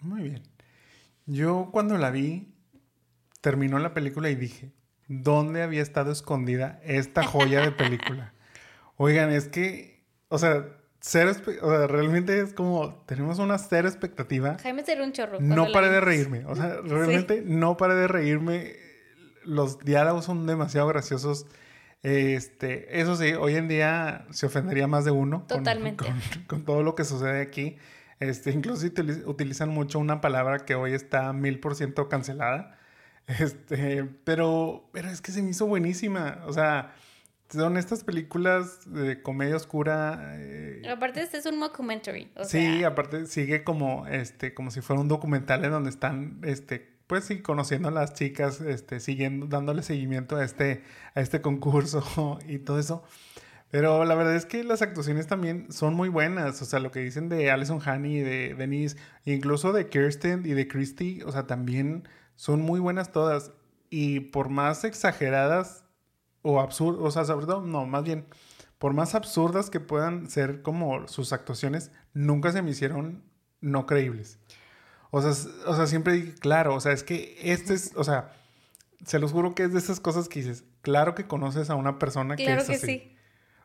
Muy 0.00 0.22
bien. 0.22 0.42
Yo 1.26 1.68
cuando 1.70 1.98
la 1.98 2.10
vi, 2.10 2.48
terminó 3.42 3.78
la 3.78 3.92
película 3.92 4.30
y 4.30 4.34
dije, 4.34 4.72
¿dónde 5.08 5.62
había 5.62 5.82
estado 5.82 6.10
escondida 6.10 6.80
esta 6.84 7.22
joya 7.24 7.60
de 7.60 7.72
película? 7.72 8.32
Oigan, 8.96 9.30
es 9.30 9.48
que, 9.48 10.02
o 10.28 10.38
sea, 10.38 10.64
espe- 11.28 11.58
o 11.60 11.68
sea, 11.68 11.86
realmente 11.88 12.40
es 12.40 12.54
como, 12.54 13.04
tenemos 13.06 13.38
una 13.38 13.58
cero 13.58 13.88
expectativa. 13.88 14.56
Jaime 14.62 14.82
se 14.84 15.00
un 15.02 15.12
chorro. 15.12 15.38
No 15.40 15.66
paré 15.72 15.90
de 15.90 16.00
reírme, 16.00 16.44
o 16.46 16.56
sea, 16.56 16.76
realmente 16.84 17.42
no 17.44 17.76
paré 17.76 17.94
de 17.96 18.08
reírme. 18.08 18.72
Los 19.44 19.80
diálogos 19.80 20.24
son 20.24 20.46
demasiado 20.46 20.86
graciosos. 20.88 21.46
Este, 22.02 23.00
eso 23.00 23.16
sí, 23.16 23.32
hoy 23.32 23.54
en 23.56 23.68
día 23.68 24.26
se 24.30 24.46
ofendería 24.46 24.86
más 24.86 25.04
de 25.04 25.10
uno. 25.10 25.40
con- 25.40 25.58
Totalmente. 25.58 26.04
Con, 26.04 26.20
con 26.46 26.64
todo 26.64 26.82
lo 26.82 26.94
que 26.94 27.04
sucede 27.04 27.40
aquí. 27.42 27.76
Este, 28.20 28.50
incluso 28.52 28.86
utili- 28.86 29.26
utilizan 29.26 29.68
mucho 29.68 29.98
una 29.98 30.20
palabra 30.20 30.60
que 30.60 30.74
hoy 30.76 30.92
está 30.92 31.32
mil 31.32 31.58
por 31.60 31.74
ciento 31.74 32.08
cancelada. 32.08 32.78
Este, 33.26 34.04
pero, 34.24 34.88
pero 34.92 35.08
es 35.08 35.20
que 35.20 35.32
se 35.32 35.42
me 35.42 35.50
hizo 35.50 35.66
buenísima. 35.66 36.42
O 36.46 36.52
sea, 36.52 36.94
son 37.50 37.76
estas 37.76 38.04
películas 38.04 38.80
de 38.92 39.22
comedia 39.22 39.56
oscura. 39.56 40.32
eh, 40.36 40.82
Aparte 40.90 41.22
este 41.22 41.38
es 41.38 41.46
un 41.46 41.58
mockumentary, 41.58 42.30
o 42.36 42.44
sí, 42.44 42.78
sea, 42.80 42.88
aparte 42.88 43.26
sigue 43.26 43.62
como, 43.64 44.06
este, 44.06 44.54
como 44.54 44.70
si 44.70 44.80
fuera 44.80 45.00
un 45.00 45.08
documental 45.08 45.64
en 45.64 45.70
donde 45.70 45.90
están, 45.90 46.40
este, 46.42 46.90
pues 47.06 47.24
sí, 47.24 47.40
conociendo 47.42 47.88
a 47.88 47.92
las 47.92 48.14
chicas, 48.14 48.60
este, 48.60 49.00
siguiendo, 49.00 49.46
dándole 49.46 49.82
seguimiento 49.82 50.36
a 50.36 50.44
este, 50.44 50.82
a 51.14 51.20
este 51.20 51.40
concurso 51.42 52.38
y 52.48 52.58
todo 52.58 52.78
eso. 52.78 53.04
Pero 53.70 54.04
la 54.04 54.14
verdad 54.14 54.36
es 54.36 54.44
que 54.44 54.64
las 54.64 54.82
actuaciones 54.82 55.26
también 55.26 55.72
son 55.72 55.94
muy 55.94 56.10
buenas. 56.10 56.60
O 56.60 56.66
sea, 56.66 56.78
lo 56.78 56.90
que 56.90 57.00
dicen 57.00 57.30
de 57.30 57.50
Alison 57.50 57.80
Haney 57.82 58.18
y 58.18 58.20
de 58.20 58.54
Denise, 58.54 58.98
incluso 59.24 59.72
de 59.72 59.88
Kirsten 59.88 60.44
y 60.44 60.50
de 60.52 60.68
Christy, 60.68 61.22
o 61.24 61.32
sea, 61.32 61.46
también 61.46 62.06
son 62.42 62.60
muy 62.60 62.80
buenas 62.80 63.12
todas. 63.12 63.52
Y 63.88 64.18
por 64.18 64.48
más 64.48 64.82
exageradas 64.82 65.84
o 66.42 66.58
absurdas, 66.58 67.00
o 67.00 67.10
sea, 67.12 67.24
sobre 67.24 67.46
todo, 67.46 67.60
no, 67.60 67.86
más 67.86 68.02
bien, 68.02 68.26
por 68.78 68.94
más 68.94 69.14
absurdas 69.14 69.70
que 69.70 69.78
puedan 69.78 70.28
ser 70.28 70.60
como 70.62 71.06
sus 71.06 71.32
actuaciones, 71.32 71.92
nunca 72.14 72.50
se 72.50 72.60
me 72.60 72.72
hicieron 72.72 73.22
no 73.60 73.86
creíbles. 73.86 74.40
O 75.12 75.22
sea, 75.22 75.30
o 75.66 75.76
sea, 75.76 75.86
siempre 75.86 76.14
dije, 76.14 76.34
claro, 76.34 76.74
o 76.74 76.80
sea, 76.80 76.90
es 76.90 77.04
que 77.04 77.38
este 77.40 77.74
es, 77.74 77.92
o 77.94 78.02
sea, 78.02 78.32
se 79.06 79.20
los 79.20 79.30
juro 79.30 79.54
que 79.54 79.62
es 79.62 79.72
de 79.72 79.78
esas 79.78 80.00
cosas 80.00 80.28
que 80.28 80.40
dices, 80.40 80.64
claro 80.80 81.14
que 81.14 81.28
conoces 81.28 81.70
a 81.70 81.76
una 81.76 82.00
persona 82.00 82.34
que 82.34 82.44
claro 82.44 82.62
es 82.62 82.66
que 82.66 82.74
así. 82.74 82.86
sí. 82.86 83.11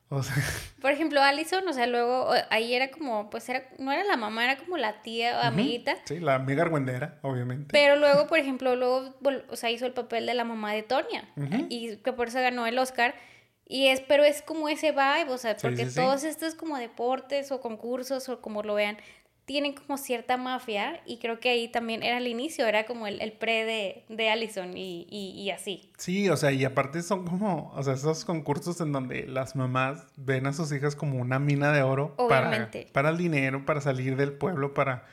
O 0.09 0.23
sea, 0.23 0.35
Por 0.81 0.91
ejemplo, 0.91 1.21
Allison, 1.21 1.67
o 1.67 1.73
sea, 1.73 1.85
luego 1.87 2.29
ahí 2.49 2.73
era 2.73 2.89
como, 2.91 3.29
pues 3.29 3.49
era, 3.49 3.63
no 3.77 3.91
era 3.91 4.03
la 4.05 4.15
mamá, 4.15 4.43
era 4.45 4.55
como 4.57 4.77
la 4.77 5.01
tía 5.01 5.37
o 5.37 5.41
amiguita. 5.41 5.97
sí, 6.05 6.19
la 6.19 6.35
amiga 6.35 6.63
argüendera, 6.63 7.19
obviamente. 7.23 7.67
Pero 7.73 7.95
luego, 7.97 8.27
por 8.27 8.39
ejemplo, 8.39 8.75
luego, 8.75 9.15
o 9.49 9.55
sea, 9.57 9.69
hizo 9.69 9.85
el 9.85 9.93
papel 9.93 10.25
de 10.25 10.33
la 10.33 10.43
mamá 10.45 10.73
de 10.73 10.83
Tonya. 10.83 11.27
Y 11.69 11.97
que 11.97 12.13
por 12.13 12.29
eso 12.29 12.39
ganó 12.39 12.65
el 12.67 12.77
Oscar. 12.79 13.15
Y 13.69 13.87
es, 13.87 13.99
pero 13.99 14.23
es 14.23 14.41
como 14.41 14.69
ese 14.69 14.91
vibe, 14.93 15.27
o 15.29 15.37
sea, 15.37 15.55
Sí, 15.55 15.59
porque 15.67 15.83
sí, 15.85 15.89
sí. 15.91 15.95
todos 15.99 16.23
estos 16.23 16.55
como 16.55 16.77
deportes 16.77 17.51
o 17.51 17.59
concursos 17.59 18.29
o 18.29 18.39
como 18.39 18.63
lo 18.63 18.75
vean, 18.75 18.97
tienen 19.47 19.73
como 19.73 19.97
cierta 19.97 20.35
mafia. 20.35 20.99
Y 21.05 21.19
creo 21.19 21.39
que 21.39 21.49
ahí 21.49 21.69
también 21.69 22.03
era 22.03 22.17
el 22.17 22.27
inicio, 22.27 22.67
era 22.67 22.85
como 22.85 23.07
el, 23.07 23.21
el 23.21 23.31
pre 23.31 23.63
de, 23.63 24.03
de 24.09 24.29
Allison 24.29 24.75
y, 24.75 25.07
y, 25.09 25.29
y 25.41 25.51
así. 25.51 25.89
Sí, 25.97 26.29
o 26.29 26.35
sea, 26.35 26.51
y 26.51 26.65
aparte 26.65 27.01
son 27.01 27.25
como, 27.25 27.71
o 27.73 27.81
sea, 27.81 27.93
esos 27.93 28.25
concursos 28.25 28.81
en 28.81 28.91
donde 28.91 29.25
las 29.25 29.55
mamás 29.55 30.05
ven 30.17 30.47
a 30.47 30.53
sus 30.53 30.71
hijas 30.73 30.97
como 30.97 31.19
una 31.19 31.39
mina 31.39 31.71
de 31.71 31.81
oro 31.81 32.13
para, 32.17 32.49
Obviamente. 32.49 32.89
para 32.91 33.09
el 33.09 33.17
dinero, 33.17 33.65
para 33.65 33.79
salir 33.79 34.17
del 34.17 34.33
pueblo, 34.33 34.73
para, 34.73 35.05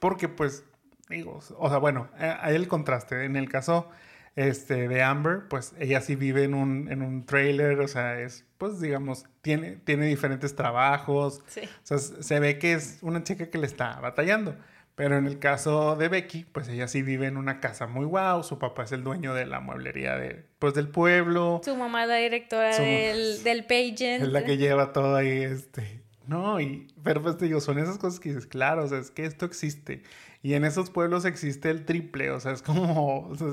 porque 0.00 0.26
pues, 0.26 0.64
digo, 1.10 1.40
o 1.58 1.68
sea, 1.68 1.76
bueno, 1.76 2.08
hay 2.18 2.56
el 2.56 2.68
contraste. 2.68 3.26
En 3.26 3.36
el 3.36 3.50
caso 3.50 3.90
este, 4.36 4.88
de 4.88 5.02
Amber, 5.02 5.42
pues 5.48 5.74
ella 5.78 6.00
sí 6.00 6.14
vive 6.16 6.44
en 6.44 6.54
un, 6.54 6.90
en 6.90 7.02
un 7.02 7.26
trailer, 7.26 7.78
o 7.80 7.88
sea, 7.88 8.20
es, 8.20 8.46
pues 8.58 8.80
digamos, 8.80 9.26
tiene, 9.42 9.72
tiene 9.84 10.06
diferentes 10.06 10.54
trabajos, 10.56 11.42
Sí. 11.48 11.60
o 11.64 11.68
sea, 11.86 11.98
se 11.98 12.40
ve 12.40 12.58
que 12.58 12.72
es 12.72 12.98
una 13.02 13.22
chica 13.24 13.50
que 13.50 13.58
le 13.58 13.66
está 13.66 14.00
batallando. 14.00 14.56
Pero 14.94 15.16
en 15.16 15.26
el 15.26 15.38
caso 15.38 15.96
de 15.96 16.08
Becky, 16.08 16.44
pues 16.52 16.68
ella 16.68 16.86
sí 16.86 17.00
vive 17.00 17.26
en 17.26 17.38
una 17.38 17.60
casa 17.60 17.86
muy 17.86 18.04
guau. 18.04 18.42
Su 18.44 18.58
papá 18.58 18.84
es 18.84 18.92
el 18.92 19.02
dueño 19.02 19.32
de 19.32 19.46
la 19.46 19.58
mueblería 19.58 20.16
de, 20.18 20.44
pues, 20.58 20.74
del 20.74 20.88
pueblo. 20.88 21.62
Su 21.64 21.74
mamá 21.76 22.02
es 22.02 22.08
la 22.10 22.16
directora 22.16 22.74
Su- 22.74 22.82
del, 22.82 23.42
del 23.42 23.64
pageant. 23.64 24.22
Es 24.24 24.28
la 24.28 24.44
que 24.44 24.58
lleva 24.58 24.92
todo 24.92 25.16
ahí, 25.16 25.42
este. 25.44 26.02
No, 26.26 26.60
y, 26.60 26.88
pero 27.02 27.22
pues 27.22 27.38
te 27.38 27.46
digo, 27.46 27.60
son 27.62 27.78
esas 27.78 27.96
cosas 27.96 28.20
que 28.20 28.28
dices, 28.28 28.46
claro, 28.46 28.84
o 28.84 28.86
sea, 28.88 28.98
es 28.98 29.10
que 29.10 29.24
esto 29.24 29.46
existe. 29.46 30.02
Y 30.42 30.52
en 30.54 30.64
esos 30.64 30.90
pueblos 30.90 31.24
existe 31.24 31.70
el 31.70 31.86
triple, 31.86 32.30
o 32.30 32.38
sea, 32.38 32.52
es 32.52 32.60
como, 32.62 33.26
o 33.28 33.34
sea, 33.34 33.48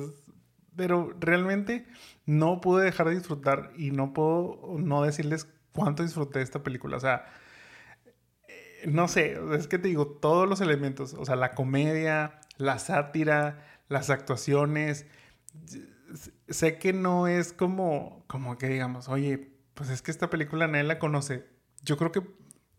pero 0.79 1.13
realmente 1.19 1.85
no 2.25 2.61
pude 2.61 2.85
dejar 2.85 3.09
de 3.09 3.15
disfrutar 3.15 3.73
y 3.75 3.91
no 3.91 4.13
puedo 4.13 4.77
no 4.77 5.03
decirles 5.03 5.45
cuánto 5.73 6.03
disfruté 6.03 6.41
esta 6.41 6.63
película, 6.63 6.95
o 6.95 6.99
sea, 7.01 7.25
eh, 8.47 8.85
no 8.87 9.09
sé, 9.09 9.37
es 9.51 9.67
que 9.67 9.77
te 9.77 9.89
digo, 9.89 10.07
todos 10.07 10.47
los 10.47 10.61
elementos, 10.61 11.15
o 11.15 11.25
sea, 11.25 11.35
la 11.35 11.53
comedia, 11.53 12.39
la 12.55 12.79
sátira, 12.79 13.67
las 13.89 14.09
actuaciones, 14.09 15.05
sé 16.47 16.77
que 16.77 16.93
no 16.93 17.27
es 17.27 17.51
como, 17.51 18.23
como 18.27 18.57
que 18.57 18.69
digamos, 18.69 19.09
oye, 19.09 19.51
pues 19.73 19.89
es 19.89 20.01
que 20.01 20.11
esta 20.11 20.29
película 20.29 20.65
nadie 20.67 20.85
la 20.85 20.97
conoce. 20.97 21.45
Yo 21.83 21.97
creo 21.97 22.13
que 22.13 22.21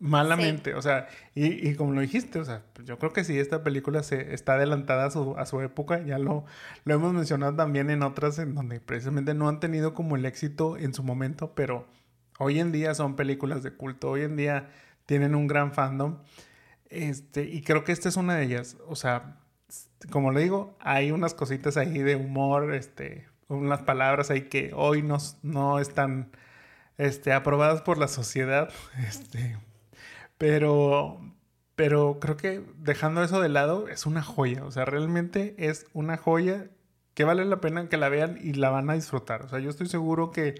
malamente, 0.01 0.73
o 0.73 0.81
sea, 0.81 1.07
y, 1.35 1.69
y 1.69 1.75
como 1.75 1.91
lo 1.93 2.01
dijiste, 2.01 2.39
o 2.39 2.43
sea, 2.43 2.63
yo 2.83 2.97
creo 2.97 3.13
que 3.13 3.23
sí, 3.23 3.37
esta 3.37 3.63
película 3.63 4.01
se 4.01 4.33
está 4.33 4.55
adelantada 4.55 5.05
a 5.05 5.11
su, 5.11 5.37
a 5.37 5.45
su 5.45 5.61
época, 5.61 6.01
ya 6.01 6.17
lo, 6.17 6.43
lo 6.85 6.93
hemos 6.95 7.13
mencionado 7.13 7.55
también 7.55 7.91
en 7.91 8.01
otras 8.01 8.39
en 8.39 8.55
donde 8.55 8.79
precisamente 8.79 9.35
no 9.35 9.47
han 9.47 9.59
tenido 9.59 9.93
como 9.93 10.15
el 10.15 10.25
éxito 10.25 10.75
en 10.75 10.95
su 10.95 11.03
momento, 11.03 11.53
pero 11.53 11.85
hoy 12.39 12.59
en 12.59 12.71
día 12.71 12.95
son 12.95 13.15
películas 13.15 13.61
de 13.61 13.73
culto, 13.73 14.09
hoy 14.09 14.23
en 14.23 14.35
día 14.35 14.71
tienen 15.05 15.35
un 15.35 15.45
gran 15.45 15.71
fandom, 15.71 16.17
este, 16.89 17.43
y 17.43 17.61
creo 17.61 17.83
que 17.83 17.91
esta 17.91 18.09
es 18.09 18.17
una 18.17 18.35
de 18.35 18.45
ellas, 18.45 18.77
o 18.87 18.95
sea, 18.95 19.37
como 20.09 20.31
le 20.31 20.41
digo, 20.41 20.75
hay 20.79 21.11
unas 21.11 21.35
cositas 21.35 21.77
ahí 21.77 21.99
de 21.99 22.15
humor, 22.15 22.73
este, 22.73 23.27
unas 23.49 23.83
palabras 23.83 24.31
ahí 24.31 24.49
que 24.49 24.71
hoy 24.73 25.03
no, 25.03 25.19
no 25.43 25.77
están 25.77 26.31
este, 26.97 27.33
aprobadas 27.33 27.83
por 27.83 27.99
la 27.99 28.07
sociedad, 28.07 28.71
este, 29.07 29.57
pero, 30.41 31.21
pero 31.75 32.17
creo 32.19 32.35
que 32.35 32.63
dejando 32.77 33.23
eso 33.23 33.39
de 33.39 33.47
lado 33.47 33.87
es 33.89 34.07
una 34.07 34.23
joya, 34.23 34.65
o 34.65 34.71
sea, 34.71 34.85
realmente 34.85 35.53
es 35.59 35.85
una 35.93 36.17
joya 36.17 36.65
que 37.13 37.25
vale 37.25 37.45
la 37.45 37.61
pena 37.61 37.87
que 37.89 37.97
la 37.97 38.09
vean 38.09 38.39
y 38.41 38.53
la 38.53 38.71
van 38.71 38.89
a 38.89 38.95
disfrutar, 38.95 39.43
o 39.43 39.49
sea, 39.49 39.59
yo 39.59 39.69
estoy 39.69 39.85
seguro 39.85 40.31
que 40.31 40.55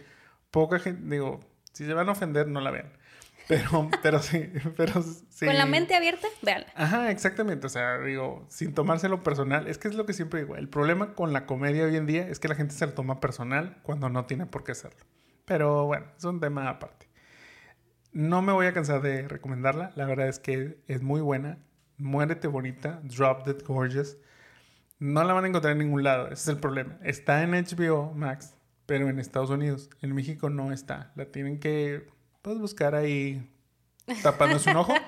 poca 0.51 0.77
gente, 0.77 1.01
digo, 1.09 1.39
si 1.73 1.88
se 1.88 1.95
van 1.95 2.09
a 2.09 2.11
ofender, 2.11 2.47
no 2.47 2.61
la 2.61 2.69
vean. 2.69 2.93
Pero, 3.47 3.89
pero 4.01 4.19
sí, 4.19 4.49
pero 4.77 5.03
sí. 5.03 5.45
Con 5.45 5.57
la 5.57 5.65
mente 5.65 5.93
abierta, 5.93 6.25
véanla. 6.41 6.67
Ajá, 6.73 7.11
exactamente. 7.11 7.67
O 7.67 7.69
sea, 7.69 7.97
digo, 7.97 8.45
sin 8.47 8.73
tomárselo 8.73 9.23
personal. 9.23 9.67
Es 9.67 9.77
que 9.77 9.89
es 9.89 9.95
lo 9.95 10.05
que 10.05 10.13
siempre 10.13 10.41
digo. 10.41 10.55
El 10.55 10.69
problema 10.69 11.15
con 11.15 11.34
la 11.34 11.45
comedia 11.45 11.84
hoy 11.84 11.97
en 11.97 12.05
día 12.05 12.29
es 12.29 12.39
que 12.39 12.47
la 12.47 12.55
gente 12.55 12.73
se 12.73 12.86
lo 12.86 12.93
toma 12.93 13.19
personal 13.19 13.77
cuando 13.82 14.07
no 14.07 14.25
tiene 14.25 14.45
por 14.45 14.63
qué 14.63 14.71
hacerlo. 14.71 15.03
Pero 15.43 15.86
bueno, 15.86 16.05
es 16.17 16.23
un 16.23 16.39
tema 16.39 16.69
aparte. 16.69 17.11
No 18.14 18.41
me 18.41 18.51
voy 18.51 18.66
a 18.66 18.74
cansar 18.74 19.01
de 19.01 19.28
recomendarla. 19.28 19.91
La 19.95 20.05
verdad 20.05 20.28
es 20.28 20.39
que 20.39 20.78
es 20.88 21.01
muy 21.01 21.22
buena. 21.22 21.59
Muérete 21.97 22.47
bonita. 22.47 22.99
Drop 23.03 23.45
Dead 23.45 23.64
Gorgeous. 23.66 24.18
No 24.99 25.24
la 25.24 25.34
van 25.34 25.45
a 25.45 25.47
encontrar 25.47 25.72
en 25.74 25.80
ningún 25.80 26.03
lado. 26.03 26.26
Ese 26.26 26.34
es 26.34 26.47
el 26.49 26.57
problema. 26.57 26.97
Está 27.03 27.41
en 27.43 27.51
HBO 27.51 28.14
Max, 28.14 28.55
pero 28.86 29.09
en 29.09 29.18
Estados 29.20 29.49
Unidos. 29.49 29.89
En 30.01 30.14
México 30.14 30.49
no 30.49 30.72
está. 30.72 31.12
La 31.16 31.26
tienen 31.26 31.59
que 31.59 32.07
pues, 32.41 32.57
buscar 32.59 32.95
ahí 32.95 33.49
tapándose 34.22 34.72
un 34.72 34.78
ojo. 34.78 34.93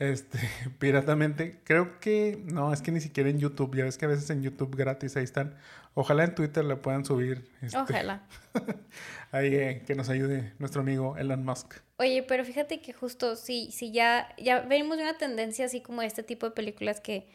Este, 0.00 0.38
piratamente. 0.78 1.60
Creo 1.62 2.00
que 2.00 2.42
no, 2.46 2.72
es 2.72 2.80
que 2.80 2.90
ni 2.90 3.02
siquiera 3.02 3.28
en 3.28 3.38
YouTube. 3.38 3.76
Ya 3.76 3.84
ves 3.84 3.98
que 3.98 4.06
a 4.06 4.08
veces 4.08 4.30
en 4.30 4.42
YouTube 4.42 4.74
gratis 4.74 5.14
ahí 5.18 5.24
están. 5.24 5.56
Ojalá 5.92 6.24
en 6.24 6.34
Twitter 6.34 6.64
la 6.64 6.80
puedan 6.80 7.04
subir. 7.04 7.50
este, 7.60 7.76
Ojalá. 7.76 8.26
ahí 9.30 9.54
eh, 9.54 9.82
que 9.86 9.94
nos 9.94 10.08
ayude 10.08 10.54
nuestro 10.58 10.80
amigo 10.80 11.18
Elon 11.18 11.44
Musk. 11.44 11.74
Oye, 12.00 12.22
pero 12.22 12.46
fíjate 12.46 12.80
que 12.80 12.94
justo 12.94 13.36
si, 13.36 13.70
si 13.72 13.92
ya, 13.92 14.34
ya 14.38 14.60
vemos 14.60 14.96
una 14.96 15.18
tendencia 15.18 15.66
así 15.66 15.82
como 15.82 16.00
de 16.00 16.06
este 16.06 16.22
tipo 16.22 16.46
de 16.46 16.52
películas 16.52 16.98
que, 16.98 17.28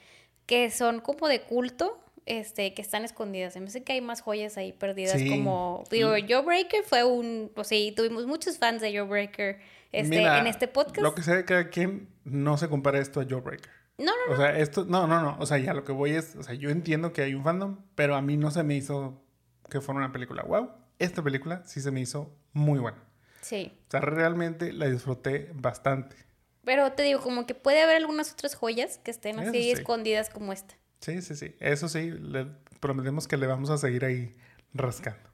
que 0.48 0.72
son 0.72 1.02
como 1.02 1.28
de 1.28 1.44
culto, 1.44 2.04
este, 2.26 2.74
que 2.74 2.82
están 2.82 3.06
escondidas. 3.06 3.54
Se 3.54 3.60
me 3.60 3.68
hace 3.68 3.84
que 3.84 3.94
hay 3.94 4.02
más 4.02 4.22
joyas 4.22 4.58
ahí 4.58 4.74
perdidas. 4.74 5.20
Sí. 5.20 5.30
Como, 5.30 5.84
digo, 5.92 6.10
Jawbreaker 6.28 6.84
fue 6.84 7.04
un, 7.04 7.52
o 7.56 7.64
sea, 7.64 7.78
y 7.78 7.92
tuvimos 7.92 8.26
muchos 8.26 8.58
fans 8.58 8.82
de 8.82 8.92
Jawbreaker 8.92 9.60
este, 9.92 10.18
Mira, 10.18 10.40
en 10.40 10.48
este 10.48 10.68
podcast. 10.68 11.04
Lo 11.04 11.14
que 11.14 11.22
sea 11.22 11.36
de 11.36 11.46
cada 11.46 11.70
quien, 11.70 12.10
no 12.24 12.58
se 12.58 12.68
compara 12.68 12.98
esto 12.98 13.22
a 13.22 13.24
Jawbreaker. 13.24 13.70
No, 14.00 14.14
no, 14.28 14.34
O 14.34 14.36
sea, 14.36 14.58
esto, 14.58 14.84
no, 14.84 15.06
no, 15.06 15.22
no. 15.22 15.38
O 15.40 15.46
sea, 15.46 15.60
ya 15.60 15.76
lo 15.76 15.84
que 15.84 15.92
voy 15.92 16.16
es, 16.16 16.36
o 16.38 16.42
sea, 16.42 16.56
yo 16.56 16.72
entiendo 16.72 17.14
que 17.14 17.22
hay 17.22 17.36
un 17.36 17.44
fandom, 17.44 17.82
pero 17.94 18.16
a 18.16 18.22
mí 18.24 18.36
no 18.36 18.50
se 18.50 18.64
me 18.64 18.76
hizo 18.76 19.22
que 19.70 19.80
fuera 19.80 20.00
una 20.00 20.12
película 20.12 20.42
wow. 20.42 20.72
Esta 20.98 21.22
película 21.22 21.62
sí 21.66 21.82
se 21.82 21.92
me 21.92 22.02
hizo 22.02 22.36
muy 22.52 22.80
buena. 22.80 23.05
Sí. 23.46 23.72
O 23.88 23.92
sea, 23.92 24.00
realmente 24.02 24.74
la 24.74 24.88
disfruté 24.88 25.52
bastante. 25.54 26.16
Pero 26.64 26.92
te 26.94 27.04
digo, 27.04 27.22
como 27.22 27.46
que 27.46 27.54
puede 27.54 27.82
haber 27.82 27.98
algunas 27.98 28.34
otras 28.34 28.56
joyas 28.56 28.98
que 28.98 29.12
estén 29.12 29.40
así 29.40 29.64
sí. 29.64 29.72
escondidas 29.72 30.30
como 30.30 30.52
esta. 30.52 30.76
Sí, 31.00 31.22
sí, 31.22 31.36
sí. 31.36 31.56
Eso 31.60 31.88
sí, 31.88 32.12
le 32.12 32.48
prometemos 32.80 33.28
que 33.28 33.38
le 33.38 33.46
vamos 33.46 33.70
a 33.70 33.78
seguir 33.78 34.04
ahí 34.04 34.36
rascando. 34.74 35.30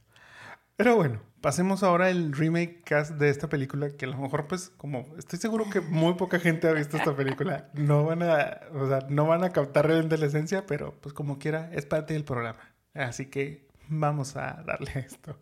Pero 0.76 0.95
bueno, 0.95 1.22
pasemos 1.41 1.84
ahora 1.84 2.07
al 2.07 2.34
remake 2.34 2.82
cast 2.84 3.12
de 3.12 3.30
esta 3.30 3.47
película, 3.47 3.91
que 3.91 4.05
a 4.05 4.09
lo 4.09 4.18
mejor, 4.18 4.47
pues, 4.47 4.70
como 4.78 5.05
estoy 5.18 5.39
seguro 5.39 5.70
que 5.70 5.80
muy 5.80 6.16
poca 6.16 6.39
gente 6.39 6.68
ha 6.68 6.74
visto 6.74 6.97
esta 6.97 7.16
película, 7.16 7.70
no 7.74 8.03
van 8.03 8.24
a, 8.24 8.62
o 8.74 8.88
sea, 8.88 9.05
no 9.07 9.28
van 9.28 9.43
a 9.43 9.51
captar 9.51 9.88
realmente 9.88 10.18
la 10.18 10.26
esencia, 10.26 10.66
pero 10.66 10.99
pues 10.99 11.14
como 11.14 11.39
quiera, 11.39 11.70
es 11.72 11.86
parte 11.86 12.14
del 12.14 12.24
programa. 12.24 12.74
Así 12.93 13.28
que 13.28 13.68
vamos 13.88 14.36
a 14.36 14.64
darle 14.66 14.91
esto. 15.07 15.38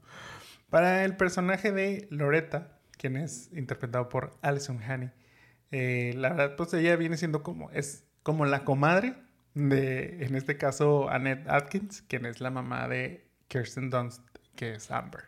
Para 0.70 1.04
el 1.06 1.16
personaje 1.16 1.72
de 1.72 2.08
Loretta, 2.12 2.78
quien 2.98 3.16
es 3.18 3.50
interpretado 3.54 4.10
por 4.10 4.38
Alison 4.42 4.82
Haney, 4.84 5.10
eh, 5.72 6.14
la 6.16 6.30
verdad, 6.30 6.56
pues 6.56 6.74
ella 6.74 6.96
viene 6.96 7.18
siendo 7.18 7.44
como, 7.44 7.70
es 7.72 8.04
como 8.24 8.46
la 8.46 8.64
comadre 8.66 9.16
de, 9.56 10.24
en 10.26 10.36
este 10.36 10.58
caso, 10.58 11.10
Annette 11.10 11.48
Atkins, 11.50 12.02
quien 12.04 12.26
es 12.26 12.40
la 12.42 12.50
mamá 12.52 12.88
de 12.88 13.26
Kirsten 13.48 13.90
Dunst, 13.90 14.22
que 14.56 14.74
es 14.76 14.92
Amber. 14.92 15.24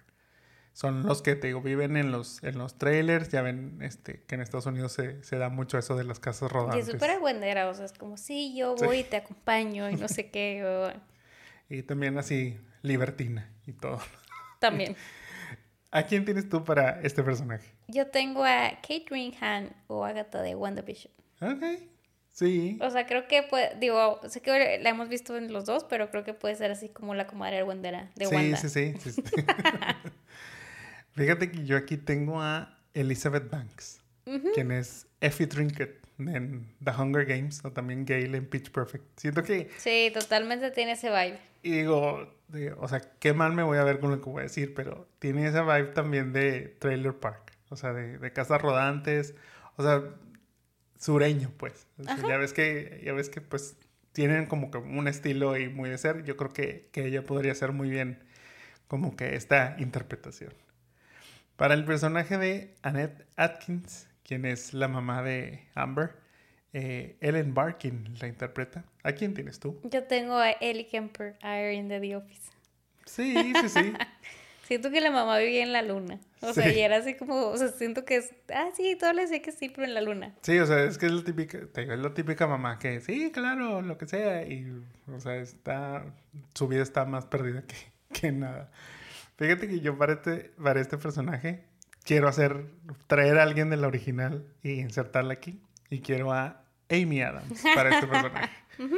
Son 0.74 1.04
los 1.04 1.22
que 1.22 1.36
te 1.36 1.48
digo, 1.48 1.62
viven 1.62 1.98
en 1.98 2.12
los, 2.12 2.42
en 2.44 2.58
los 2.58 2.78
trailers, 2.78 3.30
ya 3.30 3.42
ven 3.42 3.80
este, 3.82 4.24
que 4.24 4.36
en 4.36 4.42
Estados 4.42 4.68
Unidos 4.68 4.94
se, 4.94 5.22
se 5.24 5.38
da 5.38 5.50
mucho 5.50 5.78
eso 5.78 5.96
de 5.98 6.06
las 6.06 6.20
casas 6.20 6.50
Y 6.50 6.54
rodantes. 6.54 6.88
es 6.88 6.94
súper 6.94 7.10
argüendera, 7.12 7.68
o 7.68 7.74
sea, 7.74 7.86
es 7.86 7.92
como, 7.94 8.16
sí, 8.16 8.56
yo 8.58 8.76
Sí. 8.78 8.86
voy 8.86 9.00
y 9.00 9.04
te 9.04 9.18
acompaño 9.18 9.90
y 9.90 9.96
no 9.96 10.08
sé 10.08 10.30
qué. 10.30 10.64
o- 10.66 10.92
Y 11.70 11.84
también 11.84 12.18
así, 12.18 12.58
libertina 12.84 13.50
y 13.66 13.74
todo. 13.74 14.00
También. 14.60 14.96
¿A 15.92 16.04
quién 16.04 16.24
tienes 16.24 16.48
tú 16.48 16.64
para 16.64 17.02
este 17.02 17.22
personaje? 17.22 17.70
Yo 17.88 18.08
tengo 18.08 18.46
a 18.46 18.80
Kate 18.82 19.06
Ringham 19.10 19.70
o 19.88 20.06
Agatha 20.06 20.42
de 20.42 20.56
WandaVision. 20.56 21.14
Ok, 21.42 21.64
sí. 22.32 22.80
O 22.82 22.90
sea, 22.90 23.06
creo 23.06 23.28
que 23.28 23.44
puede, 23.44 23.78
digo, 23.78 24.22
sé 24.28 24.42
que 24.42 24.80
la 24.82 24.90
hemos 24.90 25.10
visto 25.10 25.36
en 25.36 25.52
los 25.52 25.66
dos, 25.66 25.84
pero 25.84 26.10
creo 26.10 26.24
que 26.24 26.34
puede 26.34 26.56
ser 26.56 26.72
así 26.72 26.88
como 26.88 27.14
la 27.14 27.28
comadre 27.28 27.58
argüendera 27.58 28.10
de 28.16 28.26
sí, 28.26 28.36
Wanda. 28.36 28.58
sí, 28.58 28.70
sí, 28.70 28.94
sí, 29.00 29.12
sí. 29.12 29.22
Fíjate 31.12 31.52
que 31.52 31.66
yo 31.66 31.76
aquí 31.76 31.98
tengo 31.98 32.42
a 32.42 32.78
Elizabeth 32.94 33.50
Banks, 33.50 34.02
quien 34.54 34.72
es 34.72 35.08
Effie 35.20 35.48
Trinket 35.48 36.01
en 36.30 36.68
The 36.84 36.92
Hunger 36.92 37.26
Games 37.26 37.64
o 37.66 37.72
también 37.72 38.06
Gale 38.06 38.38
en 38.38 38.46
Pitch 38.46 38.72
Perfect. 38.72 39.04
Siento 39.20 39.44
que, 39.44 39.70
Sí, 39.78 40.12
totalmente 40.14 40.72
tiene 40.72 40.94
ese 40.94 41.10
vibe. 41.10 41.40
y 41.64 41.72
digo, 41.72 42.34
digo, 42.48 42.78
o 42.80 42.88
sea, 42.88 43.02
qué 43.20 43.34
mal 43.34 43.54
me 43.54 43.64
voy 43.64 43.78
a 43.78 43.84
ver 43.84 44.00
con 44.00 44.12
lo 44.12 44.22
que 44.22 44.30
voy 44.30 44.40
a 44.42 44.44
decir, 44.44 44.74
pero 44.74 45.08
tiene 45.20 45.48
esa 45.48 45.62
vibe 45.64 45.94
también 45.94 46.34
de 46.34 46.76
Trailer 46.80 47.14
Park. 47.14 47.54
o 47.70 47.76
sea, 47.76 47.94
de, 47.94 48.18
de 48.18 48.34
casas 48.34 48.62
rodantes, 48.62 49.36
o 49.78 49.84
sea, 49.84 50.04
sureño, 50.98 51.52
pues. 51.58 51.88
O 52.00 52.04
sea, 52.04 52.18
ya 52.28 52.38
ves 52.38 52.54
que, 52.54 53.02
ya 53.06 53.14
ves 53.14 53.30
que, 53.30 53.42
pues, 53.42 53.78
tienen 54.12 54.46
como 54.46 54.72
que 54.72 54.78
un 54.78 55.08
estilo 55.08 55.58
y 55.58 55.70
muy 55.70 55.90
de 55.90 55.98
ser. 55.98 56.24
Yo 56.26 56.36
creo 56.38 56.52
que, 56.52 56.90
que 56.92 57.06
ella 57.06 57.24
podría 57.24 57.54
hacer 57.54 57.72
muy 57.72 57.90
bien 57.90 58.20
como 58.88 59.16
que 59.16 59.36
esta 59.36 59.76
interpretación. 59.80 60.54
Para 61.56 61.74
el 61.76 61.86
personaje 61.86 62.38
de 62.38 62.76
Annette 62.82 63.26
Atkins, 63.38 64.08
quien 64.32 64.46
es 64.46 64.74
la 64.74 64.88
mamá 64.88 65.22
de 65.24 65.68
Amber, 65.76 66.16
eh, 66.72 67.18
Ellen 67.20 67.54
Barkin 67.54 68.16
la 68.22 68.30
interpreta. 68.30 68.86
¿A 69.04 69.12
quién 69.12 69.34
tienes 69.34 69.60
tú? 69.60 69.78
Yo 69.84 70.06
tengo 70.06 70.38
a 70.38 70.52
Ellie 70.52 70.88
Kemper, 70.88 71.36
a 71.42 71.60
Erin 71.60 71.90
de 71.90 72.00
The 72.00 72.16
Office. 72.16 72.50
Sí, 73.06 73.36
sí, 73.60 73.68
sí. 73.68 73.94
siento 74.64 74.90
que 74.90 75.02
la 75.02 75.12
mamá 75.12 75.38
vivía 75.38 75.64
en 75.64 75.74
la 75.74 75.82
luna. 75.82 76.22
O 76.40 76.54
sea, 76.54 76.72
y 76.72 76.80
era 76.80 76.96
así 76.96 77.16
como, 77.16 77.48
o 77.48 77.58
sea, 77.58 77.68
siento 77.74 78.06
que 78.06 78.16
es, 78.16 78.34
ah, 78.56 78.70
sí, 78.74 78.96
todo 78.98 79.12
le 79.12 79.28
sé 79.28 79.42
que 79.42 79.52
sí, 79.52 79.68
pero 79.68 79.86
en 79.86 79.94
la 79.94 80.00
luna. 80.00 80.34
Sí, 80.44 80.58
o 80.60 80.66
sea, 80.66 80.82
es 80.86 80.98
que 80.98 81.08
es 81.08 81.12
la 81.12 81.26
típica, 81.26 81.68
te 81.68 81.82
digo, 81.82 81.92
es 81.92 82.00
la 82.00 82.14
típica 82.14 82.48
mamá 82.48 82.80
que, 82.80 83.02
sí, 83.02 83.34
claro, 83.34 83.82
lo 83.82 83.98
que 83.98 84.08
sea, 84.08 84.48
y, 84.48 84.82
o 85.14 85.20
sea, 85.20 85.36
está, 85.36 86.06
su 86.54 86.70
vida 86.70 86.84
está 86.84 87.04
más 87.04 87.26
perdida 87.26 87.64
que, 87.64 87.76
que 88.18 88.32
nada. 88.32 88.72
Fíjate 89.36 89.68
que 89.68 89.82
yo 89.82 89.98
para 89.98 90.14
este, 90.14 90.54
para 90.64 90.80
este 90.80 90.98
personaje 90.98 91.66
quiero 92.04 92.28
hacer, 92.28 92.66
traer 93.08 93.40
a 93.40 93.44
alguien 93.44 93.70
de 93.70 93.78
la 93.78 93.88
original 93.88 94.46
y 94.64 94.80
insertarla 94.80 95.34
aquí. 95.34 95.62
Y 95.90 96.00
quiero 96.00 96.32
a 96.32 96.64
Amy 96.90 97.22
Adams 97.22 97.64
para 97.76 97.96
este 97.96 98.08
personaje. 98.08 98.50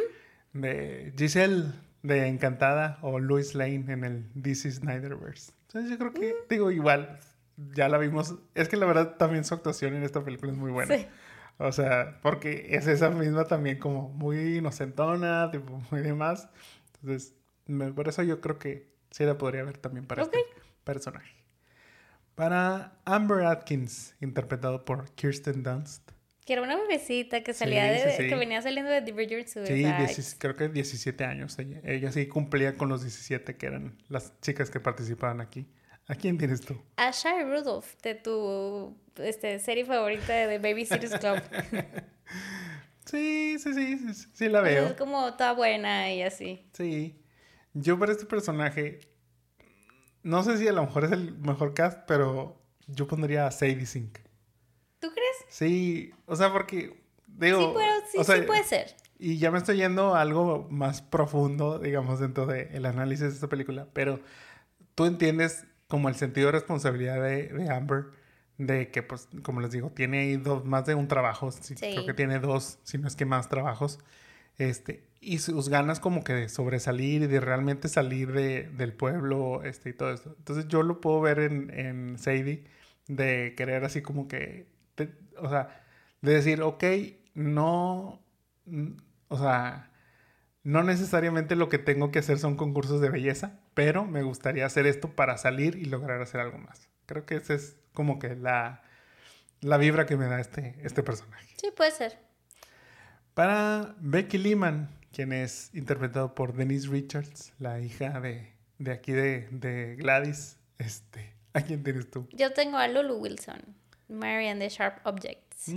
De 0.53 1.11
Giselle 1.17 1.71
de 2.03 2.27
Encantada 2.27 2.99
o 3.01 3.17
Louis 3.17 3.55
Lane 3.55 3.85
en 3.87 4.03
el 4.03 4.29
DC 4.35 4.71
Snyderverse. 4.71 5.51
Entonces 5.67 5.89
yo 5.89 5.97
creo 5.97 6.13
que, 6.13 6.35
digo, 6.47 6.69
igual, 6.69 7.19
ya 7.57 7.89
la 7.89 7.97
vimos. 7.97 8.35
Es 8.53 8.69
que 8.69 8.77
la 8.77 8.85
verdad 8.85 9.15
también 9.17 9.45
su 9.45 9.55
actuación 9.55 9.95
en 9.95 10.03
esta 10.03 10.23
película 10.23 10.51
es 10.51 10.57
muy 10.57 10.71
buena. 10.71 10.95
Sí. 10.95 11.07
O 11.57 11.71
sea, 11.71 12.19
porque 12.21 12.67
es 12.71 12.87
esa 12.87 13.09
misma 13.09 13.45
también 13.45 13.79
como 13.79 14.09
muy 14.09 14.57
inocentona, 14.57 15.49
tipo, 15.49 15.81
muy 15.91 16.01
demás. 16.01 16.49
Entonces, 17.01 17.33
por 17.95 18.07
eso 18.07 18.21
yo 18.23 18.41
creo 18.41 18.59
que 18.59 18.91
sí 19.11 19.23
la 19.23 19.37
podría 19.37 19.63
ver 19.63 19.77
también 19.77 20.05
para 20.05 20.23
este 20.23 20.39
personaje. 20.83 21.42
Para 22.35 22.93
Amber 23.05 23.45
Atkins, 23.45 24.15
interpretado 24.21 24.85
por 24.85 25.11
Kirsten 25.11 25.63
Dunst. 25.63 26.11
Que 26.45 26.53
era 26.53 26.61
una 26.61 26.75
bebecita 26.75 27.41
que 27.41 27.53
salía 27.53 27.85
de, 27.85 28.27
que 28.27 28.35
venía 28.35 28.61
saliendo 28.61 28.91
de 28.91 28.99
Divergent 29.01 29.47
Sí, 29.47 29.85
creo 30.37 30.55
que 30.55 30.67
17 30.67 31.23
años. 31.23 31.57
Ella, 31.57 31.79
ella 31.85 32.11
sí 32.11 32.27
cumplía 32.27 32.75
con 32.75 32.89
los 32.89 33.01
17 33.01 33.55
que 33.55 33.65
eran 33.65 33.97
las 34.09 34.39
chicas 34.41 34.69
que 34.69 34.81
participaban 34.81 35.39
aquí. 35.39 35.67
¿A 36.07 36.15
quién 36.15 36.37
tienes 36.37 36.59
tú? 36.59 36.81
A 36.97 37.11
Shai 37.11 37.43
Rudolph, 37.43 37.95
de 38.01 38.15
tu 38.15 38.97
este, 39.17 39.59
serie 39.59 39.85
favorita 39.85 40.33
de 40.33 40.57
Babysitters 40.57 41.17
Club. 41.17 41.41
sí, 43.05 43.55
sí, 43.57 43.73
sí, 43.73 43.97
sí, 44.13 44.27
sí, 44.33 44.49
la 44.49 44.59
veo. 44.61 44.87
Es 44.87 44.93
como 44.93 45.33
toda 45.35 45.53
buena 45.53 46.11
y 46.13 46.23
así. 46.23 46.67
Sí. 46.73 47.21
Yo 47.73 47.97
para 47.97 48.11
este 48.11 48.25
personaje, 48.25 48.99
no 50.23 50.43
sé 50.43 50.57
si 50.57 50.67
a 50.67 50.71
lo 50.73 50.83
mejor 50.83 51.05
es 51.05 51.11
el 51.11 51.37
mejor 51.37 51.73
cast, 51.73 51.99
pero 52.07 52.61
yo 52.87 53.07
pondría 53.07 53.47
a 53.47 53.51
Sadie 53.51 53.85
Sink. 53.85 54.19
¿Tú 54.99 55.11
crees? 55.11 55.37
Sí, 55.49 56.11
o 56.25 56.35
sea, 56.35 56.51
porque 56.51 57.03
digo... 57.27 57.59
Sí, 57.59 57.67
pero 57.75 58.25
sí, 58.25 58.33
sí 58.33 58.41
puede 58.47 58.63
ser. 58.63 58.95
Y 59.19 59.37
ya 59.37 59.51
me 59.51 59.57
estoy 59.57 59.77
yendo 59.77 60.15
a 60.15 60.21
algo 60.21 60.67
más 60.69 61.01
profundo, 61.01 61.79
digamos, 61.79 62.19
dentro 62.19 62.45
del 62.45 62.85
análisis 62.85 63.27
de 63.27 63.33
esta 63.33 63.47
película, 63.47 63.87
pero 63.93 64.19
tú 64.95 65.05
entiendes 65.05 65.65
como 65.87 66.09
el 66.09 66.15
sentido 66.15 66.47
de 66.47 66.53
responsabilidad 66.53 67.21
de, 67.21 67.47
de 67.47 67.69
Amber, 67.69 68.05
de 68.57 68.91
que, 68.91 69.03
pues, 69.03 69.27
como 69.43 69.61
les 69.61 69.71
digo, 69.71 69.91
tiene 69.91 70.19
ahí 70.19 70.37
dos, 70.37 70.65
más 70.65 70.85
de 70.85 70.95
un 70.95 71.07
trabajo, 71.07 71.51
sí. 71.51 71.75
creo 71.75 72.05
que 72.05 72.13
tiene 72.13 72.39
dos, 72.39 72.79
si 72.83 72.97
no 72.97 73.07
es 73.07 73.15
que 73.15 73.25
más 73.25 73.49
trabajos, 73.49 73.99
este, 74.57 75.03
y 75.19 75.39
sus 75.39 75.69
ganas 75.69 75.99
como 75.99 76.23
que 76.23 76.33
de 76.33 76.49
sobresalir 76.49 77.23
y 77.23 77.27
de 77.27 77.39
realmente 77.39 77.87
salir 77.87 78.31
de, 78.31 78.69
del 78.69 78.93
pueblo, 78.93 79.63
este, 79.63 79.89
y 79.89 79.93
todo 79.93 80.11
eso. 80.13 80.35
Entonces 80.37 80.67
yo 80.67 80.83
lo 80.83 81.01
puedo 81.01 81.21
ver 81.21 81.39
en, 81.39 81.69
en 81.77 82.17
Sadie, 82.17 82.65
de 83.07 83.53
querer 83.57 83.83
así 83.83 84.01
como 84.01 84.27
que 84.27 84.73
o 85.37 85.49
sea, 85.49 85.83
de 86.21 86.33
decir, 86.33 86.61
ok, 86.61 86.83
no, 87.33 88.21
o 89.27 89.37
sea, 89.37 89.91
no 90.63 90.83
necesariamente 90.83 91.55
lo 91.55 91.69
que 91.69 91.77
tengo 91.79 92.11
que 92.11 92.19
hacer 92.19 92.39
son 92.39 92.55
concursos 92.55 93.01
de 93.01 93.09
belleza, 93.09 93.59
pero 93.73 94.05
me 94.05 94.23
gustaría 94.23 94.65
hacer 94.65 94.85
esto 94.85 95.09
para 95.09 95.37
salir 95.37 95.75
y 95.75 95.85
lograr 95.85 96.21
hacer 96.21 96.41
algo 96.41 96.57
más. 96.57 96.89
Creo 97.05 97.25
que 97.25 97.35
esa 97.35 97.53
es 97.53 97.77
como 97.93 98.19
que 98.19 98.35
la, 98.35 98.83
la 99.61 99.77
vibra 99.77 100.05
que 100.05 100.15
me 100.15 100.25
da 100.25 100.39
este, 100.39 100.75
este 100.83 101.03
personaje. 101.03 101.47
Sí, 101.57 101.71
puede 101.75 101.91
ser. 101.91 102.17
Para 103.33 103.95
Becky 103.99 104.37
Lehman, 104.37 104.89
quien 105.11 105.33
es 105.33 105.71
interpretado 105.73 106.35
por 106.35 106.53
Denise 106.53 106.87
Richards, 106.87 107.53
la 107.59 107.79
hija 107.79 108.19
de, 108.19 108.53
de 108.77 108.91
aquí 108.91 109.11
de, 109.11 109.47
de 109.49 109.95
Gladys, 109.95 110.57
este, 110.77 111.33
¿a 111.53 111.61
quién 111.61 111.83
tienes 111.83 112.11
tú? 112.11 112.27
Yo 112.33 112.53
tengo 112.53 112.77
a 112.77 112.87
Lulu 112.87 113.15
Wilson. 113.15 113.61
Mary 114.07 114.47
and 114.47 114.61
the 114.61 114.69
Sharp 114.69 114.99
Objects. 115.05 115.71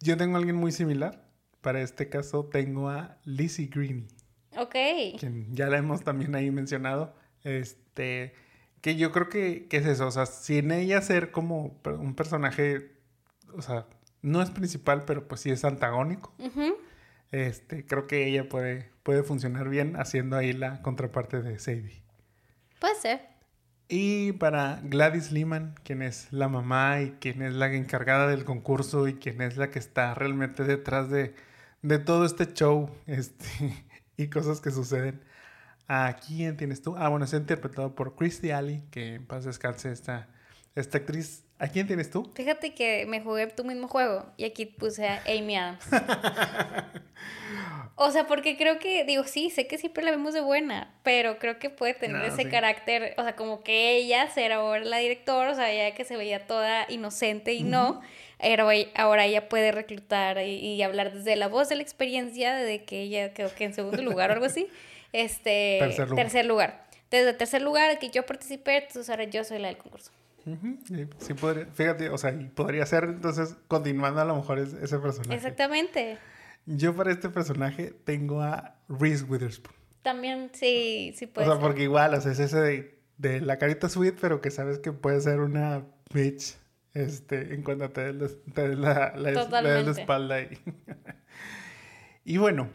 Yo 0.00 0.16
tengo 0.16 0.36
a 0.36 0.38
alguien 0.38 0.56
muy 0.56 0.72
similar. 0.72 1.24
Para 1.60 1.80
este 1.80 2.08
caso 2.08 2.46
tengo 2.46 2.88
a 2.88 3.18
Lizzie 3.24 3.66
Greene. 3.66 4.06
Ok. 4.56 4.74
Quien 5.18 5.54
ya 5.54 5.68
la 5.68 5.78
hemos 5.78 6.02
también 6.02 6.34
ahí 6.34 6.50
mencionado. 6.50 7.14
Este, 7.42 8.34
que 8.80 8.96
yo 8.96 9.12
creo 9.12 9.28
que, 9.28 9.66
es 9.70 9.86
eso. 9.86 10.06
O 10.06 10.10
sea, 10.10 10.26
sin 10.26 10.70
ella 10.70 11.00
ser 11.00 11.30
como 11.30 11.80
un 11.84 12.14
personaje, 12.14 12.92
o 13.56 13.62
sea, 13.62 13.86
no 14.24 14.40
es 14.40 14.50
principal, 14.50 15.04
pero 15.04 15.28
pues 15.28 15.42
sí 15.42 15.50
es 15.50 15.64
antagónico. 15.64 16.34
Este, 17.30 17.84
creo 17.84 18.06
que 18.06 18.26
ella 18.26 18.48
puede, 18.48 18.90
puede 19.02 19.22
funcionar 19.22 19.68
bien 19.68 19.96
haciendo 19.96 20.36
ahí 20.36 20.54
la 20.54 20.80
contraparte 20.80 21.42
de 21.42 21.58
Sadie. 21.58 22.02
Puede 22.80 22.94
ser. 22.94 23.20
Y 23.86 24.32
para 24.32 24.80
Gladys 24.82 25.30
Lehman, 25.30 25.74
quien 25.84 26.00
es 26.00 26.32
la 26.32 26.48
mamá 26.48 27.02
y 27.02 27.10
quien 27.20 27.42
es 27.42 27.52
la 27.52 27.70
encargada 27.72 28.26
del 28.26 28.46
concurso 28.46 29.08
y 29.08 29.14
quien 29.14 29.42
es 29.42 29.58
la 29.58 29.70
que 29.70 29.78
está 29.78 30.14
realmente 30.14 30.64
detrás 30.64 31.10
de, 31.10 31.34
todo 32.06 32.24
este 32.24 32.50
show 32.54 32.90
este, 33.06 33.84
y 34.16 34.28
cosas 34.28 34.62
que 34.62 34.70
suceden. 34.70 35.20
¿A 35.86 36.16
quién 36.26 36.56
tienes 36.56 36.80
tú? 36.80 36.96
Ah, 36.96 37.10
bueno, 37.10 37.26
es 37.26 37.34
interpretado 37.34 37.94
por 37.94 38.16
Christy 38.16 38.52
Alley, 38.52 38.84
que 38.90 39.16
en 39.16 39.26
paz 39.26 39.44
descanse 39.44 39.92
esta, 39.92 40.28
esta 40.74 40.98
actriz. 40.98 41.44
¿A 41.58 41.68
quién 41.68 41.86
tienes 41.86 42.10
tú? 42.10 42.30
Fíjate 42.34 42.74
que 42.74 43.06
me 43.06 43.20
jugué 43.20 43.46
tu 43.46 43.64
mismo 43.64 43.86
juego 43.88 44.26
y 44.36 44.44
aquí 44.44 44.66
puse 44.66 45.06
a 45.06 45.22
Amy 45.26 45.56
Adams. 45.56 45.84
O 47.96 48.10
sea, 48.10 48.26
porque 48.26 48.56
creo 48.56 48.80
que, 48.80 49.04
digo, 49.04 49.22
sí, 49.22 49.50
sé 49.50 49.68
que 49.68 49.78
siempre 49.78 50.02
la 50.02 50.10
vemos 50.10 50.34
de 50.34 50.40
buena, 50.40 50.92
pero 51.04 51.38
creo 51.38 51.60
que 51.60 51.70
puede 51.70 51.94
tener 51.94 52.24
ese 52.24 52.48
carácter, 52.48 53.14
o 53.18 53.22
sea, 53.22 53.36
como 53.36 53.62
que 53.62 53.94
ella 53.94 54.28
ser 54.30 54.50
ahora 54.50 54.84
la 54.84 54.98
directora, 54.98 55.52
o 55.52 55.54
sea, 55.54 55.72
ya 55.72 55.94
que 55.94 56.04
se 56.04 56.16
veía 56.16 56.44
toda 56.44 56.86
inocente 56.88 57.52
y 57.52 57.62
no, 57.62 58.00
pero 58.40 58.68
ahora 58.96 59.26
ella 59.26 59.48
puede 59.48 59.70
reclutar 59.70 60.42
y, 60.42 60.82
hablar 60.82 61.12
desde 61.12 61.36
la 61.36 61.46
voz 61.46 61.68
de 61.68 61.76
la 61.76 61.82
experiencia, 61.82 62.56
de 62.56 62.84
que 62.84 63.02
ella 63.02 63.32
creo 63.32 63.54
que 63.54 63.62
en 63.62 63.74
segundo 63.74 64.02
lugar 64.02 64.30
o 64.30 64.32
algo 64.32 64.46
así, 64.46 64.66
este, 65.12 65.78
tercer 66.16 66.46
lugar. 66.46 66.84
Desde 67.12 67.32
tercer 67.32 67.62
lugar, 67.62 68.00
que 68.00 68.10
yo 68.10 68.26
participé, 68.26 68.88
tú 68.92 69.04
sabes, 69.04 69.30
yo 69.30 69.44
soy 69.44 69.60
la 69.60 69.68
del 69.68 69.76
concurso. 69.76 70.10
Sí, 71.18 71.34
podría, 71.34 71.66
fíjate, 71.66 72.10
o 72.10 72.18
sea, 72.18 72.38
podría 72.54 72.84
ser 72.86 73.04
entonces 73.04 73.56
continuando 73.68 74.20
a 74.20 74.24
lo 74.24 74.36
mejor 74.36 74.58
ese 74.58 74.98
personaje. 74.98 75.34
Exactamente. 75.34 76.18
Yo 76.66 76.94
para 76.94 77.12
este 77.12 77.28
personaje 77.28 77.94
tengo 78.04 78.42
a 78.42 78.76
Reese 78.88 79.24
Witherspoon. 79.24 79.74
También 80.02 80.50
sí, 80.52 81.14
sí 81.16 81.26
puede 81.26 81.48
O 81.48 81.52
sea, 81.52 81.60
porque 81.60 81.84
igual, 81.84 82.14
o 82.14 82.20
sea, 82.20 82.32
es 82.32 82.38
ese 82.38 82.94
de, 83.18 83.40
la 83.40 83.58
carita 83.58 83.88
sweet, 83.88 84.16
pero 84.20 84.40
que 84.40 84.50
sabes 84.50 84.78
que 84.78 84.92
puede 84.92 85.20
ser 85.20 85.40
una 85.40 85.86
bitch 86.12 86.56
este, 86.92 87.54
en 87.54 87.62
cuanto 87.62 87.90
te 87.90 88.12
des, 88.12 88.36
la, 88.54 89.14
la, 89.16 89.80
espalda. 89.90 90.42
Y, 90.42 90.58
y 92.34 92.36
bueno, 92.36 92.68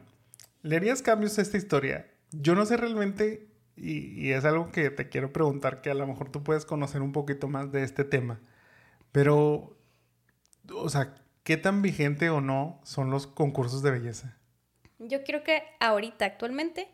¿le 0.63 0.75
harías 0.75 1.01
cambios 1.01 1.37
a 1.37 1.43
esta 1.43 1.57
historia? 1.57 2.07
Yo 2.31 2.55
no 2.55 2.65
sé 2.65 2.77
realmente, 2.77 3.48
y, 3.79 4.13
y 4.15 4.33
es 4.33 4.45
algo 4.45 4.71
que 4.71 4.89
te 4.89 5.09
quiero 5.09 5.33
preguntar, 5.33 5.81
que 5.81 5.89
a 5.89 5.93
lo 5.93 6.05
mejor 6.05 6.31
tú 6.31 6.43
puedes 6.43 6.65
conocer 6.65 7.01
un 7.01 7.11
poquito 7.11 7.47
más 7.47 7.71
de 7.71 7.83
este 7.83 8.03
tema, 8.03 8.39
pero, 9.11 9.77
o 10.73 10.89
sea, 10.89 11.15
¿qué 11.43 11.57
tan 11.57 11.81
vigente 11.81 12.29
o 12.29 12.41
no 12.41 12.79
son 12.83 13.09
los 13.09 13.27
concursos 13.27 13.81
de 13.81 13.91
belleza? 13.91 14.37
Yo 14.99 15.23
creo 15.23 15.43
que 15.43 15.63
ahorita, 15.79 16.25
actualmente, 16.25 16.89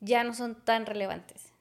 ya 0.00 0.24
no 0.24 0.34
son 0.34 0.64
tan 0.64 0.86
relevantes. 0.86 1.52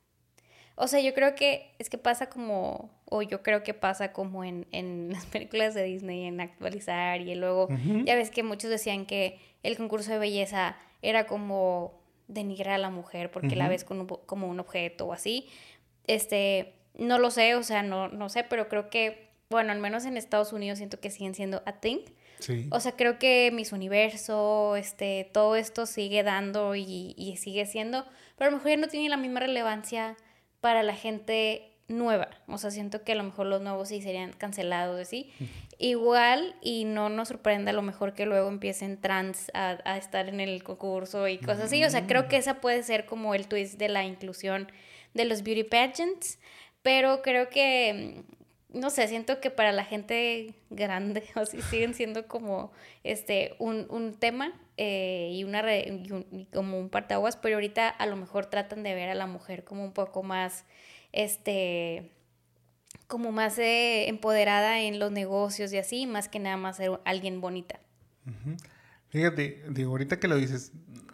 O 0.76 0.88
sea, 0.88 1.02
yo 1.02 1.14
creo 1.14 1.36
que 1.36 1.76
es 1.78 1.90
que 1.90 1.98
pasa 1.98 2.30
como, 2.30 2.90
o 3.04 3.22
yo 3.22 3.44
creo 3.44 3.64
que 3.64 3.74
pasa 3.74 4.14
como 4.14 4.46
en, 4.46 4.66
las 5.12 5.26
películas 5.26 5.74
de 5.74 5.84
Disney, 5.84 6.26
en 6.26 6.40
actualizar 6.40 7.20
y 7.20 7.36
luego, 7.36 7.68
ya 8.06 8.16
ves 8.16 8.32
que 8.32 8.44
muchos 8.44 8.70
decían 8.70 9.06
que 9.06 9.40
el 9.64 9.76
concurso 9.76 10.12
de 10.12 10.20
belleza 10.20 10.78
era 11.02 11.28
como 11.28 11.99
denigrar 12.30 12.76
a 12.76 12.78
la 12.78 12.90
mujer 12.90 13.30
porque 13.32 13.58
la 13.58 13.68
ves 13.68 13.84
como 13.84 14.48
un 14.48 14.60
objeto 14.62 15.08
o 15.08 15.14
así. 15.14 15.48
Este, 16.08 16.76
no 16.98 17.20
lo 17.20 17.32
sé, 17.32 17.56
o 17.56 17.64
sea, 17.64 17.84
no, 17.84 18.08
no 18.08 18.30
sé, 18.30 18.46
pero 18.46 18.70
creo 18.70 18.90
que 18.90 19.30
bueno, 19.50 19.72
al 19.72 19.80
menos 19.80 20.06
en 20.06 20.16
Estados 20.16 20.54
Unidos 20.54 20.78
siento 20.78 21.00
que 21.00 21.10
siguen 21.10 21.34
siendo 21.34 21.64
a 21.66 21.74
thing. 21.74 22.00
Sí. 22.40 22.68
O 22.72 22.80
sea, 22.80 22.94
creo 22.94 23.18
que 23.18 23.52
Miss 23.52 23.74
Universo, 23.74 24.76
este, 24.76 25.30
todo 25.34 25.56
esto 25.56 25.86
sigue 25.86 26.24
dando 26.24 26.76
y, 26.76 27.16
y 27.18 27.38
sigue 27.38 27.66
siendo, 27.66 28.06
pero 28.38 28.48
a 28.48 28.52
lo 28.52 28.58
mejor 28.58 28.72
ya 28.72 28.78
no 28.78 28.88
tiene 28.88 29.10
la 29.10 29.18
misma 29.18 29.42
relevancia 29.42 30.16
para 30.62 30.84
la 30.84 30.96
gente 30.96 31.69
nueva. 31.90 32.30
O 32.48 32.58
sea, 32.58 32.72
siento 32.72 33.04
que 33.04 33.12
a 33.12 33.16
lo 33.16 33.24
mejor 33.24 33.48
los 33.48 33.62
nuevos 33.62 33.90
sí 33.90 34.02
serían 34.02 34.32
cancelados, 34.34 35.08
¿sí? 35.08 35.32
Igual, 35.78 36.56
y 36.62 36.86
no 36.86 37.10
nos 37.10 37.30
sorprende 37.30 37.72
a 37.72 37.74
lo 37.74 37.82
mejor 37.82 38.14
que 38.14 38.26
luego 38.26 38.48
empiecen 38.50 39.00
trans 39.00 39.50
a, 39.54 39.78
a 39.86 39.98
estar 39.98 40.28
en 40.30 40.40
el 40.40 40.62
concurso 40.64 41.28
y 41.28 41.38
cosas 41.38 41.66
así. 41.66 41.84
O 41.84 41.90
sea, 41.90 42.06
creo 42.08 42.28
que 42.28 42.38
esa 42.38 42.62
puede 42.62 42.84
ser 42.84 43.06
como 43.06 43.34
el 43.36 43.48
twist 43.48 43.78
de 43.80 43.90
la 43.90 44.04
inclusión 44.04 44.72
de 45.14 45.26
los 45.26 45.44
beauty 45.44 45.64
pageants. 45.64 46.40
Pero 46.82 47.22
creo 47.22 47.50
que, 47.50 48.24
no 48.74 48.90
sé, 48.90 49.08
siento 49.08 49.40
que 49.42 49.50
para 49.52 49.72
la 49.72 49.84
gente 49.86 50.54
grande, 50.70 51.24
o 51.36 51.46
sí 51.46 51.62
siguen 51.62 51.94
siendo 51.94 52.28
como 52.28 52.72
este 53.04 53.56
un, 53.60 53.88
un 53.90 54.14
tema 54.20 54.54
eh, 54.78 55.30
y 55.34 55.44
una 55.44 55.62
re- 55.62 55.88
y 56.06 56.12
un- 56.12 56.26
y 56.32 56.46
como 56.46 56.80
un 56.80 56.90
partaguas, 56.90 57.36
pero 57.38 57.56
ahorita 57.56 57.90
a 57.90 58.06
lo 58.06 58.16
mejor 58.16 58.46
tratan 58.46 58.84
de 58.84 58.94
ver 58.96 59.10
a 59.10 59.16
la 59.16 59.28
mujer 59.28 59.64
como 59.64 59.84
un 59.84 59.92
poco 59.94 60.24
más 60.24 60.66
este 61.12 62.12
como 63.08 63.32
más 63.32 63.58
eh, 63.58 64.08
empoderada 64.08 64.82
en 64.82 65.00
los 65.00 65.12
negocios 65.12 65.74
y 65.74 65.78
así, 65.78 66.06
más 66.06 66.30
que 66.30 66.38
nada 66.38 66.58
más 66.58 66.78
ser 66.78 67.00
alguien 67.06 67.42
bonita. 67.42 67.80
Fíjate, 69.08 69.64
digo, 69.70 69.90
ahorita 69.92 70.20
que 70.20 70.28
lo 70.28 70.36
dices, 70.36 70.74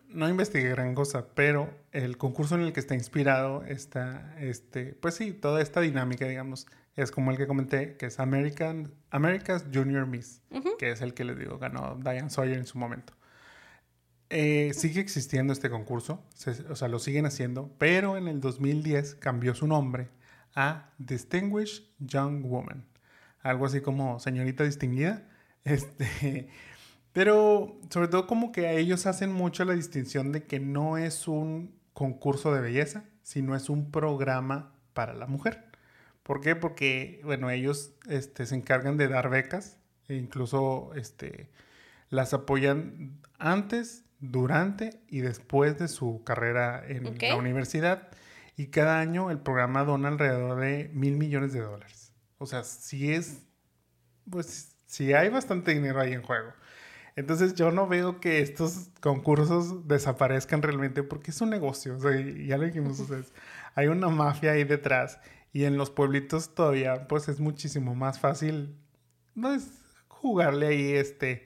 no 0.09 0.27
investigué 0.27 0.69
gran 0.69 0.93
cosa, 0.93 1.27
pero 1.35 1.73
el 1.93 2.17
concurso 2.17 2.55
en 2.55 2.61
el 2.61 2.73
que 2.73 2.81
está 2.81 2.95
inspirado 2.95 3.63
está, 3.63 4.35
este, 4.39 4.93
pues 4.93 5.15
sí, 5.15 5.31
toda 5.31 5.61
esta 5.61 5.79
dinámica, 5.79 6.27
digamos, 6.27 6.67
es 6.95 7.11
como 7.11 7.31
el 7.31 7.37
que 7.37 7.47
comenté, 7.47 7.95
que 7.95 8.07
es 8.07 8.19
American, 8.19 8.93
America's 9.09 9.65
Junior 9.73 10.05
Miss, 10.05 10.41
que 10.77 10.91
es 10.91 11.01
el 11.01 11.13
que 11.13 11.23
les 11.23 11.37
digo, 11.37 11.57
ganó 11.59 11.97
Diane 12.01 12.29
Sawyer 12.29 12.57
en 12.57 12.65
su 12.65 12.77
momento. 12.77 13.13
Eh, 14.29 14.71
sigue 14.73 15.01
existiendo 15.01 15.53
este 15.53 15.69
concurso, 15.69 16.23
o 16.69 16.75
sea, 16.75 16.87
lo 16.87 16.99
siguen 16.99 17.25
haciendo, 17.25 17.71
pero 17.77 18.17
en 18.17 18.27
el 18.27 18.39
2010 18.39 19.15
cambió 19.15 19.53
su 19.53 19.67
nombre 19.67 20.09
a 20.55 20.89
Distinguished 20.97 21.83
Young 21.99 22.43
Woman, 22.43 22.85
algo 23.41 23.65
así 23.65 23.81
como 23.81 24.19
señorita 24.19 24.63
distinguida. 24.63 25.27
Este, 25.65 26.47
pero 27.11 27.79
sobre 27.89 28.07
todo 28.07 28.27
como 28.27 28.51
que 28.51 28.67
a 28.67 28.73
ellos 28.73 29.07
hacen 29.07 29.33
mucho 29.33 29.65
la 29.65 29.73
distinción 29.73 30.31
de 30.31 30.43
que 30.43 30.59
no 30.59 30.99
es 30.99 31.27
un 31.27 31.73
concurso 31.93 32.53
de 32.53 32.61
belleza, 32.61 33.05
sino 33.23 33.55
es 33.55 33.67
un 33.67 33.89
programa 33.89 34.75
para 34.93 35.15
la 35.15 35.25
mujer. 35.25 35.65
¿Por 36.21 36.41
qué? 36.41 36.55
Porque, 36.55 37.21
bueno, 37.23 37.49
ellos 37.49 37.93
este, 38.07 38.45
se 38.45 38.55
encargan 38.55 38.97
de 38.97 39.07
dar 39.07 39.29
becas 39.29 39.79
e 40.07 40.15
incluso 40.15 40.91
este, 40.95 41.49
las 42.09 42.33
apoyan 42.33 43.19
antes, 43.39 44.04
durante 44.31 45.01
y 45.07 45.21
después 45.21 45.77
de 45.77 45.87
su 45.87 46.23
carrera 46.23 46.83
en 46.87 47.07
Ok. 47.07 47.21
la 47.23 47.35
universidad. 47.35 48.09
Y 48.57 48.67
cada 48.67 48.99
año 48.99 49.31
el 49.31 49.39
programa 49.39 49.83
dona 49.83 50.07
alrededor 50.07 50.59
de 50.59 50.89
mil 50.93 51.17
millones 51.17 51.51
de 51.53 51.59
dólares. 51.61 52.13
O 52.37 52.45
sea, 52.45 52.63
sí 52.63 53.11
es, 53.13 53.43
pues, 54.29 54.75
sí 54.85 55.13
hay 55.13 55.29
bastante 55.29 55.73
dinero 55.73 55.99
ahí 55.99 56.13
en 56.13 56.21
juego. 56.21 56.51
Entonces 57.17 57.55
yo 57.55 57.71
no 57.71 57.87
veo 57.87 58.19
que 58.19 58.39
estos 58.41 58.89
concursos 58.99 59.87
desaparezcan 59.87 60.61
realmente 60.61 61.01
porque 61.03 61.31
es 61.31 61.39
un 61.39 61.49
negocio, 61.49 61.95
o 61.95 61.99
sea, 61.99 62.11
ya 62.11 62.57
lo 62.57 62.65
dijimos, 62.65 62.99
o 62.99 63.05
sea, 63.07 63.19
es- 63.19 63.31
hay 63.73 63.87
una 63.87 64.09
mafia 64.09 64.51
ahí 64.51 64.65
detrás 64.65 65.19
y 65.53 65.63
en 65.63 65.77
los 65.77 65.89
pueblitos 65.91 66.53
todavía 66.55 67.07
pues 67.07 67.29
es 67.29 67.39
muchísimo 67.39 67.95
más 67.95 68.19
fácil, 68.19 68.75
no 69.33 69.53
es 69.53 69.65
jugarle 70.09 70.67
ahí 70.67 70.91
este, 70.93 71.45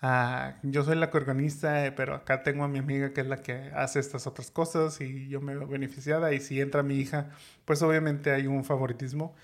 a, 0.00 0.54
yo 0.62 0.84
soy 0.84 0.96
la 0.96 1.10
coorganista, 1.10 1.86
eh, 1.86 1.92
pero 1.92 2.14
acá 2.14 2.42
tengo 2.42 2.64
a 2.64 2.68
mi 2.68 2.78
amiga 2.78 3.12
que 3.12 3.20
es 3.20 3.26
la 3.26 3.38
que 3.38 3.70
hace 3.74 3.98
estas 3.98 4.26
otras 4.26 4.50
cosas 4.50 5.00
y 5.00 5.28
yo 5.28 5.40
me 5.40 5.56
veo 5.56 5.66
beneficiada 5.66 6.32
y 6.32 6.40
si 6.40 6.60
entra 6.60 6.82
mi 6.82 6.96
hija, 6.96 7.30
pues 7.64 7.82
obviamente 7.82 8.30
hay 8.30 8.46
un 8.46 8.64
favoritismo. 8.64 9.34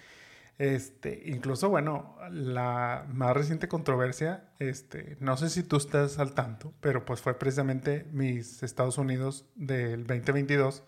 Este, 0.56 1.22
incluso, 1.26 1.68
bueno, 1.68 2.16
la 2.30 3.06
más 3.12 3.36
reciente 3.36 3.66
controversia, 3.66 4.44
este, 4.60 5.16
no 5.18 5.36
sé 5.36 5.50
si 5.50 5.64
tú 5.64 5.76
estás 5.76 6.20
al 6.20 6.32
tanto, 6.34 6.72
pero 6.80 7.04
pues 7.04 7.20
fue 7.20 7.36
precisamente 7.36 8.06
Miss 8.12 8.62
Estados 8.62 8.96
Unidos 8.96 9.46
del 9.56 10.06
2022, 10.06 10.84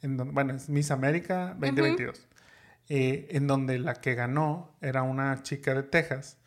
en 0.00 0.16
donde, 0.16 0.32
bueno, 0.32 0.54
es 0.54 0.70
Miss 0.70 0.90
América 0.90 1.54
2022, 1.58 2.26
eh, 2.88 3.28
en 3.32 3.46
donde 3.46 3.78
la 3.78 3.94
que 3.96 4.14
ganó 4.14 4.74
era 4.80 5.02
una 5.02 5.42
chica 5.42 5.74
de 5.74 5.82
Texas, 5.82 6.38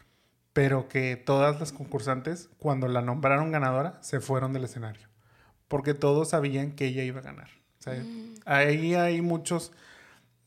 pero 0.58 0.88
que 0.90 1.16
todas 1.18 1.60
las 1.60 1.72
concursantes, 1.72 2.50
cuando 2.58 2.88
la 2.88 3.04
nombraron 3.04 3.52
ganadora, 3.52 4.00
se 4.02 4.22
fueron 4.22 4.54
del 4.54 4.64
escenario, 4.64 5.08
porque 5.68 5.94
todos 5.94 6.30
sabían 6.30 6.72
que 6.72 6.86
ella 6.88 7.04
iba 7.04 7.20
a 7.20 7.24
ganar. 7.24 7.50
O 7.80 7.84
sea, 7.84 8.04
ahí 8.46 8.96
hay 8.96 9.22
muchos 9.22 9.72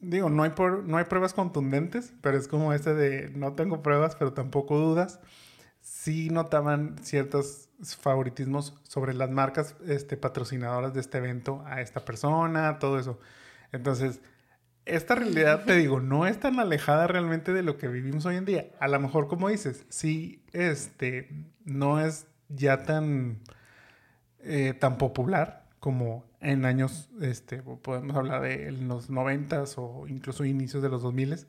digo, 0.00 0.28
no 0.28 0.42
hay, 0.42 0.50
por- 0.50 0.82
no 0.82 0.96
hay 0.96 1.04
pruebas 1.04 1.32
contundentes, 1.32 2.12
pero 2.22 2.36
es 2.36 2.48
como 2.48 2.72
este 2.72 2.92
de 2.94 3.30
no 3.36 3.52
tengo 3.52 3.82
pruebas, 3.84 4.16
pero 4.16 4.32
tampoco 4.32 4.76
dudas. 4.80 5.20
Sí 5.80 6.28
notaban 6.28 6.96
ciertos 7.02 7.68
favoritismos 8.00 8.74
sobre 8.82 9.14
las 9.14 9.30
marcas 9.30 9.76
este, 9.86 10.16
patrocinadoras 10.16 10.92
de 10.92 11.00
este 11.02 11.18
evento 11.18 11.62
a 11.66 11.82
esta 11.82 12.04
persona, 12.04 12.80
todo 12.80 12.98
eso. 12.98 13.20
Entonces, 13.70 14.20
esta 14.86 15.14
realidad, 15.14 15.64
te 15.64 15.76
digo, 15.76 16.00
no 16.00 16.26
es 16.26 16.40
tan 16.40 16.58
alejada 16.58 17.06
realmente 17.06 17.52
de 17.52 17.62
lo 17.62 17.76
que 17.76 17.88
vivimos 17.88 18.26
hoy 18.26 18.36
en 18.36 18.44
día. 18.44 18.70
A 18.80 18.88
lo 18.88 18.98
mejor, 19.00 19.28
como 19.28 19.48
dices, 19.48 19.86
sí, 19.88 20.42
este, 20.52 21.28
no 21.64 22.00
es 22.00 22.26
ya 22.48 22.82
tan, 22.84 23.40
eh, 24.40 24.74
tan 24.78 24.98
popular 24.98 25.68
como 25.78 26.24
en 26.40 26.64
años, 26.64 27.08
este, 27.20 27.62
podemos 27.62 28.16
hablar 28.16 28.42
de 28.42 28.72
los 28.72 29.10
noventas 29.10 29.74
o 29.78 30.06
incluso 30.08 30.44
inicios 30.44 30.82
de 30.82 30.88
los 30.88 31.02
2000 31.02 31.46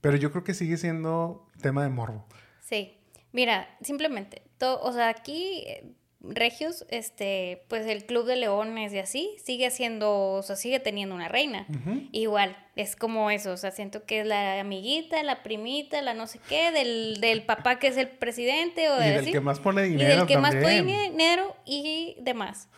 pero 0.00 0.16
yo 0.16 0.30
creo 0.30 0.44
que 0.44 0.54
sigue 0.54 0.76
siendo 0.76 1.46
tema 1.60 1.82
de 1.82 1.88
morbo. 1.88 2.26
Sí, 2.60 2.96
mira, 3.32 3.68
simplemente, 3.80 4.42
o 4.60 4.92
sea, 4.92 5.08
aquí 5.08 5.64
eh, 5.66 5.94
Regios, 6.20 6.86
este, 6.88 7.62
pues 7.68 7.86
el 7.86 8.04
Club 8.04 8.26
de 8.26 8.36
Leones 8.36 8.92
y 8.92 8.98
así, 8.98 9.36
sigue 9.44 9.70
siendo, 9.70 10.32
o 10.32 10.42
sea, 10.42 10.56
sigue 10.56 10.80
teniendo 10.80 11.14
una 11.14 11.28
reina. 11.28 11.66
Igual, 12.12 12.56
es 12.74 12.96
como 12.96 13.30
eso, 13.30 13.52
o 13.52 13.56
sea, 13.56 13.70
siento 13.70 14.04
que 14.04 14.20
es 14.20 14.26
la 14.26 14.60
amiguita, 14.60 15.22
la 15.22 15.42
primita, 15.42 16.02
la 16.02 16.14
no 16.14 16.26
sé 16.26 16.40
qué, 16.48 16.72
del, 16.72 17.20
del 17.20 17.42
papá 17.42 17.78
que 17.78 17.88
es 17.88 17.96
el 17.96 18.08
presidente 18.08 18.88
o 18.90 18.96
Y 18.96 19.04
de 19.04 19.10
del 19.10 19.20
así. 19.20 19.32
que 19.32 19.40
más 19.40 19.60
pone 19.60 19.86
Y 19.86 19.90
dinero 19.90 20.16
del 20.16 20.26
que 20.26 20.38
más 20.38 20.54
pone 20.54 20.82
dinero 20.82 21.54
y 21.64 22.16
demás. 22.20 22.68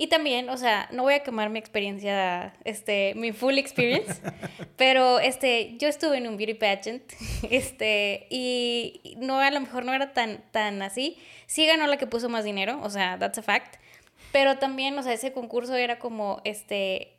Y 0.00 0.06
también, 0.06 0.48
o 0.48 0.56
sea, 0.56 0.88
no 0.92 1.02
voy 1.02 1.12
a 1.12 1.22
quemar 1.22 1.50
mi 1.50 1.58
experiencia, 1.58 2.54
este, 2.64 3.12
mi 3.16 3.32
full 3.32 3.58
experience, 3.58 4.22
pero 4.78 5.20
este, 5.20 5.76
yo 5.76 5.88
estuve 5.88 6.16
en 6.16 6.26
un 6.26 6.38
beauty 6.38 6.54
pageant, 6.54 7.02
este, 7.50 8.26
y 8.30 9.18
no, 9.18 9.40
a 9.40 9.50
lo 9.50 9.60
mejor 9.60 9.84
no 9.84 9.92
era 9.92 10.14
tan, 10.14 10.42
tan 10.52 10.80
así. 10.80 11.18
Sí 11.46 11.66
ganó 11.66 11.86
la 11.86 11.98
que 11.98 12.06
puso 12.06 12.30
más 12.30 12.44
dinero, 12.44 12.80
o 12.82 12.88
sea, 12.88 13.18
that's 13.18 13.36
a 13.36 13.42
fact. 13.42 13.76
Pero 14.32 14.56
también, 14.56 14.98
o 14.98 15.02
sea, 15.02 15.12
ese 15.12 15.34
concurso 15.34 15.74
era 15.74 15.98
como, 15.98 16.40
este, 16.44 17.18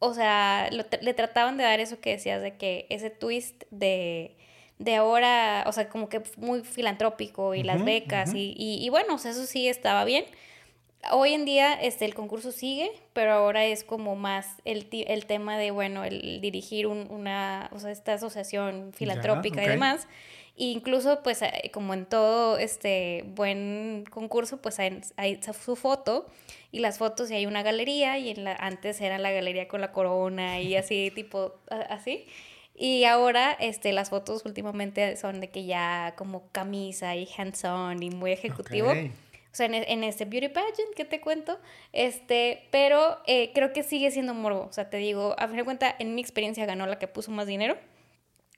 o 0.00 0.12
sea, 0.12 0.70
lo 0.72 0.86
le 1.00 1.14
trataban 1.14 1.56
de 1.56 1.62
dar 1.62 1.78
eso 1.78 2.00
que 2.00 2.10
decías, 2.10 2.42
de 2.42 2.56
que 2.56 2.88
ese 2.90 3.10
twist 3.10 3.62
de, 3.70 4.36
de 4.80 4.96
ahora, 4.96 5.62
o 5.68 5.72
sea, 5.72 5.88
como 5.88 6.08
que 6.08 6.20
muy 6.36 6.62
filantrópico 6.62 7.54
y 7.54 7.62
las 7.62 7.84
becas 7.84 8.34
y, 8.34 8.54
y, 8.56 8.84
y 8.84 8.88
bueno, 8.88 9.14
o 9.14 9.18
sea, 9.18 9.30
eso 9.30 9.46
sí 9.46 9.68
estaba 9.68 10.04
bien. 10.04 10.24
Hoy 11.12 11.32
en 11.32 11.44
día 11.44 11.74
este, 11.74 12.04
el 12.04 12.14
concurso 12.14 12.50
sigue, 12.52 12.90
pero 13.12 13.32
ahora 13.32 13.64
es 13.64 13.84
como 13.84 14.16
más 14.16 14.56
el, 14.64 14.88
el 14.90 15.26
tema 15.26 15.56
de, 15.56 15.70
bueno, 15.70 16.04
el 16.04 16.40
dirigir 16.40 16.86
un- 16.86 17.06
una, 17.10 17.70
o 17.72 17.78
sea, 17.78 17.90
esta 17.92 18.14
asociación 18.14 18.92
filantrópica 18.92 19.62
y 19.62 19.66
demás. 19.74 20.08
E 20.56 20.64
incluso, 20.64 21.22
pues, 21.22 21.40
eh, 21.42 21.70
como 21.72 21.94
en 21.94 22.04
todo 22.04 22.58
este 22.58 23.24
buen 23.28 24.04
concurso, 24.10 24.60
pues 24.60 24.80
hay, 24.80 25.00
hay 25.16 25.40
su 25.42 25.76
foto 25.76 26.26
y 26.72 26.80
las 26.80 26.98
fotos 26.98 27.30
y 27.30 27.34
hay 27.34 27.46
una 27.46 27.62
galería 27.62 28.18
y 28.18 28.30
en 28.30 28.42
la, 28.42 28.54
antes 28.54 29.00
era 29.00 29.18
la 29.18 29.30
galería 29.30 29.68
con 29.68 29.80
la 29.80 29.92
corona 29.92 30.60
y 30.60 30.74
así, 30.74 31.10
tipo, 31.14 31.54
así. 31.88 32.26
Y 32.74 33.04
ahora, 33.04 33.52
este, 33.52 33.92
las 33.92 34.10
fotos 34.10 34.44
últimamente 34.44 35.16
son 35.16 35.40
de 35.40 35.48
que 35.50 35.64
ya 35.64 36.14
como 36.16 36.48
camisa 36.50 37.14
y 37.16 37.28
hands-on 37.36 38.02
y 38.02 38.10
muy 38.10 38.32
ejecutivo. 38.32 38.90
Ok. 38.90 39.10
O 39.58 39.60
sea, 39.60 39.66
en, 39.66 39.74
e- 39.74 39.92
en 39.92 40.04
este 40.04 40.24
beauty 40.24 40.50
pageant 40.50 40.94
que 40.94 41.04
te 41.04 41.20
cuento, 41.20 41.58
este, 41.92 42.68
pero 42.70 43.18
eh, 43.26 43.50
creo 43.54 43.72
que 43.72 43.82
sigue 43.82 44.12
siendo 44.12 44.32
morbo. 44.32 44.66
O 44.66 44.72
sea, 44.72 44.88
te 44.88 44.98
digo, 44.98 45.34
a 45.36 45.48
fin 45.48 45.56
de 45.56 45.64
cuentas, 45.64 45.96
en 45.98 46.14
mi 46.14 46.20
experiencia 46.20 46.64
ganó 46.64 46.86
la 46.86 47.00
que 47.00 47.08
puso 47.08 47.32
más 47.32 47.48
dinero. 47.48 47.76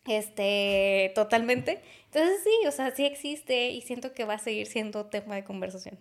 Este, 0.07 1.11
totalmente. 1.15 1.81
Entonces 2.05 2.43
sí, 2.45 2.67
o 2.67 2.71
sea, 2.71 2.91
sí 2.91 3.07
existe 3.07 3.71
y 3.71 3.81
siento 3.81 4.13
que 4.13 4.27
va 4.27 4.35
a 4.35 4.39
seguir 4.39 4.67
siendo 4.67 5.07
tema 5.07 5.37
de 5.37 5.43
conversación. 5.43 5.99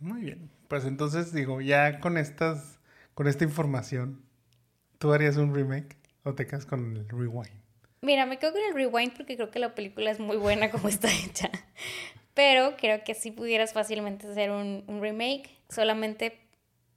Muy 0.00 0.22
bien. 0.22 0.50
Pues 0.66 0.84
entonces 0.86 1.32
digo, 1.32 1.60
ya 1.60 2.00
con 2.00 2.18
estas, 2.18 2.80
con 3.14 3.28
esta 3.28 3.44
información, 3.44 4.24
¿tú 4.98 5.12
harías 5.12 5.36
un 5.36 5.54
remake 5.54 5.96
o 6.24 6.34
te 6.34 6.48
quedas 6.48 6.66
con 6.66 6.96
el 6.96 7.08
rewind? 7.08 7.62
Mira, 8.02 8.26
me 8.26 8.40
quedo 8.40 8.54
con 8.54 8.62
el 8.62 8.74
rewind 8.74 9.12
porque 9.16 9.36
creo 9.36 9.52
que 9.52 9.60
la 9.60 9.76
película 9.76 10.10
es 10.10 10.18
muy 10.18 10.36
buena 10.36 10.72
como 10.72 10.88
está 10.88 11.08
hecha. 11.12 11.48
Pero 12.36 12.76
creo 12.76 13.02
que 13.02 13.14
sí 13.14 13.30
pudieras 13.30 13.72
fácilmente 13.72 14.28
hacer 14.28 14.50
un, 14.50 14.84
un 14.88 15.00
remake. 15.00 15.48
Solamente, 15.70 16.38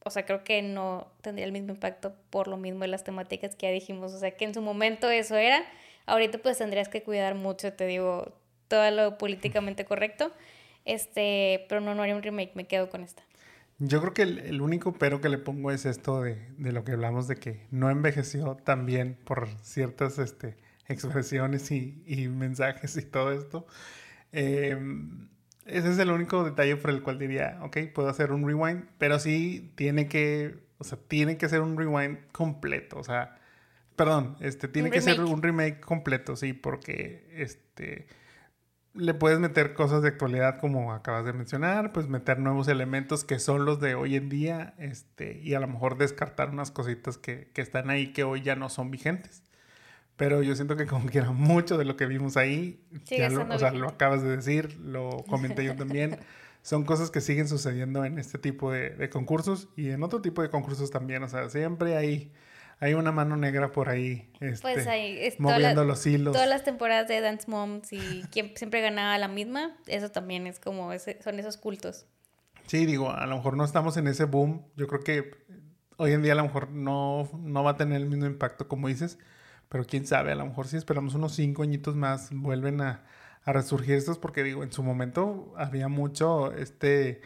o 0.03 0.09
sea, 0.09 0.25
creo 0.25 0.43
que 0.43 0.61
no 0.61 1.07
tendría 1.21 1.45
el 1.45 1.53
mismo 1.53 1.71
impacto 1.71 2.13
por 2.29 2.49
lo 2.49 2.57
mismo 2.57 2.81
de 2.81 2.89
las 2.89 3.05
temáticas 3.05 3.55
que 3.55 3.67
ya 3.67 3.71
dijimos. 3.71 4.13
O 4.13 4.19
sea, 4.19 4.31
que 4.31 4.43
en 4.43 4.53
su 4.53 4.61
momento 4.61 5.09
eso 5.09 5.37
era. 5.37 5.63
Ahorita 6.07 6.39
pues 6.39 6.57
tendrías 6.57 6.89
que 6.89 7.03
cuidar 7.03 7.35
mucho, 7.35 7.71
te 7.71 7.87
digo, 7.87 8.33
todo 8.67 8.91
lo 8.91 9.17
políticamente 9.17 9.85
correcto. 9.85 10.33
Este, 10.83 11.65
pero 11.69 11.79
no, 11.79 11.95
no 11.95 12.03
haría 12.03 12.17
un 12.17 12.21
remake, 12.23 12.51
me 12.55 12.67
quedo 12.67 12.89
con 12.89 13.03
esta. 13.03 13.23
Yo 13.77 14.01
creo 14.01 14.13
que 14.13 14.23
el, 14.23 14.61
único 14.61 14.91
pero 14.91 15.21
que 15.21 15.29
le 15.29 15.37
pongo 15.37 15.71
es 15.71 15.85
esto 15.85 16.21
de, 16.21 16.35
de, 16.57 16.73
lo 16.73 16.83
que 16.83 16.91
hablamos 16.91 17.29
de 17.29 17.37
que 17.37 17.65
no 17.71 17.89
envejeció 17.89 18.55
tan 18.57 18.85
bien 18.85 19.17
por 19.23 19.47
ciertas 19.61 20.19
este, 20.19 20.57
expresiones 20.89 21.71
y, 21.71 22.03
y 22.05 22.27
mensajes 22.27 22.97
y 22.97 23.03
todo 23.03 23.31
esto. 23.31 23.65
Eh, 24.32 24.77
ese 25.69 25.91
es 25.91 25.99
el 25.99 26.09
único 26.09 26.43
detalle 26.43 26.75
por 26.77 26.89
el 26.89 27.01
cual 27.01 27.19
diría, 27.19 27.59
ok, 27.61 27.77
puedo 27.93 28.09
hacer 28.09 28.32
un 28.32 28.45
rewind, 28.45 28.86
pero 28.97 29.19
sí 29.19 29.71
tiene 29.75 30.07
que, 30.07 30.57
o 30.77 30.84
sea, 30.84 30.97
tiene 31.07 31.38
que 31.38 31.47
ser 31.47 31.61
un 31.61 31.77
rewind 31.77 32.17
completo, 32.32 32.97
o 32.97 33.03
sea, 33.03 33.38
perdón, 33.95 34.36
este, 34.39 34.67
tiene 34.67 34.89
que 34.91 35.01
ser 35.01 35.21
un 35.21 35.41
remake 35.41 35.80
completo, 35.80 36.36
sí, 36.36 36.53
porque, 36.53 37.27
este, 37.34 38.07
le 38.95 39.13
puedes 39.13 39.39
meter 39.39 39.73
cosas 39.73 40.01
de 40.01 40.09
actualidad 40.09 40.59
como 40.59 40.93
acabas 40.93 41.25
de 41.25 41.34
mencionar, 41.34 41.93
pues 41.93 42.07
meter 42.07 42.39
nuevos 42.39 42.67
elementos 42.67 43.23
que 43.23 43.38
son 43.39 43.65
los 43.65 43.80
de 43.80 43.93
hoy 43.93 44.15
en 44.15 44.30
día, 44.30 44.73
este, 44.80 45.39
y 45.39 45.53
a 45.53 45.59
lo 45.59 45.67
mejor 45.67 45.97
descartar 45.97 46.49
unas 46.49 46.71
cositas 46.71 47.17
que, 47.17 47.51
que 47.53 47.61
están 47.61 47.89
ahí 47.89 48.11
que 48.11 48.23
hoy 48.23 48.41
ya 48.41 48.55
no 48.55 48.69
son 48.69 48.89
vigentes. 48.89 49.43
Pero 50.20 50.43
yo 50.43 50.53
siento 50.53 50.76
que 50.76 50.86
como 50.86 51.05
quiera 51.09 51.32
mucho 51.32 51.78
de 51.78 51.86
lo 51.86 51.95
que 51.95 52.05
vimos 52.05 52.36
ahí, 52.36 52.84
ya 53.05 53.30
lo, 53.30 53.47
o 53.47 53.57
sea, 53.57 53.72
lo 53.72 53.88
acabas 53.88 54.22
de 54.22 54.36
decir, 54.36 54.78
lo 54.82 55.24
comenté 55.30 55.63
yo 55.63 55.78
también, 55.78 56.20
son 56.61 56.84
cosas 56.84 57.09
que 57.09 57.22
siguen 57.22 57.47
sucediendo 57.47 58.03
en 58.03 58.20
este 58.20 58.38
tipo 58.38 58.70
de, 58.70 58.89
de, 58.89 59.09
concursos 59.09 59.70
y 59.78 59.91
en 59.91 60.03
otro 60.03 60.22
tipo 60.22 60.41
de 60.41 60.49
concursos 60.49 60.91
también. 60.91 61.24
O 61.24 61.30
sea, 61.30 61.49
siempre 61.49 61.95
hay, 61.95 62.34
hay 62.82 62.95
una 62.95 63.13
mano 63.13 63.38
negra 63.38 63.72
por 63.72 63.88
ahí 63.88 64.30
este, 64.41 64.61
pues 64.61 64.88
ahí, 64.88 65.34
moviendo 65.38 65.86
los 65.86 66.05
hilos. 66.05 66.34
Todas 66.34 66.49
las 66.49 66.65
temporadas 66.65 67.07
de 67.07 67.22
Dance 67.22 67.49
Moms 67.49 67.93
y 67.93 68.26
quien 68.30 68.51
siempre 68.57 68.82
ganaba 68.82 69.17
la 69.17 69.30
misma, 69.30 69.78
eso 69.88 70.11
también 70.11 70.47
es 70.47 70.59
como, 70.59 70.91
ese, 70.91 71.17
son 71.24 71.39
esos 71.39 71.55
cultos. 71.55 72.07
Sí, 72.67 72.86
digo, 72.86 73.09
a 73.09 73.26
lo 73.26 73.38
mejor 73.38 73.55
no 73.55 73.63
estamos 73.63 73.95
en 73.95 74.07
ese 74.07 74.26
boom. 74.26 74.65
Yo 74.76 74.88
creo 74.88 74.99
que 74.99 75.32
hoy 75.95 76.11
en 76.11 76.24
día 76.24 76.34
a 76.34 76.36
lo 76.36 76.43
mejor 76.43 76.72
no, 76.72 77.30
no 77.39 77.63
va 77.63 77.72
a 77.72 77.78
tener 77.78 78.01
el 78.01 78.09
mismo 78.09 78.26
impacto 78.26 78.67
como 78.67 78.89
dices 78.89 79.17
pero 79.70 79.86
quién 79.86 80.05
sabe, 80.05 80.32
a 80.32 80.36
lo 80.36 80.45
mejor 80.45 80.67
si 80.67 80.78
esperamos 80.78 81.15
unos 81.15 81.34
cinco 81.36 81.63
añitos 81.63 81.95
más 81.95 82.30
vuelven 82.32 82.82
a, 82.82 83.05
a 83.43 83.53
resurgir 83.53 83.95
estos, 83.95 84.17
porque 84.17 84.43
digo, 84.43 84.63
en 84.63 84.72
su 84.72 84.84
momento 84.84 85.53
había 85.57 85.88
mucho 85.88 86.51
este, 86.53 87.22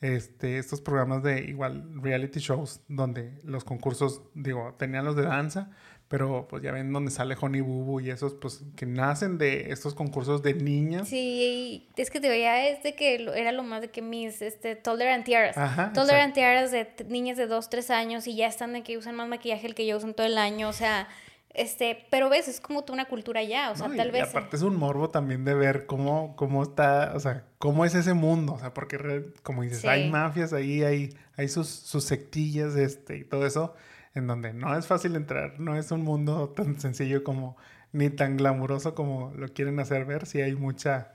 este, 0.00 0.58
estos 0.58 0.80
programas 0.80 1.22
de 1.22 1.44
igual 1.44 2.02
reality 2.02 2.40
shows 2.40 2.80
donde 2.88 3.38
los 3.44 3.64
concursos, 3.64 4.22
digo, 4.34 4.74
tenían 4.78 5.04
los 5.04 5.16
de 5.16 5.22
danza, 5.22 5.70
pero 6.08 6.46
pues 6.48 6.62
ya 6.62 6.70
ven 6.70 6.92
donde 6.92 7.10
sale 7.10 7.36
Honey 7.40 7.60
Boo 7.62 7.84
Boo 7.84 8.00
y 8.00 8.10
esos 8.10 8.34
pues 8.34 8.62
que 8.76 8.86
nacen 8.86 9.38
de 9.38 9.72
estos 9.72 9.94
concursos 9.94 10.42
de 10.42 10.54
niñas. 10.54 11.08
Sí, 11.08 11.88
es 11.96 12.10
que 12.10 12.20
te 12.20 12.28
veía 12.28 12.68
es 12.68 12.82
de 12.82 12.94
que 12.94 13.14
era 13.34 13.52
lo 13.52 13.62
más 13.62 13.80
de 13.80 13.90
que 13.90 14.02
mis 14.02 14.42
este 14.42 14.76
Tolerant 14.76 15.24
Tiaras. 15.24 15.56
Tolerant 15.94 16.34
Tiaras 16.34 16.70
de 16.70 16.86
niñas 17.08 17.38
de 17.38 17.46
2, 17.46 17.70
3 17.70 17.90
años 17.90 18.26
y 18.26 18.36
ya 18.36 18.46
están 18.46 18.74
de 18.74 18.82
que 18.82 18.98
usan 18.98 19.16
más 19.16 19.28
maquillaje 19.28 19.66
el 19.66 19.74
que 19.74 19.86
yo 19.86 19.96
usan 19.96 20.14
todo 20.14 20.26
el 20.26 20.36
año, 20.36 20.68
o 20.68 20.72
sea, 20.74 21.08
este, 21.54 22.04
pero 22.10 22.28
ves, 22.28 22.48
es 22.48 22.60
como 22.60 22.84
una 22.90 23.04
cultura 23.04 23.42
ya, 23.44 23.70
o 23.70 23.76
sea, 23.76 23.88
tal 23.96 24.10
vez. 24.10 24.26
Y 24.26 24.28
aparte 24.28 24.56
es 24.56 24.62
un 24.62 24.76
morbo 24.76 25.08
también 25.10 25.44
de 25.44 25.54
ver 25.54 25.86
cómo, 25.86 26.34
cómo 26.34 26.64
está, 26.64 27.12
o 27.14 27.20
sea, 27.20 27.44
cómo 27.58 27.84
es 27.84 27.94
ese 27.94 28.12
mundo, 28.12 28.54
o 28.54 28.58
sea, 28.58 28.74
porque 28.74 29.26
como 29.44 29.62
dices, 29.62 29.84
hay 29.84 30.10
mafias 30.10 30.52
ahí, 30.52 30.82
hay, 30.82 31.16
hay 31.36 31.48
sus, 31.48 31.68
sus 31.68 32.04
sectillas, 32.04 32.74
este, 32.74 33.18
y 33.18 33.24
todo 33.24 33.46
eso, 33.46 33.74
en 34.14 34.26
donde 34.26 34.52
no 34.52 34.76
es 34.76 34.88
fácil 34.88 35.14
entrar, 35.14 35.60
no 35.60 35.76
es 35.76 35.92
un 35.92 36.02
mundo 36.02 36.48
tan 36.48 36.80
sencillo 36.80 37.22
como, 37.22 37.56
ni 37.92 38.10
tan 38.10 38.36
glamuroso 38.36 38.96
como 38.96 39.32
lo 39.36 39.46
quieren 39.48 39.78
hacer 39.78 40.04
ver, 40.06 40.26
si 40.26 40.40
hay 40.40 40.56
mucha, 40.56 41.12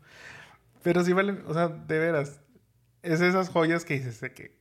Pero 0.84 1.04
sí 1.04 1.12
vale, 1.12 1.32
o 1.46 1.52
sea, 1.52 1.68
de 1.68 1.98
veras, 1.98 2.40
es 3.02 3.20
esas 3.20 3.48
joyas 3.48 3.84
que 3.84 3.94
dices 3.94 4.20
de 4.20 4.32
que 4.32 4.60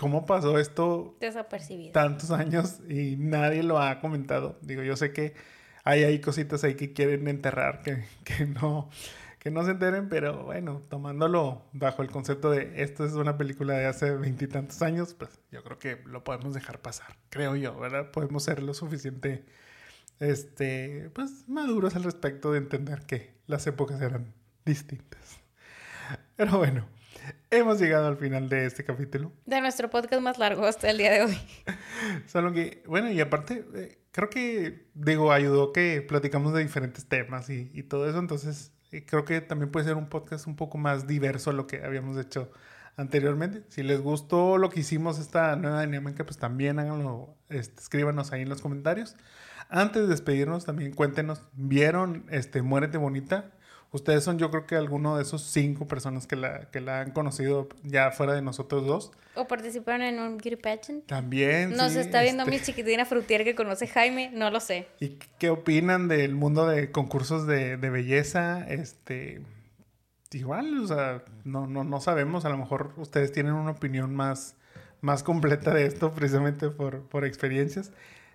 ¿Cómo 0.00 0.24
pasó 0.24 0.58
esto? 0.58 1.14
Desapercibido. 1.20 1.92
Tantos 1.92 2.30
años 2.30 2.78
y 2.88 3.16
nadie 3.18 3.62
lo 3.62 3.78
ha 3.78 4.00
comentado. 4.00 4.58
Digo, 4.62 4.82
yo 4.82 4.96
sé 4.96 5.12
que 5.12 5.34
hay, 5.84 6.04
hay 6.04 6.20
cositas 6.20 6.64
ahí 6.64 6.74
que 6.74 6.92
quieren 6.92 7.28
enterrar, 7.28 7.82
que, 7.82 8.04
que, 8.24 8.46
no, 8.46 8.90
que 9.38 9.50
no 9.50 9.64
se 9.64 9.72
enteren, 9.72 10.08
pero 10.08 10.44
bueno, 10.44 10.82
tomándolo 10.88 11.64
bajo 11.72 12.02
el 12.02 12.10
concepto 12.10 12.50
de 12.50 12.82
esto 12.82 13.04
es 13.04 13.12
una 13.12 13.36
película 13.36 13.74
de 13.74 13.86
hace 13.86 14.16
veintitantos 14.16 14.82
años, 14.82 15.14
pues 15.14 15.30
yo 15.50 15.62
creo 15.64 15.78
que 15.78 16.02
lo 16.06 16.24
podemos 16.24 16.54
dejar 16.54 16.80
pasar, 16.80 17.16
creo 17.28 17.56
yo, 17.56 17.78
¿verdad? 17.78 18.10
Podemos 18.10 18.44
ser 18.44 18.62
lo 18.62 18.74
suficiente, 18.74 19.44
este, 20.18 21.10
pues 21.14 21.48
maduros 21.48 21.96
al 21.96 22.04
respecto 22.04 22.52
de 22.52 22.58
entender 22.58 23.06
que 23.06 23.34
las 23.46 23.66
épocas 23.66 24.00
eran 24.00 24.32
distintas. 24.64 25.40
Pero 26.36 26.58
bueno. 26.58 26.99
Hemos 27.52 27.80
llegado 27.80 28.06
al 28.06 28.16
final 28.16 28.48
de 28.48 28.64
este 28.64 28.84
capítulo. 28.84 29.32
De 29.44 29.60
nuestro 29.60 29.90
podcast 29.90 30.22
más 30.22 30.38
largo 30.38 30.64
hasta 30.64 30.88
el 30.88 30.98
día 30.98 31.10
de 31.10 31.24
hoy. 31.24 31.38
Solo 32.26 32.52
que, 32.52 32.84
bueno, 32.86 33.10
y 33.10 33.20
aparte, 33.20 33.64
eh, 33.74 33.98
creo 34.12 34.30
que, 34.30 34.86
digo, 34.94 35.32
ayudó 35.32 35.72
que 35.72 36.00
platicamos 36.00 36.54
de 36.54 36.62
diferentes 36.62 37.06
temas 37.06 37.50
y, 37.50 37.72
y 37.74 37.82
todo 37.82 38.08
eso. 38.08 38.20
Entonces, 38.20 38.72
eh, 38.92 39.04
creo 39.04 39.24
que 39.24 39.40
también 39.40 39.72
puede 39.72 39.86
ser 39.86 39.96
un 39.96 40.08
podcast 40.08 40.46
un 40.46 40.54
poco 40.54 40.78
más 40.78 41.08
diverso 41.08 41.50
a 41.50 41.52
lo 41.52 41.66
que 41.66 41.82
habíamos 41.82 42.16
hecho 42.18 42.52
anteriormente. 42.96 43.64
Si 43.68 43.82
les 43.82 44.00
gustó 44.00 44.56
lo 44.56 44.70
que 44.70 44.80
hicimos, 44.80 45.18
esta 45.18 45.56
nueva 45.56 45.84
dinámica, 45.84 46.24
pues 46.24 46.38
también 46.38 46.78
háganlo, 46.78 47.34
este, 47.48 47.80
escríbanos 47.80 48.30
ahí 48.30 48.42
en 48.42 48.48
los 48.48 48.60
comentarios. 48.60 49.16
Antes 49.68 50.02
de 50.02 50.08
despedirnos, 50.08 50.66
también 50.66 50.92
cuéntenos, 50.92 51.42
¿vieron 51.54 52.26
este 52.30 52.62
Muérete 52.62 52.96
Bonita? 52.96 53.50
Ustedes 53.92 54.22
son, 54.22 54.38
yo 54.38 54.50
creo 54.50 54.66
que 54.66 54.76
alguno 54.76 55.16
de 55.16 55.22
esos 55.22 55.42
cinco 55.42 55.88
personas 55.88 56.28
que 56.28 56.36
la, 56.36 56.70
que 56.70 56.80
la 56.80 57.00
han 57.00 57.10
conocido 57.10 57.68
ya 57.82 58.12
fuera 58.12 58.34
de 58.34 58.42
nosotros 58.42 58.86
dos. 58.86 59.10
O 59.34 59.48
participaron 59.48 60.02
en 60.02 60.20
un 60.20 60.38
beauty 60.38 60.54
pageant. 60.54 61.06
También. 61.06 61.76
Nos 61.76 61.96
está 61.96 62.22
viendo 62.22 62.44
este 62.44 62.56
mi 62.56 62.62
chiquitina 62.62 63.04
frutier 63.04 63.42
que 63.42 63.56
conoce 63.56 63.88
Jaime, 63.88 64.30
no 64.32 64.50
lo 64.50 64.60
sé. 64.60 64.86
¿Y 65.00 65.18
qué 65.40 65.50
opinan 65.50 66.06
del 66.06 66.36
mundo 66.36 66.68
de 66.68 66.92
concursos 66.92 67.48
de, 67.48 67.76
de 67.76 67.90
belleza? 67.90 68.64
Este. 68.68 69.42
Igual, 70.32 70.78
o 70.78 70.86
sea, 70.86 71.24
no, 71.42 71.66
no, 71.66 71.82
no 71.82 72.00
sabemos. 72.00 72.44
A 72.44 72.48
lo 72.50 72.58
mejor 72.58 72.92
ustedes 72.96 73.32
tienen 73.32 73.54
una 73.54 73.72
opinión 73.72 74.14
más, 74.14 74.54
más 75.00 75.24
completa 75.24 75.74
de 75.74 75.86
esto, 75.86 76.12
precisamente 76.12 76.70
por, 76.70 77.00
por 77.08 77.24
experiencias. 77.24 77.90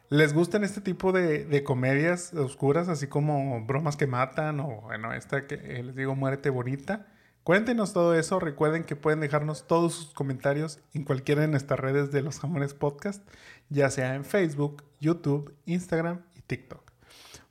Les 0.09 0.33
gustan 0.33 0.63
este 0.63 0.81
tipo 0.81 1.11
de, 1.11 1.63
comedias 1.63 2.33
oscuras, 2.33 2.89
así 2.89 3.07
como 3.07 3.65
bromas 3.65 3.97
que 3.97 4.07
matan 4.07 4.59
o, 4.59 4.81
bueno, 4.81 5.13
esta 5.13 5.47
que 5.47 5.55
eh, 5.55 5.83
les 5.83 5.95
digo, 5.95 6.15
muérete 6.15 6.49
bonita. 6.49 7.07
Cuéntenos 7.43 7.93
todo 7.93 8.15
eso. 8.15 8.39
Recuerden 8.39 8.83
que 8.83 8.95
pueden 8.95 9.19
dejarnos 9.19 9.67
todos 9.67 9.93
sus 9.93 10.13
comentarios 10.13 10.79
en 10.93 11.03
cualquiera 11.03 11.41
de 11.41 11.47
nuestras 11.47 11.79
redes 11.79 12.11
de 12.11 12.21
los 12.21 12.39
Jamones 12.39 12.73
Podcast, 12.73 13.27
ya 13.69 13.89
sea 13.89 14.15
en 14.15 14.25
Facebook, 14.25 14.83
YouTube, 14.99 15.53
Instagram 15.65 16.21
y 16.35 16.41
TikTok. 16.41 16.91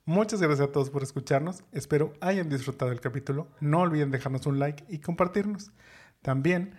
Muchas 0.05 0.41
gracias 0.41 0.69
a 0.69 0.71
todos 0.71 0.89
por 0.89 1.01
escucharnos. 1.01 1.63
Espero 1.71 2.13
hayan 2.21 2.49
disfrutado 2.49 2.91
el 2.91 3.01
capítulo. 3.01 3.47
No 3.59 3.79
olviden 3.81 4.11
dejarnos 4.11 4.45
un 4.45 4.59
like 4.59 4.83
y 4.87 4.99
compartirnos. 4.99 5.71
También 6.21 6.75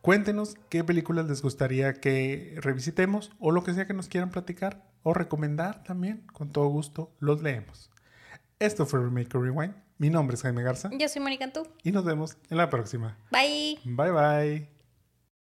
cuéntenos 0.00 0.56
qué 0.68 0.84
películas 0.84 1.26
les 1.26 1.42
gustaría 1.42 1.94
que 1.94 2.56
revisitemos 2.62 3.32
o 3.40 3.50
lo 3.50 3.64
que 3.64 3.74
sea 3.74 3.86
que 3.86 3.94
nos 3.94 4.08
quieran 4.08 4.30
platicar 4.30 4.87
o 5.02 5.14
recomendar 5.14 5.82
también. 5.84 6.24
Con 6.32 6.50
todo 6.50 6.68
gusto 6.68 7.12
los 7.18 7.42
leemos. 7.42 7.90
Esto 8.58 8.86
fue 8.86 9.00
Remake 9.00 9.38
Rewind. 9.38 9.74
Mi 9.98 10.10
nombre 10.10 10.34
es 10.34 10.42
Jaime 10.42 10.62
Garza. 10.62 10.90
Yo 10.96 11.08
soy 11.08 11.22
Mónica 11.22 11.44
Antú. 11.44 11.66
Y 11.82 11.92
nos 11.92 12.04
vemos 12.04 12.36
en 12.50 12.56
la 12.56 12.70
próxima. 12.70 13.18
Bye. 13.30 13.78
Bye 13.84 14.10
bye. 14.12 14.77